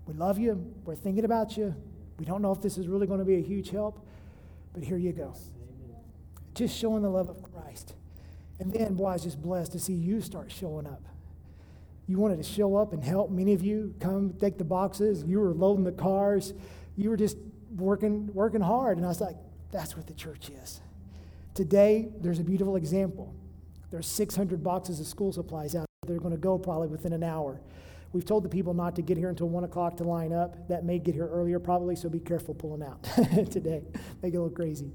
we 0.07 0.13
love 0.13 0.37
you, 0.37 0.73
we're 0.83 0.95
thinking 0.95 1.25
about 1.25 1.55
you, 1.57 1.75
we 2.19 2.25
don't 2.25 2.41
know 2.41 2.51
if 2.51 2.61
this 2.61 2.77
is 2.77 2.87
really 2.87 3.07
going 3.07 3.19
to 3.19 3.25
be 3.25 3.35
a 3.35 3.41
huge 3.41 3.69
help, 3.69 4.05
but 4.73 4.83
here 4.83 4.97
you 4.97 5.11
go. 5.11 5.33
Amen. 5.33 6.01
Just 6.53 6.77
showing 6.77 7.01
the 7.01 7.09
love 7.09 7.29
of 7.29 7.41
Christ. 7.41 7.93
And 8.59 8.71
then, 8.71 8.93
boy, 8.93 9.07
I 9.07 9.13
was 9.13 9.23
just 9.23 9.41
blessed 9.41 9.73
to 9.73 9.79
see 9.79 9.93
you 9.93 10.21
start 10.21 10.51
showing 10.51 10.87
up. 10.87 11.01
You 12.07 12.17
wanted 12.17 12.37
to 12.37 12.43
show 12.43 12.75
up 12.75 12.93
and 12.93 13.03
help. 13.03 13.31
Many 13.31 13.53
of 13.53 13.63
you 13.63 13.93
come 13.99 14.33
take 14.39 14.57
the 14.57 14.63
boxes. 14.63 15.23
You 15.23 15.39
were 15.39 15.53
loading 15.53 15.83
the 15.83 15.91
cars. 15.91 16.53
You 16.95 17.09
were 17.09 17.17
just 17.17 17.37
working, 17.75 18.29
working 18.33 18.61
hard. 18.61 18.97
And 18.97 19.05
I 19.05 19.09
was 19.09 19.19
like, 19.19 19.35
that's 19.75 19.97
what 19.97 20.07
the 20.07 20.13
church 20.13 20.49
is. 20.49 20.79
Today, 21.53 22.07
there's 22.21 22.39
a 22.39 22.43
beautiful 22.43 22.77
example. 22.77 23.33
There's 23.91 24.07
600 24.07 24.63
boxes 24.63 25.01
of 25.01 25.05
school 25.05 25.33
supplies 25.33 25.75
out. 25.75 25.85
They're 26.07 26.17
going 26.17 26.31
to 26.31 26.39
go 26.39 26.57
probably 26.57 26.87
within 26.87 27.11
an 27.11 27.23
hour. 27.23 27.59
We've 28.13 28.23
told 28.23 28.43
the 28.43 28.49
people 28.49 28.73
not 28.73 28.95
to 28.95 29.01
get 29.01 29.17
here 29.17 29.29
until 29.29 29.49
1 29.49 29.65
o'clock 29.65 29.97
to 29.97 30.03
line 30.03 30.31
up. 30.31 30.69
That 30.69 30.85
may 30.85 30.99
get 30.99 31.13
here 31.13 31.27
earlier, 31.27 31.59
probably, 31.59 31.97
so 31.97 32.07
be 32.07 32.19
careful 32.19 32.53
pulling 32.53 32.83
out 32.83 33.03
today. 33.51 33.83
Make 34.21 34.33
it 34.33 34.37
a 34.37 34.41
little 34.41 34.49
crazy. 34.49 34.93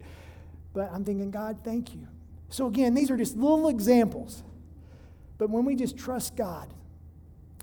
But 0.73 0.91
I'm 0.93 1.05
thinking, 1.05 1.31
God, 1.31 1.59
thank 1.63 1.93
you. 1.93 2.09
So, 2.49 2.67
again, 2.67 2.95
these 2.95 3.11
are 3.11 3.19
just 3.19 3.37
little 3.37 3.69
examples. 3.69 4.43
But 5.37 5.51
when 5.51 5.67
we 5.67 5.77
just 5.77 5.99
trust 5.99 6.37
God 6.37 6.73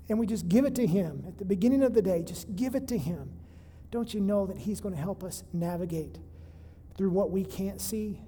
and 0.08 0.20
we 0.20 0.26
just 0.26 0.48
give 0.48 0.64
it 0.64 0.76
to 0.76 0.86
Him 0.86 1.24
at 1.26 1.38
the 1.38 1.44
beginning 1.44 1.82
of 1.82 1.94
the 1.94 2.02
day, 2.02 2.22
just 2.22 2.54
give 2.54 2.76
it 2.76 2.86
to 2.88 2.98
Him, 2.98 3.32
don't 3.90 4.14
you 4.14 4.20
know 4.20 4.46
that 4.46 4.58
He's 4.58 4.80
going 4.80 4.94
to 4.94 5.00
help 5.00 5.24
us 5.24 5.42
navigate 5.52 6.18
through 6.98 7.10
what 7.10 7.30
we 7.30 7.44
can't 7.44 7.80
see 7.80 8.20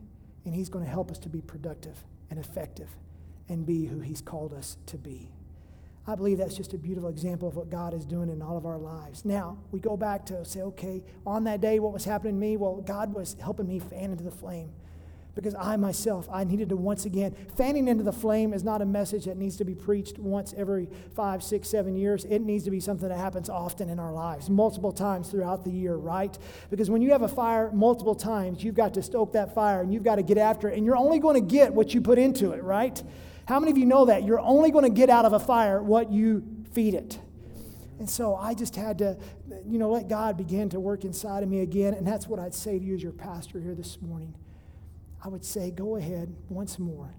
and 0.47 0.55
He's 0.55 0.71
going 0.71 0.85
to 0.85 0.91
help 0.91 1.11
us 1.11 1.19
to 1.19 1.29
be 1.29 1.43
productive 1.43 1.99
and 2.31 2.39
effective 2.39 2.89
and 3.49 3.67
be 3.67 3.85
who 3.85 4.01
He's 4.01 4.23
called 4.23 4.55
us 4.55 4.79
to 4.87 4.97
be. 4.97 5.31
I 6.07 6.15
believe 6.15 6.39
that's 6.39 6.57
just 6.57 6.73
a 6.73 6.79
beautiful 6.79 7.11
example 7.11 7.47
of 7.47 7.57
what 7.57 7.69
God 7.69 7.93
is 7.93 8.07
doing 8.07 8.31
in 8.31 8.41
all 8.41 8.57
of 8.57 8.65
our 8.65 8.79
lives. 8.79 9.25
Now, 9.25 9.59
we 9.71 9.81
go 9.81 9.97
back 9.97 10.25
to 10.27 10.45
say, 10.45 10.63
okay, 10.63 11.03
on 11.27 11.45
that 11.45 11.61
day, 11.61 11.79
what 11.79 11.93
was 11.93 12.05
happening 12.05 12.35
to 12.35 12.41
me? 12.41 12.57
Well, 12.57 12.77
God 12.77 13.13
was 13.13 13.37
helping 13.41 13.69
me 13.69 13.79
fan 13.81 14.11
into 14.11 14.25
the 14.25 14.31
flame 14.31 14.73
because 15.35 15.55
I 15.55 15.77
myself, 15.77 16.29
I 16.31 16.45
needed 16.45 16.69
to 16.71 16.77
once 16.77 17.05
again, 17.05 17.35
fanning 17.57 17.89
into 17.89 18.03
the 18.03 18.13
flame 18.13 18.53
is 18.53 18.65
not 18.65 18.83
a 18.83 18.85
message 18.85 19.25
that 19.27 19.37
needs 19.37 19.57
to 19.59 19.65
be 19.65 19.75
preached 19.75 20.19
once 20.19 20.55
every 20.57 20.89
five, 21.15 21.43
six, 21.43 21.69
seven 21.69 21.97
years. 21.97 22.25
It 22.25 22.41
needs 22.41 22.65
to 22.65 22.71
be 22.71 22.81
something 22.81 23.09
that 23.09 23.19
happens 23.19 23.49
often 23.49 23.89
in 23.89 23.99
our 23.99 24.13
lives, 24.13 24.51
multiple 24.51 24.93
times 24.93 25.31
throughout 25.31 25.65
the 25.65 25.71
year, 25.71 25.97
right? 25.97 26.37
Because 26.71 26.91
when 26.91 27.03
you 27.03 27.11
have 27.13 27.23
a 27.23 27.29
fire 27.29 27.71
multiple 27.73 28.15
times, 28.15 28.65
you've 28.65 28.75
got 28.75 28.95
to 28.95 29.03
stoke 29.03 29.33
that 29.33 29.55
fire 29.55 29.81
and 29.83 29.93
you've 29.93 30.05
got 30.05 30.17
to 30.17 30.23
get 30.23 30.39
after 30.39 30.69
it, 30.69 30.77
and 30.77 30.85
you're 30.85 30.97
only 30.97 31.19
going 31.19 31.35
to 31.35 31.41
get 31.41 31.73
what 31.73 31.95
you 31.95 32.01
put 32.01 32.19
into 32.19 32.53
it, 32.53 32.63
right? 32.63 33.03
How 33.47 33.59
many 33.59 33.73
of 33.73 33.79
you 33.79 33.87
know 33.87 34.05
that? 34.07 34.25
You're 34.25 34.41
only 34.41 34.71
going 34.71 34.85
to 34.85 34.91
get 34.91 35.11
out 35.11 35.25
of 35.25 35.33
a 35.33 35.41
fire 35.41 35.83
what 35.83 36.11
you 36.13 36.45
feed 36.73 36.95
it. 36.95 37.19
And 37.99 38.09
so 38.09 38.35
I 38.35 38.55
just 38.55 38.77
had 38.77 38.99
to, 38.99 39.19
you 39.67 39.79
know, 39.79 39.91
let 39.91 40.09
God 40.09 40.37
begin 40.39 40.71
to 40.71 40.81
work 40.81 41.05
inside 41.05 41.43
of 41.43 41.49
me 41.49 41.61
again. 41.61 41.93
And 41.93 42.07
that's 42.07 42.27
what 42.27 42.41
I'd 42.41 42.55
say 42.55 42.79
to 42.79 42.85
you 42.85 42.95
as 42.95 43.03
your 43.03 43.13
pastor 43.13 43.61
here 43.61 43.75
this 43.75 44.01
morning. 44.01 44.35
I 45.23 45.29
would 45.29 45.45
say, 45.45 45.71
go 45.71 45.97
ahead 45.97 46.35
once 46.49 46.79
more 46.79 47.15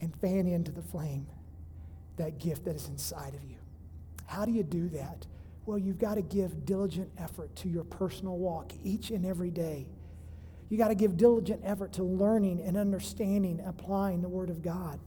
and 0.00 0.14
fan 0.16 0.46
into 0.46 0.72
the 0.72 0.82
flame 0.82 1.26
that 2.16 2.38
gift 2.38 2.64
that 2.64 2.76
is 2.76 2.88
inside 2.88 3.34
of 3.34 3.44
you. 3.44 3.56
How 4.26 4.44
do 4.44 4.52
you 4.52 4.62
do 4.62 4.88
that? 4.90 5.26
Well, 5.66 5.78
you've 5.78 5.98
got 5.98 6.14
to 6.14 6.22
give 6.22 6.64
diligent 6.64 7.10
effort 7.18 7.54
to 7.56 7.68
your 7.68 7.84
personal 7.84 8.36
walk 8.36 8.72
each 8.82 9.10
and 9.10 9.24
every 9.24 9.50
day. 9.50 9.86
You 10.68 10.78
got 10.78 10.88
to 10.88 10.94
give 10.94 11.16
diligent 11.16 11.60
effort 11.64 11.92
to 11.94 12.02
learning 12.02 12.60
and 12.64 12.76
understanding, 12.76 13.60
applying 13.64 14.22
the 14.22 14.28
Word 14.28 14.50
of 14.50 14.62
God. 14.62 14.98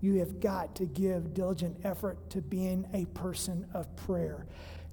You 0.00 0.18
have 0.18 0.40
got 0.40 0.74
to 0.76 0.86
give 0.86 1.34
diligent 1.34 1.78
effort 1.84 2.30
to 2.30 2.40
being 2.40 2.86
a 2.92 3.04
person 3.06 3.66
of 3.74 3.94
prayer. 3.96 4.46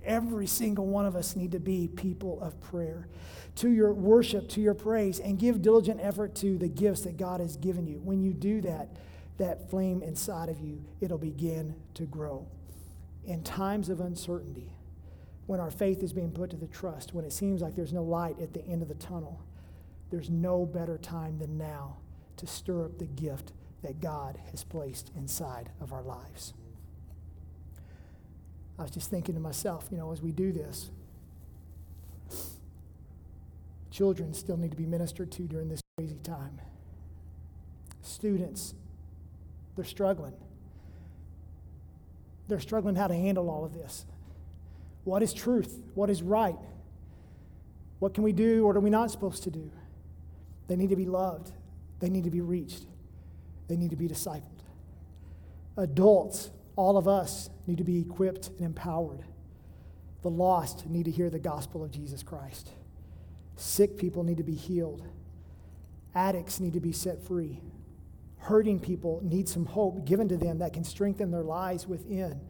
Every 0.05 0.47
single 0.47 0.85
one 0.85 1.05
of 1.05 1.15
us 1.15 1.35
need 1.35 1.51
to 1.51 1.59
be 1.59 1.87
people 1.87 2.41
of 2.41 2.59
prayer. 2.61 3.07
To 3.55 3.69
your 3.69 3.93
worship, 3.93 4.47
to 4.49 4.61
your 4.61 4.73
praise, 4.73 5.19
and 5.19 5.37
give 5.37 5.61
diligent 5.61 5.99
effort 6.01 6.35
to 6.35 6.57
the 6.57 6.69
gifts 6.69 7.01
that 7.01 7.17
God 7.17 7.41
has 7.41 7.57
given 7.57 7.85
you. 7.87 7.99
When 8.03 8.21
you 8.21 8.33
do 8.33 8.61
that, 8.61 8.89
that 9.37 9.69
flame 9.69 10.01
inside 10.01 10.49
of 10.49 10.59
you, 10.59 10.83
it'll 11.01 11.17
begin 11.17 11.75
to 11.95 12.03
grow. 12.03 12.47
In 13.25 13.43
times 13.43 13.89
of 13.89 13.99
uncertainty, 13.99 14.73
when 15.45 15.59
our 15.59 15.71
faith 15.71 16.03
is 16.03 16.13
being 16.13 16.31
put 16.31 16.51
to 16.51 16.57
the 16.57 16.67
trust, 16.67 17.13
when 17.13 17.25
it 17.25 17.33
seems 17.33 17.61
like 17.61 17.75
there's 17.75 17.93
no 17.93 18.03
light 18.03 18.39
at 18.39 18.53
the 18.53 18.65
end 18.65 18.81
of 18.81 18.87
the 18.87 18.93
tunnel, 18.95 19.41
there's 20.11 20.29
no 20.29 20.65
better 20.65 20.97
time 20.97 21.39
than 21.39 21.57
now 21.57 21.97
to 22.37 22.47
stir 22.47 22.85
up 22.85 22.97
the 22.97 23.05
gift 23.05 23.51
that 23.81 23.99
God 23.99 24.39
has 24.51 24.63
placed 24.63 25.11
inside 25.15 25.69
of 25.81 25.93
our 25.93 26.03
lives. 26.03 26.53
I 28.79 28.83
was 28.83 28.91
just 28.91 29.09
thinking 29.09 29.35
to 29.35 29.41
myself, 29.41 29.89
you 29.91 29.97
know, 29.97 30.13
as 30.13 30.21
we 30.21 30.31
do 30.31 30.53
this, 30.53 30.89
children 33.91 34.33
still 34.33 34.55
need 34.55 34.71
to 34.71 34.77
be 34.77 34.85
ministered 34.85 35.33
to 35.33 35.41
during 35.41 35.67
this 35.67 35.81
crazy 35.97 36.17
time. 36.23 36.61
Students, 38.01 38.73
they're 39.75 39.83
struggling. 39.83 40.33
They're 42.47 42.61
struggling 42.61 42.95
how 42.95 43.07
to 43.07 43.13
handle 43.13 43.49
all 43.49 43.65
of 43.65 43.73
this. 43.73 44.05
What 45.03 45.23
is 45.23 45.33
truth? 45.33 45.83
What 45.93 46.09
is 46.09 46.23
right? 46.23 46.57
What 47.99 48.13
can 48.13 48.23
we 48.23 48.31
do 48.31 48.65
or 48.65 48.77
are 48.77 48.79
we 48.79 48.89
not 48.89 49.11
supposed 49.11 49.43
to 49.43 49.51
do? 49.51 49.69
They 50.69 50.77
need 50.77 50.89
to 50.91 50.95
be 50.95 51.05
loved. 51.05 51.51
They 51.99 52.09
need 52.09 52.23
to 52.23 52.31
be 52.31 52.39
reached. 52.39 52.85
They 53.67 53.75
need 53.75 53.89
to 53.89 53.97
be 53.97 54.07
discipled. 54.07 54.43
Adults, 55.75 56.49
all 56.77 56.97
of 56.97 57.09
us 57.09 57.49
need 57.69 57.77
to 57.77 57.83
be 57.83 58.01
equipped 58.01 58.49
and 58.57 58.65
empowered. 58.65 59.23
The 60.21 60.29
lost 60.29 60.87
need 60.89 61.05
to 61.05 61.11
hear 61.11 61.29
the 61.29 61.39
gospel 61.39 61.83
of 61.83 61.91
Jesus 61.91 62.23
Christ. 62.23 62.71
Sick 63.55 63.97
people 63.97 64.23
need 64.23 64.37
to 64.37 64.43
be 64.43 64.55
healed. 64.55 65.07
Addicts 66.15 66.59
need 66.59 66.73
to 66.73 66.79
be 66.79 66.91
set 66.91 67.21
free. 67.21 67.61
Hurting 68.39 68.79
people 68.79 69.21
need 69.23 69.47
some 69.47 69.65
hope 69.65 70.05
given 70.05 70.27
to 70.29 70.37
them 70.37 70.59
that 70.59 70.73
can 70.73 70.83
strengthen 70.83 71.31
their 71.31 71.43
lives 71.43 71.87
within 71.87 72.41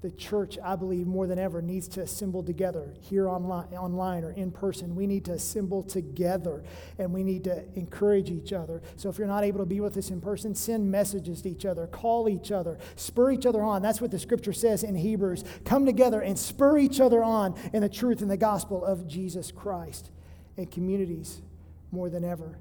the 0.00 0.10
church, 0.12 0.58
I 0.62 0.76
believe, 0.76 1.08
more 1.08 1.26
than 1.26 1.40
ever, 1.40 1.60
needs 1.60 1.88
to 1.88 2.02
assemble 2.02 2.44
together 2.44 2.94
here 3.00 3.28
online, 3.28 3.66
online 3.74 4.22
or 4.22 4.30
in 4.30 4.52
person. 4.52 4.94
We 4.94 5.08
need 5.08 5.24
to 5.24 5.32
assemble 5.32 5.82
together 5.82 6.62
and 6.98 7.12
we 7.12 7.24
need 7.24 7.44
to 7.44 7.64
encourage 7.74 8.30
each 8.30 8.52
other. 8.52 8.80
So 8.94 9.08
if 9.08 9.18
you're 9.18 9.26
not 9.26 9.42
able 9.42 9.58
to 9.58 9.66
be 9.66 9.80
with 9.80 9.96
us 9.96 10.10
in 10.10 10.20
person, 10.20 10.54
send 10.54 10.88
messages 10.88 11.42
to 11.42 11.50
each 11.50 11.64
other, 11.64 11.88
call 11.88 12.28
each 12.28 12.52
other, 12.52 12.78
spur 12.94 13.32
each 13.32 13.44
other 13.44 13.60
on. 13.60 13.82
That's 13.82 14.00
what 14.00 14.12
the 14.12 14.20
scripture 14.20 14.52
says 14.52 14.84
in 14.84 14.94
Hebrews. 14.94 15.42
Come 15.64 15.84
together 15.84 16.20
and 16.20 16.38
spur 16.38 16.78
each 16.78 17.00
other 17.00 17.24
on 17.24 17.56
in 17.72 17.82
the 17.82 17.88
truth 17.88 18.22
and 18.22 18.30
the 18.30 18.36
gospel 18.36 18.84
of 18.84 19.08
Jesus 19.08 19.50
Christ. 19.50 20.12
And 20.56 20.70
communities, 20.70 21.42
more 21.90 22.08
than 22.08 22.24
ever, 22.24 22.58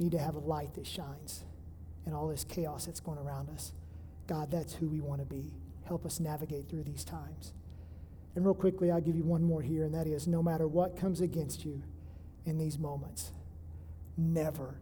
need 0.00 0.10
to 0.12 0.18
have 0.18 0.34
a 0.34 0.40
light 0.40 0.74
that 0.74 0.88
shines 0.88 1.44
in 2.04 2.12
all 2.12 2.26
this 2.26 2.44
chaos 2.44 2.86
that's 2.86 3.00
going 3.00 3.18
around 3.18 3.48
us. 3.50 3.72
God, 4.26 4.50
that's 4.50 4.74
who 4.74 4.88
we 4.88 5.00
want 5.00 5.20
to 5.20 5.26
be. 5.26 5.52
Help 5.86 6.04
us 6.04 6.20
navigate 6.20 6.68
through 6.68 6.84
these 6.84 7.04
times. 7.04 7.52
And 8.34 8.44
real 8.44 8.54
quickly, 8.54 8.90
I'll 8.90 9.00
give 9.00 9.16
you 9.16 9.24
one 9.24 9.42
more 9.42 9.62
here, 9.62 9.84
and 9.84 9.94
that 9.94 10.06
is 10.06 10.26
no 10.26 10.42
matter 10.42 10.66
what 10.68 10.96
comes 10.96 11.20
against 11.20 11.64
you 11.64 11.82
in 12.44 12.58
these 12.58 12.78
moments, 12.78 13.32
never 14.16 14.74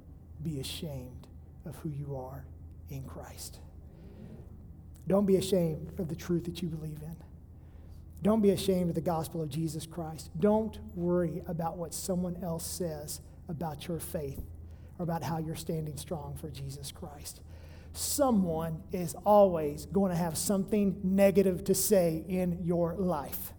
be 0.43 0.61
ashamed 0.61 1.29
of 1.65 1.77
who 1.77 1.89
you 1.89 2.17
are 2.17 2.45
in 2.91 3.05
Christ. 3.05 3.59
Don't 5.07 5.27
be 5.27 5.37
ashamed 5.37 5.93
of 5.99 6.09
the 6.09 6.17
truth 6.17 6.45
that 6.45 6.63
you 6.63 6.69
believe 6.69 7.01
in. 7.03 7.17
Don't 8.23 8.41
be 8.41 8.51
ashamed 8.51 8.89
of 8.89 8.95
the 8.95 9.01
gospel 9.03 9.43
of 9.43 9.51
Jesus 9.51 9.87
Christ. 9.87 10.31
Don't 10.41 10.79
worry 10.95 11.43
about 11.47 11.77
what 11.77 11.93
someone 11.93 12.39
else 12.43 12.67
says 12.67 13.21
about 13.49 13.87
your 13.87 14.01
faith 14.01 14.43
or 14.99 15.03
about 15.03 15.23
how 15.23 15.39
you're 15.39 15.55
standing 15.55 15.97
strong 15.97 16.35
for 16.41 16.49
Jesus 16.49 16.91
Christ. 16.91 17.41
Someone 17.97 18.83
is 18.93 19.15
always 19.25 19.87
going 19.87 20.11
to 20.11 20.17
have 20.17 20.37
something 20.37 20.99
negative 21.05 21.63
to 21.65 21.75
say 21.75 22.25
in 22.29 22.59
your 22.65 22.95
life. 22.97 23.53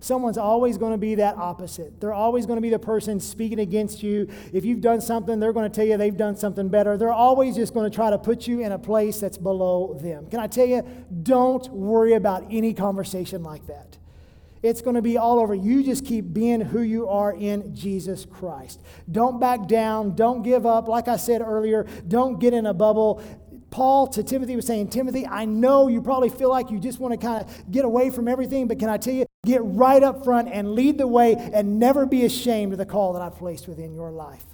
Someone's 0.00 0.36
always 0.36 0.78
going 0.78 0.90
to 0.90 0.98
be 0.98 1.14
that 1.14 1.36
opposite. 1.36 2.00
They're 2.00 2.12
always 2.12 2.44
going 2.44 2.56
to 2.56 2.60
be 2.60 2.70
the 2.70 2.80
person 2.80 3.20
speaking 3.20 3.60
against 3.60 4.02
you. 4.02 4.28
If 4.52 4.64
you've 4.64 4.80
done 4.80 5.00
something, 5.00 5.38
they're 5.38 5.52
going 5.52 5.70
to 5.70 5.74
tell 5.74 5.86
you 5.86 5.96
they've 5.96 6.16
done 6.16 6.34
something 6.34 6.68
better. 6.68 6.96
They're 6.96 7.12
always 7.12 7.54
just 7.54 7.72
going 7.72 7.88
to 7.88 7.94
try 7.94 8.10
to 8.10 8.18
put 8.18 8.48
you 8.48 8.62
in 8.62 8.72
a 8.72 8.78
place 8.80 9.20
that's 9.20 9.38
below 9.38 9.96
them. 10.02 10.26
Can 10.26 10.40
I 10.40 10.48
tell 10.48 10.66
you, 10.66 10.82
don't 11.22 11.68
worry 11.68 12.14
about 12.14 12.44
any 12.50 12.74
conversation 12.74 13.44
like 13.44 13.68
that. 13.68 13.96
It's 14.62 14.80
going 14.80 14.94
to 14.94 15.02
be 15.02 15.18
all 15.18 15.40
over. 15.40 15.54
You 15.54 15.82
just 15.82 16.06
keep 16.06 16.32
being 16.32 16.60
who 16.60 16.82
you 16.82 17.08
are 17.08 17.34
in 17.34 17.74
Jesus 17.74 18.24
Christ. 18.24 18.80
Don't 19.10 19.40
back 19.40 19.66
down. 19.66 20.14
Don't 20.14 20.42
give 20.42 20.66
up. 20.66 20.86
Like 20.86 21.08
I 21.08 21.16
said 21.16 21.42
earlier, 21.42 21.84
don't 22.06 22.38
get 22.38 22.54
in 22.54 22.66
a 22.66 22.74
bubble. 22.74 23.22
Paul 23.72 24.06
to 24.08 24.22
Timothy 24.22 24.54
was 24.54 24.66
saying, 24.66 24.88
Timothy, 24.88 25.26
I 25.26 25.46
know 25.46 25.88
you 25.88 26.02
probably 26.02 26.28
feel 26.28 26.50
like 26.50 26.70
you 26.70 26.78
just 26.78 27.00
want 27.00 27.18
to 27.18 27.26
kind 27.26 27.42
of 27.42 27.70
get 27.72 27.86
away 27.86 28.10
from 28.10 28.28
everything, 28.28 28.68
but 28.68 28.78
can 28.78 28.90
I 28.90 28.98
tell 28.98 29.14
you, 29.14 29.24
get 29.46 29.62
right 29.64 30.02
up 30.02 30.22
front 30.22 30.48
and 30.52 30.74
lead 30.74 30.98
the 30.98 31.08
way 31.08 31.34
and 31.34 31.80
never 31.80 32.04
be 32.04 32.26
ashamed 32.26 32.72
of 32.72 32.78
the 32.78 32.86
call 32.86 33.14
that 33.14 33.22
I've 33.22 33.34
placed 33.34 33.66
within 33.66 33.94
your 33.94 34.12
life. 34.12 34.44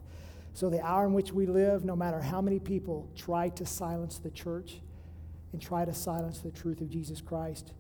So, 0.54 0.70
the 0.70 0.80
hour 0.84 1.04
in 1.04 1.12
which 1.12 1.32
we 1.32 1.46
live, 1.46 1.84
no 1.84 1.94
matter 1.94 2.20
how 2.20 2.40
many 2.40 2.58
people 2.58 3.10
try 3.16 3.48
to 3.50 3.66
silence 3.66 4.18
the 4.18 4.30
church 4.30 4.80
and 5.52 5.60
try 5.60 5.84
to 5.84 5.92
silence 5.92 6.38
the 6.38 6.50
truth 6.50 6.80
of 6.80 6.88
Jesus 6.88 7.20
Christ, 7.20 7.72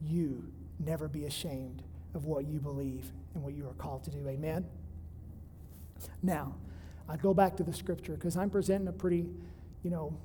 you 0.00 0.44
never 0.78 1.08
be 1.08 1.24
ashamed 1.24 1.82
of 2.14 2.26
what 2.26 2.44
you 2.44 2.58
believe 2.58 3.12
and 3.34 3.42
what 3.42 3.54
you 3.54 3.66
are 3.68 3.74
called 3.74 4.04
to 4.04 4.10
do. 4.10 4.28
Amen? 4.28 4.66
Now, 6.22 6.54
I 7.08 7.16
go 7.16 7.32
back 7.34 7.56
to 7.56 7.62
the 7.62 7.72
scripture 7.72 8.14
because 8.14 8.36
I'm 8.36 8.50
presenting 8.50 8.88
a 8.88 8.92
pretty, 8.92 9.26
you 9.82 9.90
know, 9.90 10.16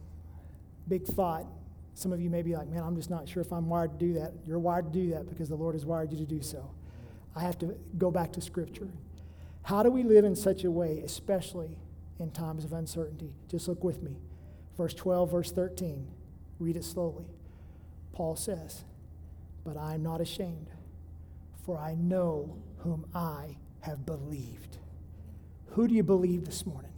big 0.87 1.05
thought. 1.05 1.45
Some 1.93 2.13
of 2.13 2.21
you 2.21 2.29
may 2.29 2.41
be 2.41 2.55
like, 2.55 2.67
man, 2.67 2.83
I'm 2.83 2.95
just 2.95 3.09
not 3.09 3.27
sure 3.27 3.41
if 3.41 3.51
I'm 3.51 3.69
wired 3.69 3.99
to 3.99 4.05
do 4.05 4.13
that. 4.13 4.33
You're 4.45 4.59
wired 4.59 4.91
to 4.91 4.99
do 4.99 5.09
that 5.11 5.27
because 5.27 5.49
the 5.49 5.55
Lord 5.55 5.75
has 5.75 5.85
wired 5.85 6.11
you 6.11 6.17
to 6.19 6.25
do 6.25 6.41
so. 6.41 6.69
I 7.35 7.41
have 7.41 7.57
to 7.59 7.75
go 7.97 8.11
back 8.11 8.31
to 8.33 8.41
Scripture. 8.41 8.87
How 9.63 9.83
do 9.83 9.91
we 9.91 10.03
live 10.03 10.25
in 10.25 10.35
such 10.35 10.63
a 10.63 10.71
way, 10.71 11.01
especially 11.03 11.77
in 12.19 12.31
times 12.31 12.63
of 12.63 12.73
uncertainty? 12.73 13.33
Just 13.49 13.67
look 13.67 13.83
with 13.83 14.01
me. 14.01 14.17
Verse 14.77 14.93
12, 14.93 15.31
verse 15.31 15.51
13. 15.51 16.07
Read 16.59 16.75
it 16.75 16.83
slowly. 16.83 17.25
Paul 18.13 18.35
says, 18.35 18.83
But 19.63 19.77
I 19.77 19.95
am 19.95 20.03
not 20.03 20.21
ashamed, 20.21 20.69
for 21.65 21.77
I 21.77 21.95
know 21.95 22.57
whom 22.77 23.05
I 23.13 23.57
have 23.81 24.05
believed. 24.05 24.77
Who 25.71 25.87
do 25.87 25.93
you 25.93 26.03
believe 26.03 26.45
this 26.45 26.65
morning? 26.65 26.93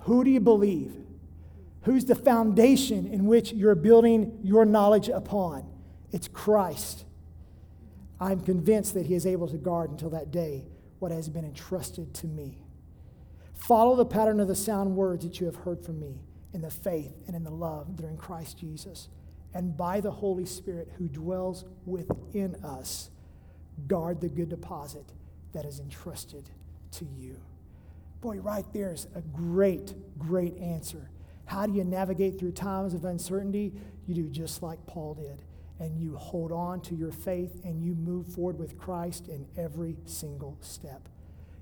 Who 0.00 0.24
do 0.24 0.30
you 0.30 0.40
believe? 0.40 0.94
Who's 1.86 2.04
the 2.04 2.16
foundation 2.16 3.06
in 3.06 3.26
which 3.26 3.52
you're 3.52 3.76
building 3.76 4.40
your 4.42 4.64
knowledge 4.64 5.08
upon? 5.08 5.70
It's 6.10 6.26
Christ. 6.26 7.04
I'm 8.18 8.40
convinced 8.40 8.94
that 8.94 9.06
He 9.06 9.14
is 9.14 9.24
able 9.24 9.46
to 9.46 9.56
guard 9.56 9.90
until 9.90 10.10
that 10.10 10.32
day 10.32 10.66
what 10.98 11.12
has 11.12 11.28
been 11.28 11.44
entrusted 11.44 12.12
to 12.14 12.26
me. 12.26 12.64
Follow 13.54 13.94
the 13.94 14.04
pattern 14.04 14.40
of 14.40 14.48
the 14.48 14.56
sound 14.56 14.96
words 14.96 15.24
that 15.24 15.38
you 15.38 15.46
have 15.46 15.54
heard 15.54 15.80
from 15.80 16.00
me 16.00 16.18
in 16.52 16.60
the 16.60 16.72
faith 16.72 17.12
and 17.28 17.36
in 17.36 17.44
the 17.44 17.50
love 17.50 17.96
that 17.96 18.04
are 18.04 18.10
in 18.10 18.16
Christ 18.16 18.58
Jesus. 18.58 19.08
And 19.54 19.76
by 19.76 20.00
the 20.00 20.10
Holy 20.10 20.44
Spirit 20.44 20.90
who 20.98 21.06
dwells 21.06 21.64
within 21.84 22.56
us, 22.64 23.10
guard 23.86 24.20
the 24.20 24.28
good 24.28 24.48
deposit 24.48 25.04
that 25.52 25.64
is 25.64 25.78
entrusted 25.78 26.50
to 26.90 27.04
you. 27.16 27.40
Boy, 28.20 28.38
right 28.38 28.66
there 28.72 28.92
is 28.92 29.06
a 29.14 29.20
great, 29.20 29.94
great 30.18 30.56
answer 30.56 31.10
how 31.46 31.66
do 31.66 31.72
you 31.72 31.84
navigate 31.84 32.38
through 32.38 32.52
times 32.52 32.94
of 32.94 33.04
uncertainty? 33.04 33.72
You 34.06 34.14
do 34.14 34.28
just 34.28 34.62
like 34.62 34.84
Paul 34.86 35.14
did. 35.14 35.42
And 35.78 35.98
you 35.98 36.16
hold 36.16 36.52
on 36.52 36.80
to 36.82 36.94
your 36.94 37.12
faith 37.12 37.60
and 37.64 37.82
you 37.82 37.94
move 37.94 38.26
forward 38.28 38.58
with 38.58 38.78
Christ 38.78 39.28
in 39.28 39.46
every 39.56 39.96
single 40.04 40.58
step. 40.60 41.08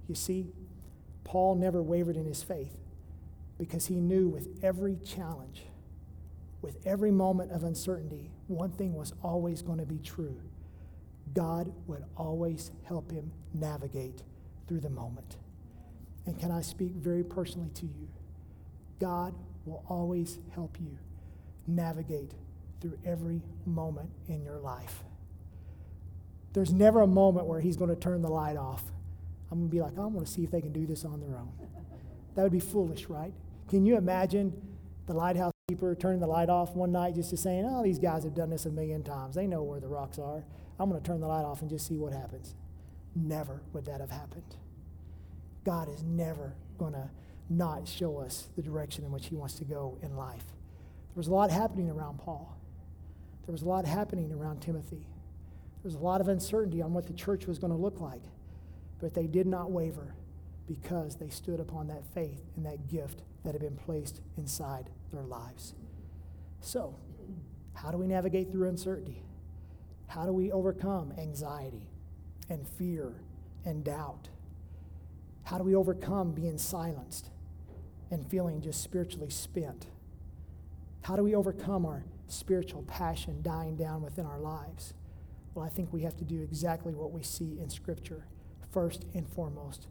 You 0.08 0.14
see, 0.14 0.52
Paul 1.24 1.56
never 1.56 1.82
wavered 1.82 2.16
in 2.16 2.26
his 2.26 2.42
faith 2.42 2.76
because 3.58 3.86
he 3.86 3.96
knew 3.96 4.28
with 4.28 4.48
every 4.62 4.96
challenge, 5.04 5.62
with 6.62 6.76
every 6.86 7.10
moment 7.10 7.50
of 7.50 7.64
uncertainty, 7.64 8.30
one 8.46 8.70
thing 8.70 8.94
was 8.94 9.12
always 9.22 9.62
going 9.62 9.78
to 9.78 9.86
be 9.86 9.98
true 9.98 10.40
God 11.32 11.72
would 11.86 12.04
always 12.16 12.70
help 12.84 13.10
him 13.10 13.32
navigate 13.54 14.22
through 14.68 14.80
the 14.80 14.90
moment. 14.90 15.36
And 16.26 16.38
can 16.38 16.50
I 16.50 16.60
speak 16.60 16.92
very 16.92 17.24
personally 17.24 17.70
to 17.74 17.86
you? 17.86 18.08
God 19.00 19.34
will 19.64 19.84
always 19.88 20.38
help 20.54 20.76
you 20.80 20.98
navigate 21.66 22.32
through 22.80 22.98
every 23.04 23.42
moment 23.64 24.10
in 24.28 24.42
your 24.42 24.58
life. 24.58 25.04
There's 26.52 26.72
never 26.72 27.00
a 27.00 27.06
moment 27.06 27.46
where 27.46 27.60
He's 27.60 27.76
going 27.76 27.90
to 27.90 27.96
turn 27.96 28.22
the 28.22 28.30
light 28.30 28.56
off. 28.56 28.84
I'm 29.50 29.58
going 29.58 29.70
to 29.70 29.74
be 29.76 29.80
like, 29.80 29.98
I'm 29.98 30.12
going 30.12 30.24
to 30.24 30.30
see 30.30 30.44
if 30.44 30.50
they 30.50 30.60
can 30.60 30.72
do 30.72 30.86
this 30.86 31.04
on 31.04 31.20
their 31.20 31.36
own. 31.36 31.52
That 32.34 32.42
would 32.42 32.52
be 32.52 32.60
foolish, 32.60 33.06
right? 33.06 33.32
Can 33.68 33.86
you 33.86 33.96
imagine 33.96 34.52
the 35.06 35.14
lighthouse 35.14 35.52
keeper 35.68 35.94
turning 35.94 36.20
the 36.20 36.26
light 36.26 36.50
off 36.50 36.74
one 36.74 36.92
night 36.92 37.14
just 37.14 37.30
to 37.30 37.36
saying, 37.36 37.66
oh, 37.68 37.82
these 37.82 37.98
guys 37.98 38.24
have 38.24 38.34
done 38.34 38.50
this 38.50 38.66
a 38.66 38.70
million 38.70 39.02
times. 39.02 39.34
They 39.34 39.46
know 39.46 39.62
where 39.62 39.80
the 39.80 39.88
rocks 39.88 40.18
are. 40.18 40.44
I'm 40.78 40.90
going 40.90 41.00
to 41.00 41.06
turn 41.06 41.20
the 41.20 41.26
light 41.26 41.44
off 41.44 41.62
and 41.62 41.70
just 41.70 41.86
see 41.86 41.96
what 41.96 42.12
happens. 42.12 42.54
Never 43.14 43.62
would 43.72 43.86
that 43.86 44.00
have 44.00 44.10
happened. 44.10 44.56
God 45.64 45.88
is 45.88 46.02
never 46.02 46.54
going 46.76 46.92
to 46.92 47.08
not 47.48 47.86
show 47.86 48.18
us 48.18 48.48
the 48.56 48.62
direction 48.62 49.04
in 49.04 49.12
which 49.12 49.26
he 49.26 49.34
wants 49.34 49.54
to 49.54 49.64
go 49.64 49.98
in 50.02 50.16
life. 50.16 50.44
There 51.14 51.20
was 51.20 51.28
a 51.28 51.32
lot 51.32 51.50
happening 51.50 51.90
around 51.90 52.18
Paul. 52.18 52.56
There 53.46 53.52
was 53.52 53.62
a 53.62 53.68
lot 53.68 53.84
happening 53.84 54.32
around 54.32 54.60
Timothy. 54.60 55.06
There 55.82 55.90
was 55.90 55.94
a 55.94 55.98
lot 55.98 56.20
of 56.20 56.28
uncertainty 56.28 56.80
on 56.80 56.94
what 56.94 57.06
the 57.06 57.12
church 57.12 57.46
was 57.46 57.58
going 57.58 57.72
to 57.72 57.78
look 57.78 58.00
like. 58.00 58.22
But 59.00 59.14
they 59.14 59.26
did 59.26 59.46
not 59.46 59.70
waver 59.70 60.14
because 60.66 61.16
they 61.16 61.28
stood 61.28 61.60
upon 61.60 61.88
that 61.88 62.04
faith 62.14 62.40
and 62.56 62.64
that 62.64 62.88
gift 62.88 63.22
that 63.44 63.52
had 63.52 63.60
been 63.60 63.76
placed 63.76 64.22
inside 64.38 64.88
their 65.12 65.24
lives. 65.24 65.74
So, 66.60 66.96
how 67.74 67.90
do 67.90 67.98
we 67.98 68.06
navigate 68.06 68.50
through 68.50 68.68
uncertainty? 68.68 69.22
How 70.06 70.24
do 70.24 70.32
we 70.32 70.50
overcome 70.50 71.12
anxiety 71.18 71.90
and 72.48 72.66
fear 72.66 73.12
and 73.64 73.84
doubt? 73.84 74.28
How 75.44 75.58
do 75.58 75.64
we 75.64 75.74
overcome 75.74 76.32
being 76.32 76.56
silenced? 76.56 77.28
And 78.14 78.30
feeling 78.30 78.60
just 78.60 78.80
spiritually 78.80 79.28
spent? 79.28 79.88
How 81.02 81.16
do 81.16 81.24
we 81.24 81.34
overcome 81.34 81.84
our 81.84 82.04
spiritual 82.28 82.84
passion 82.84 83.42
dying 83.42 83.74
down 83.74 84.02
within 84.02 84.24
our 84.24 84.38
lives? 84.38 84.94
Well, 85.52 85.66
I 85.66 85.68
think 85.68 85.92
we 85.92 86.02
have 86.02 86.16
to 86.18 86.24
do 86.24 86.40
exactly 86.40 86.94
what 86.94 87.10
we 87.10 87.24
see 87.24 87.58
in 87.60 87.68
Scripture. 87.68 88.24
First 88.72 89.04
and 89.14 89.28
foremost, 89.28 89.88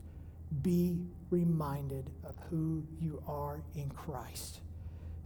be 0.62 1.05
reminded 1.29 2.12
of 2.23 2.36
who 2.49 2.86
you 2.97 3.21
are 3.27 3.62
in 3.75 3.89
Christ. 3.89 4.62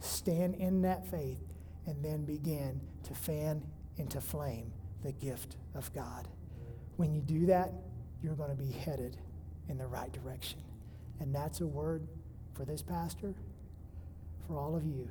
Stand 0.00 0.56
in 0.56 0.82
that 0.82 1.08
faith 1.08 1.54
and 1.86 2.04
then 2.04 2.24
begin 2.24 2.80
to 3.04 3.14
fan 3.14 3.62
into 3.96 4.20
flame 4.20 4.72
the 5.04 5.12
gift 5.12 5.56
of 5.76 5.92
God. 5.94 6.26
When 6.96 7.14
you 7.14 7.20
do 7.20 7.46
that, 7.46 7.72
you're 8.22 8.34
going 8.34 8.50
to 8.50 8.60
be 8.60 8.72
headed 8.72 9.16
in 9.68 9.78
the 9.78 9.86
right 9.86 10.12
direction. 10.12 10.58
And 11.20 11.32
that's 11.32 11.60
a 11.60 11.66
word 11.66 12.08
for 12.58 12.64
this 12.64 12.82
pastor, 12.82 13.34
for 14.46 14.58
all 14.58 14.74
of 14.74 14.84
you, 14.84 15.08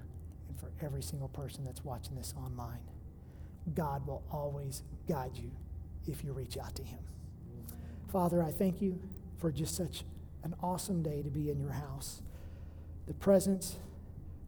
and 0.49 0.59
for 0.59 0.69
every 0.85 1.01
single 1.01 1.29
person 1.29 1.63
that's 1.63 1.83
watching 1.85 2.13
this 2.15 2.33
online. 2.37 2.81
God 3.73 4.05
will 4.05 4.21
always 4.29 4.83
guide 5.07 5.31
you 5.35 5.51
if 6.05 6.25
you 6.25 6.33
reach 6.33 6.57
out 6.57 6.75
to 6.75 6.83
Him. 6.83 6.99
Father, 8.11 8.43
I 8.43 8.51
thank 8.51 8.81
you 8.81 8.99
for 9.37 9.49
just 9.49 9.75
such 9.75 10.03
an 10.43 10.55
awesome 10.61 11.01
day 11.01 11.21
to 11.21 11.29
be 11.29 11.49
in 11.49 11.57
your 11.57 11.71
house. 11.71 12.21
The 13.07 13.13
presence, 13.13 13.77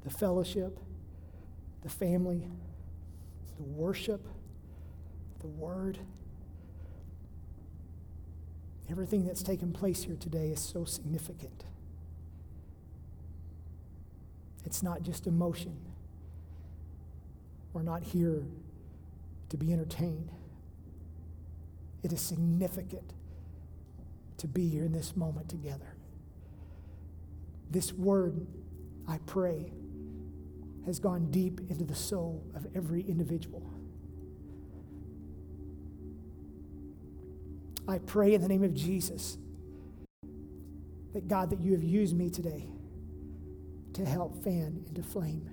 the 0.04 0.10
fellowship, 0.10 0.78
the 1.82 1.90
family, 1.90 2.50
the 3.56 3.64
worship, 3.64 4.28
the 5.40 5.48
word. 5.48 6.00
Everything 8.90 9.26
that's 9.26 9.44
taken 9.44 9.72
place 9.72 10.04
here 10.04 10.18
today 10.18 10.50
is 10.50 10.60
so 10.60 10.84
significant. 10.84 11.64
It's 14.70 14.84
not 14.84 15.02
just 15.02 15.26
emotion. 15.26 15.76
We're 17.74 17.82
not 17.82 18.04
here 18.04 18.44
to 19.50 19.58
be 19.58 19.74
entertained. 19.74 20.30
It 22.04 22.14
is 22.14 22.22
significant 22.22 23.14
to 24.38 24.48
be 24.48 24.70
here 24.70 24.84
in 24.84 24.92
this 24.92 25.18
moment 25.18 25.50
together. 25.50 25.96
This 27.72 27.92
word, 27.92 28.46
I 29.08 29.18
pray, 29.26 29.72
has 30.86 31.00
gone 31.00 31.32
deep 31.32 31.62
into 31.68 31.84
the 31.84 31.96
soul 31.96 32.44
of 32.56 32.68
every 32.76 33.02
individual. 33.02 33.74
I 37.88 37.98
pray 37.98 38.36
in 38.36 38.42
the 38.42 38.48
name 38.48 38.64
of 38.64 38.76
Jesus 38.76 39.40
that 41.14 41.28
God, 41.28 41.50
that 41.50 41.60
you 41.60 41.72
have 41.72 41.84
used 41.84 42.16
me 42.16 42.30
today 42.30 42.70
to 44.00 44.06
help 44.06 44.44
fan 44.44 44.84
into 44.88 45.04
flame 45.04 45.50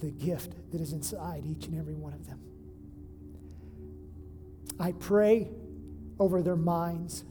the 0.00 0.10
gift 0.10 0.52
that 0.72 0.80
is 0.80 0.92
inside 0.92 1.44
each 1.44 1.66
and 1.66 1.78
every 1.78 1.94
one 1.94 2.12
of 2.12 2.26
them. 2.26 2.40
I 4.78 4.92
pray 4.92 5.50
over 6.18 6.42
their 6.42 6.56
minds. 6.56 7.24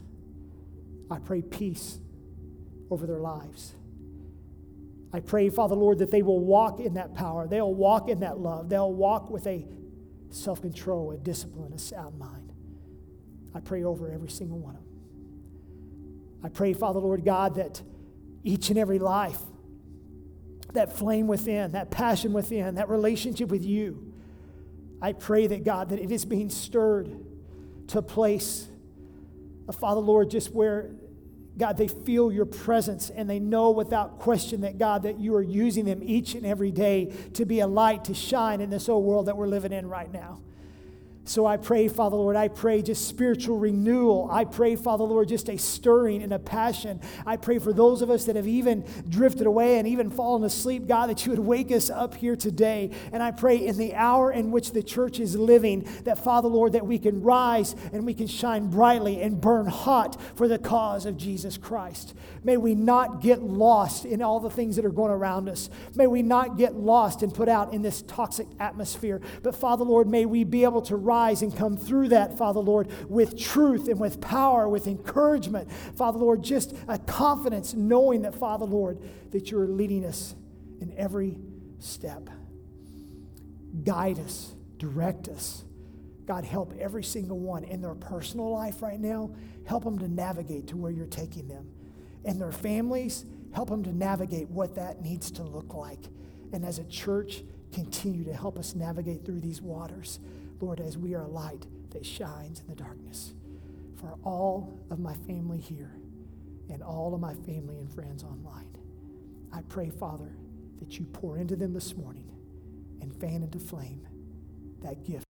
I 1.10 1.18
pray 1.18 1.42
peace 1.42 1.98
over 2.90 3.06
their 3.06 3.20
lives. 3.20 3.74
I 5.12 5.20
pray, 5.20 5.48
Father 5.48 5.74
Lord, 5.74 5.98
that 5.98 6.10
they 6.10 6.22
will 6.22 6.40
walk 6.40 6.80
in 6.80 6.94
that 6.94 7.14
power. 7.14 7.48
They'll 7.48 7.74
walk 7.74 8.08
in 8.08 8.20
that 8.20 8.38
love. 8.38 8.68
They'll 8.68 8.92
walk 8.92 9.30
with 9.30 9.46
a 9.46 9.66
self 10.30 10.60
control, 10.60 11.12
a 11.12 11.16
discipline, 11.16 11.72
a 11.72 11.78
sound 11.78 12.18
mind. 12.18 12.52
I 13.54 13.60
pray 13.60 13.84
over 13.84 14.10
every 14.10 14.28
single 14.28 14.58
one 14.58 14.76
of 14.76 14.82
them. 14.82 16.42
I 16.44 16.48
pray, 16.50 16.74
Father 16.74 17.00
Lord 17.00 17.24
God, 17.24 17.54
that 17.54 17.80
each 18.44 18.68
and 18.68 18.78
every 18.78 18.98
life, 18.98 19.40
that 20.74 20.96
flame 20.96 21.26
within, 21.26 21.72
that 21.72 21.90
passion 21.90 22.32
within, 22.32 22.74
that 22.76 22.88
relationship 22.88 23.48
with 23.48 23.64
you, 23.64 24.12
I 25.00 25.12
pray 25.12 25.46
that 25.46 25.64
God, 25.64 25.90
that 25.90 25.98
it 25.98 26.10
is 26.10 26.24
being 26.24 26.50
stirred 26.50 27.08
to 27.88 27.98
a 27.98 28.02
place, 28.02 28.68
Father 29.72 30.00
Lord, 30.00 30.30
just 30.30 30.52
where 30.52 30.90
God, 31.56 31.76
they 31.76 31.88
feel 31.88 32.30
your 32.30 32.46
presence 32.46 33.10
and 33.10 33.28
they 33.28 33.40
know 33.40 33.70
without 33.70 34.20
question 34.20 34.60
that, 34.60 34.78
God, 34.78 35.02
that 35.02 35.18
you 35.18 35.34
are 35.34 35.42
using 35.42 35.84
them 35.84 36.00
each 36.02 36.34
and 36.34 36.46
every 36.46 36.70
day 36.70 37.12
to 37.34 37.44
be 37.44 37.60
a 37.60 37.66
light 37.66 38.04
to 38.04 38.14
shine 38.14 38.60
in 38.60 38.70
this 38.70 38.88
old 38.88 39.04
world 39.04 39.26
that 39.26 39.36
we're 39.36 39.48
living 39.48 39.72
in 39.72 39.88
right 39.88 40.12
now. 40.12 40.40
So 41.28 41.44
I 41.44 41.58
pray, 41.58 41.88
Father 41.88 42.16
Lord, 42.16 42.36
I 42.36 42.48
pray 42.48 42.80
just 42.80 43.06
spiritual 43.06 43.58
renewal. 43.58 44.30
I 44.32 44.46
pray, 44.46 44.76
Father 44.76 45.04
Lord, 45.04 45.28
just 45.28 45.50
a 45.50 45.58
stirring 45.58 46.22
and 46.22 46.32
a 46.32 46.38
passion. 46.38 47.02
I 47.26 47.36
pray 47.36 47.58
for 47.58 47.74
those 47.74 48.00
of 48.00 48.08
us 48.08 48.24
that 48.24 48.36
have 48.36 48.48
even 48.48 48.82
drifted 49.10 49.46
away 49.46 49.78
and 49.78 49.86
even 49.86 50.10
fallen 50.10 50.42
asleep, 50.42 50.86
God, 50.86 51.10
that 51.10 51.26
you 51.26 51.32
would 51.32 51.38
wake 51.38 51.70
us 51.70 51.90
up 51.90 52.14
here 52.14 52.34
today. 52.34 52.92
And 53.12 53.22
I 53.22 53.30
pray 53.32 53.58
in 53.58 53.76
the 53.76 53.94
hour 53.94 54.32
in 54.32 54.50
which 54.50 54.72
the 54.72 54.82
church 54.82 55.20
is 55.20 55.36
living, 55.36 55.86
that, 56.04 56.16
Father 56.16 56.48
Lord, 56.48 56.72
that 56.72 56.86
we 56.86 56.98
can 56.98 57.22
rise 57.22 57.76
and 57.92 58.06
we 58.06 58.14
can 58.14 58.26
shine 58.26 58.70
brightly 58.70 59.20
and 59.20 59.38
burn 59.38 59.66
hot 59.66 60.18
for 60.34 60.48
the 60.48 60.58
cause 60.58 61.04
of 61.04 61.18
Jesus 61.18 61.58
Christ. 61.58 62.14
May 62.42 62.56
we 62.56 62.74
not 62.74 63.20
get 63.20 63.42
lost 63.42 64.06
in 64.06 64.22
all 64.22 64.40
the 64.40 64.48
things 64.48 64.76
that 64.76 64.86
are 64.86 64.90
going 64.90 65.12
around 65.12 65.50
us. 65.50 65.68
May 65.94 66.06
we 66.06 66.22
not 66.22 66.56
get 66.56 66.74
lost 66.74 67.22
and 67.22 67.34
put 67.34 67.50
out 67.50 67.74
in 67.74 67.82
this 67.82 68.00
toxic 68.00 68.46
atmosphere. 68.58 69.20
But, 69.42 69.54
Father 69.54 69.84
Lord, 69.84 70.08
may 70.08 70.24
we 70.24 70.44
be 70.44 70.64
able 70.64 70.80
to 70.82 70.96
rise 70.96 71.17
and 71.42 71.54
come 71.54 71.76
through 71.76 72.08
that, 72.08 72.38
Father 72.38 72.60
Lord, 72.60 72.88
with 73.08 73.38
truth 73.38 73.88
and 73.88 73.98
with 73.98 74.20
power, 74.20 74.68
with 74.68 74.86
encouragement. 74.86 75.70
Father 75.96 76.18
Lord, 76.18 76.42
just 76.42 76.74
a 76.86 76.98
confidence 76.98 77.74
knowing 77.74 78.22
that, 78.22 78.34
Father 78.34 78.64
Lord, 78.64 78.98
that 79.32 79.50
you're 79.50 79.66
leading 79.66 80.04
us 80.04 80.34
in 80.80 80.94
every 80.96 81.36
step. 81.78 82.30
Guide 83.84 84.18
us, 84.18 84.54
direct 84.78 85.28
us. 85.28 85.64
God, 86.26 86.44
help 86.44 86.74
every 86.78 87.04
single 87.04 87.38
one 87.38 87.64
in 87.64 87.80
their 87.80 87.94
personal 87.94 88.50
life 88.50 88.82
right 88.82 89.00
now. 89.00 89.30
Help 89.66 89.84
them 89.84 89.98
to 89.98 90.08
navigate 90.08 90.68
to 90.68 90.76
where 90.76 90.90
you're 90.90 91.06
taking 91.06 91.48
them. 91.48 91.68
And 92.24 92.40
their 92.40 92.52
families, 92.52 93.24
help 93.52 93.70
them 93.70 93.82
to 93.84 93.96
navigate 93.96 94.48
what 94.48 94.74
that 94.74 95.02
needs 95.02 95.30
to 95.32 95.42
look 95.42 95.74
like. 95.74 96.00
And 96.52 96.64
as 96.64 96.78
a 96.78 96.84
church, 96.84 97.42
continue 97.72 98.24
to 98.24 98.32
help 98.32 98.58
us 98.58 98.74
navigate 98.74 99.24
through 99.24 99.40
these 99.40 99.60
waters. 99.60 100.20
Lord, 100.60 100.80
as 100.80 100.98
we 100.98 101.14
are 101.14 101.22
a 101.22 101.28
light 101.28 101.66
that 101.90 102.04
shines 102.04 102.60
in 102.60 102.66
the 102.66 102.74
darkness. 102.74 103.34
For 103.96 104.16
all 104.22 104.78
of 104.90 104.98
my 104.98 105.14
family 105.14 105.58
here 105.58 105.92
and 106.70 106.82
all 106.82 107.14
of 107.14 107.20
my 107.20 107.34
family 107.34 107.78
and 107.78 107.92
friends 107.92 108.22
online, 108.22 108.76
I 109.52 109.62
pray, 109.62 109.90
Father, 109.90 110.36
that 110.78 110.98
you 110.98 111.04
pour 111.06 111.38
into 111.38 111.56
them 111.56 111.72
this 111.72 111.96
morning 111.96 112.30
and 113.00 113.14
fan 113.20 113.42
into 113.42 113.58
flame 113.58 114.06
that 114.82 115.04
gift 115.04 115.26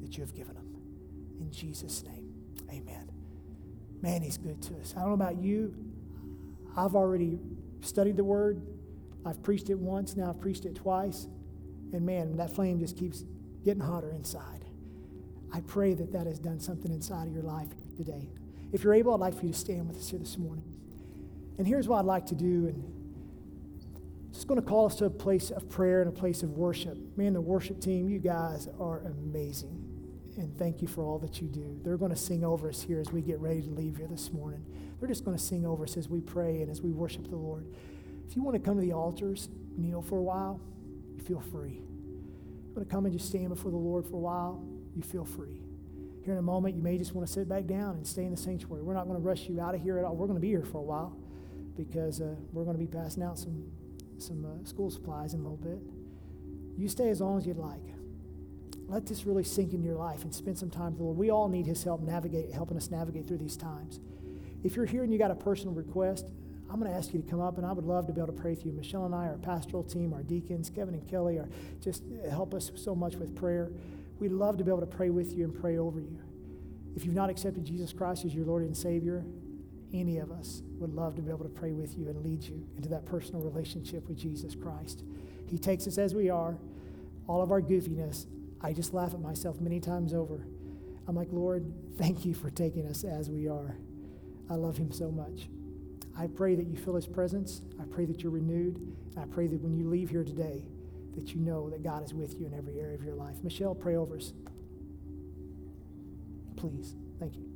that 0.00 0.16
you 0.16 0.22
have 0.24 0.34
given 0.34 0.54
them. 0.54 0.66
In 1.40 1.50
Jesus' 1.52 2.02
name, 2.02 2.32
amen. 2.70 3.10
Man, 4.00 4.22
he's 4.22 4.38
good 4.38 4.60
to 4.62 4.74
us. 4.78 4.94
I 4.96 5.00
don't 5.00 5.10
know 5.10 5.14
about 5.14 5.40
you. 5.40 5.74
I've 6.76 6.94
already 6.94 7.38
studied 7.80 8.16
the 8.16 8.24
word. 8.24 8.60
I've 9.24 9.42
preached 9.42 9.70
it 9.70 9.78
once, 9.78 10.16
now 10.16 10.30
I've 10.30 10.40
preached 10.40 10.64
it 10.64 10.74
twice. 10.74 11.28
And 11.92 12.02
man, 12.02 12.36
that 12.36 12.54
flame 12.54 12.78
just 12.78 12.96
keeps 12.96 13.24
getting 13.64 13.82
hotter 13.82 14.10
inside. 14.10 14.57
I 15.52 15.60
pray 15.60 15.94
that 15.94 16.12
that 16.12 16.26
has 16.26 16.38
done 16.38 16.60
something 16.60 16.92
inside 16.92 17.26
of 17.26 17.32
your 17.32 17.42
life 17.42 17.68
today. 17.96 18.28
If 18.72 18.84
you're 18.84 18.94
able, 18.94 19.14
I'd 19.14 19.20
like 19.20 19.38
for 19.38 19.46
you 19.46 19.52
to 19.52 19.58
stand 19.58 19.88
with 19.88 19.96
us 19.96 20.08
here 20.08 20.18
this 20.18 20.36
morning. 20.36 20.64
And 21.56 21.66
here's 21.66 21.88
what 21.88 21.98
I'd 21.98 22.04
like 22.04 22.26
to 22.26 22.34
do. 22.34 22.68
And 22.68 22.94
just 24.32 24.46
going 24.46 24.60
to 24.60 24.66
call 24.66 24.86
us 24.86 24.94
to 24.96 25.06
a 25.06 25.10
place 25.10 25.50
of 25.50 25.68
prayer 25.68 26.00
and 26.00 26.08
a 26.08 26.12
place 26.12 26.42
of 26.42 26.50
worship. 26.50 26.96
Man, 27.16 27.32
the 27.32 27.40
worship 27.40 27.80
team, 27.80 28.08
you 28.08 28.18
guys 28.18 28.68
are 28.78 29.00
amazing. 29.00 29.84
And 30.36 30.56
thank 30.56 30.80
you 30.80 30.86
for 30.86 31.02
all 31.02 31.18
that 31.18 31.40
you 31.42 31.48
do. 31.48 31.80
They're 31.82 31.96
going 31.96 32.12
to 32.12 32.16
sing 32.16 32.44
over 32.44 32.68
us 32.68 32.82
here 32.82 33.00
as 33.00 33.10
we 33.10 33.22
get 33.22 33.40
ready 33.40 33.62
to 33.62 33.70
leave 33.70 33.96
here 33.96 34.06
this 34.06 34.32
morning. 34.32 34.64
They're 35.00 35.08
just 35.08 35.24
going 35.24 35.36
to 35.36 35.42
sing 35.42 35.66
over 35.66 35.84
us 35.84 35.96
as 35.96 36.08
we 36.08 36.20
pray 36.20 36.62
and 36.62 36.70
as 36.70 36.80
we 36.80 36.92
worship 36.92 37.28
the 37.28 37.36
Lord. 37.36 37.66
If 38.28 38.36
you 38.36 38.42
want 38.42 38.54
to 38.54 38.60
come 38.60 38.76
to 38.76 38.80
the 38.80 38.92
altars, 38.92 39.48
kneel 39.76 40.02
for 40.02 40.18
a 40.18 40.22
while, 40.22 40.60
you 41.16 41.22
feel 41.22 41.40
free. 41.40 41.82
You 41.82 42.72
want 42.76 42.88
to 42.88 42.94
come 42.94 43.06
and 43.06 43.12
just 43.12 43.28
stand 43.28 43.48
before 43.48 43.72
the 43.72 43.76
Lord 43.76 44.04
for 44.04 44.14
a 44.14 44.20
while, 44.20 44.62
you 44.98 45.04
feel 45.04 45.24
free. 45.24 45.62
Here 46.24 46.34
in 46.34 46.38
a 46.38 46.42
moment, 46.42 46.74
you 46.76 46.82
may 46.82 46.98
just 46.98 47.14
want 47.14 47.26
to 47.26 47.32
sit 47.32 47.48
back 47.48 47.66
down 47.66 47.96
and 47.96 48.06
stay 48.06 48.24
in 48.24 48.32
the 48.32 48.36
sanctuary. 48.36 48.82
We're 48.82 48.94
not 48.94 49.06
going 49.06 49.16
to 49.16 49.24
rush 49.24 49.48
you 49.48 49.60
out 49.60 49.74
of 49.74 49.80
here 49.80 49.98
at 49.98 50.04
all. 50.04 50.16
We're 50.16 50.26
going 50.26 50.36
to 50.36 50.42
be 50.42 50.48
here 50.48 50.64
for 50.64 50.78
a 50.78 50.82
while 50.82 51.16
because 51.76 52.20
uh, 52.20 52.34
we're 52.52 52.64
going 52.64 52.76
to 52.76 52.84
be 52.84 52.88
passing 52.88 53.22
out 53.22 53.38
some, 53.38 53.64
some 54.18 54.44
uh, 54.44 54.68
school 54.68 54.90
supplies 54.90 55.32
in 55.32 55.40
a 55.40 55.42
little 55.42 55.56
bit. 55.56 55.78
You 56.76 56.88
stay 56.88 57.08
as 57.08 57.20
long 57.20 57.38
as 57.38 57.46
you'd 57.46 57.56
like. 57.56 57.80
Let 58.88 59.06
this 59.06 59.24
really 59.24 59.44
sink 59.44 59.72
into 59.72 59.86
your 59.86 59.96
life 59.96 60.24
and 60.24 60.34
spend 60.34 60.58
some 60.58 60.70
time 60.70 60.90
with 60.90 60.98
the 60.98 61.04
Lord. 61.04 61.16
We 61.16 61.30
all 61.30 61.48
need 61.48 61.66
His 61.66 61.84
help 61.84 62.02
navigate, 62.02 62.52
helping 62.52 62.76
us 62.76 62.90
navigate 62.90 63.28
through 63.28 63.38
these 63.38 63.56
times. 63.56 64.00
If 64.64 64.74
you're 64.74 64.86
here 64.86 65.04
and 65.04 65.12
you 65.12 65.18
got 65.18 65.30
a 65.30 65.36
personal 65.36 65.74
request, 65.74 66.26
I'm 66.70 66.78
going 66.78 66.90
to 66.90 66.96
ask 66.96 67.14
you 67.14 67.22
to 67.22 67.28
come 67.28 67.40
up, 67.40 67.56
and 67.56 67.66
I 67.66 67.72
would 67.72 67.86
love 67.86 68.06
to 68.08 68.12
be 68.12 68.20
able 68.20 68.32
to 68.32 68.40
pray 68.40 68.54
for 68.54 68.66
you. 68.66 68.72
Michelle 68.74 69.06
and 69.06 69.14
I, 69.14 69.28
our 69.28 69.38
pastoral 69.38 69.82
team, 69.82 70.12
our 70.12 70.22
deacons, 70.22 70.68
Kevin 70.68 70.94
and 70.94 71.08
Kelly, 71.08 71.38
are 71.38 71.48
just 71.80 72.02
help 72.30 72.52
us 72.52 72.70
so 72.74 72.94
much 72.94 73.14
with 73.14 73.34
prayer. 73.34 73.70
We'd 74.18 74.32
love 74.32 74.56
to 74.58 74.64
be 74.64 74.70
able 74.70 74.80
to 74.80 74.86
pray 74.86 75.10
with 75.10 75.32
you 75.32 75.44
and 75.44 75.54
pray 75.54 75.78
over 75.78 76.00
you. 76.00 76.18
If 76.96 77.04
you've 77.04 77.14
not 77.14 77.30
accepted 77.30 77.64
Jesus 77.64 77.92
Christ 77.92 78.24
as 78.24 78.34
your 78.34 78.44
Lord 78.44 78.62
and 78.62 78.76
Savior, 78.76 79.24
any 79.92 80.18
of 80.18 80.30
us 80.32 80.62
would 80.78 80.92
love 80.92 81.14
to 81.16 81.22
be 81.22 81.30
able 81.30 81.44
to 81.44 81.50
pray 81.50 81.72
with 81.72 81.96
you 81.96 82.08
and 82.08 82.22
lead 82.24 82.42
you 82.42 82.66
into 82.76 82.88
that 82.88 83.06
personal 83.06 83.40
relationship 83.40 84.08
with 84.08 84.18
Jesus 84.18 84.54
Christ. 84.54 85.04
He 85.46 85.58
takes 85.58 85.86
us 85.86 85.98
as 85.98 86.14
we 86.14 86.28
are, 86.28 86.58
all 87.26 87.40
of 87.40 87.52
our 87.52 87.62
goofiness. 87.62 88.26
I 88.60 88.72
just 88.72 88.92
laugh 88.92 89.14
at 89.14 89.20
myself 89.20 89.60
many 89.60 89.80
times 89.80 90.12
over. 90.12 90.44
I'm 91.06 91.14
like, 91.14 91.28
Lord, 91.30 91.72
thank 91.96 92.24
you 92.24 92.34
for 92.34 92.50
taking 92.50 92.86
us 92.86 93.04
as 93.04 93.30
we 93.30 93.48
are. 93.48 93.76
I 94.50 94.54
love 94.54 94.76
him 94.76 94.92
so 94.92 95.10
much. 95.10 95.48
I 96.18 96.26
pray 96.26 96.54
that 96.56 96.66
you 96.66 96.76
feel 96.76 96.96
his 96.96 97.06
presence. 97.06 97.62
I 97.80 97.84
pray 97.84 98.04
that 98.06 98.22
you're 98.22 98.32
renewed. 98.32 98.94
I 99.16 99.24
pray 99.24 99.46
that 99.46 99.60
when 99.62 99.74
you 99.74 99.88
leave 99.88 100.10
here 100.10 100.24
today, 100.24 100.64
that 101.18 101.34
you 101.34 101.40
know 101.40 101.68
that 101.70 101.82
God 101.82 102.04
is 102.04 102.14
with 102.14 102.38
you 102.38 102.46
in 102.46 102.54
every 102.54 102.78
area 102.78 102.94
of 102.94 103.02
your 103.02 103.14
life. 103.16 103.34
Michelle, 103.42 103.74
pray 103.74 103.96
over 103.96 104.16
us. 104.16 104.32
Please. 106.56 106.94
Thank 107.18 107.36
you. 107.36 107.46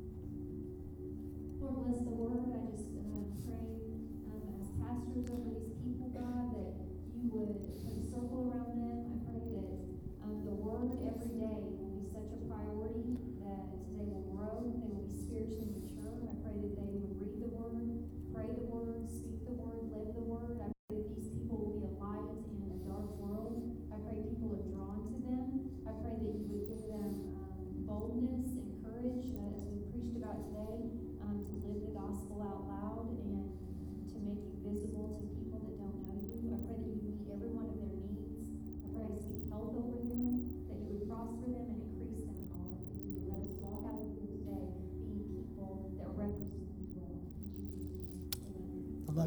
Lord, 1.60 1.86
bless 1.86 2.02
the 2.02 2.10
word. 2.10 2.50
I 2.50 2.66
just 2.74 2.90
uh, 2.90 3.22
pray 3.46 3.70
um, 4.34 4.58
as 4.58 4.70
pastors 4.82 5.30
over 5.30 5.54
these 5.62 5.78
people, 5.78 6.10
God, 6.10 6.50
that 6.58 6.74
you 7.14 7.30
would 7.30 7.62
put 7.86 7.94
a 7.94 8.02
circle 8.10 8.50
around 8.50 8.71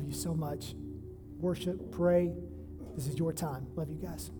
you 0.06 0.14
so 0.14 0.34
much. 0.34 0.76
Worship, 1.40 1.92
pray. 1.92 2.34
This 2.96 3.08
is 3.08 3.18
your 3.18 3.34
time. 3.34 3.68
Love 3.76 3.90
you 3.90 3.98
guys. 3.98 4.32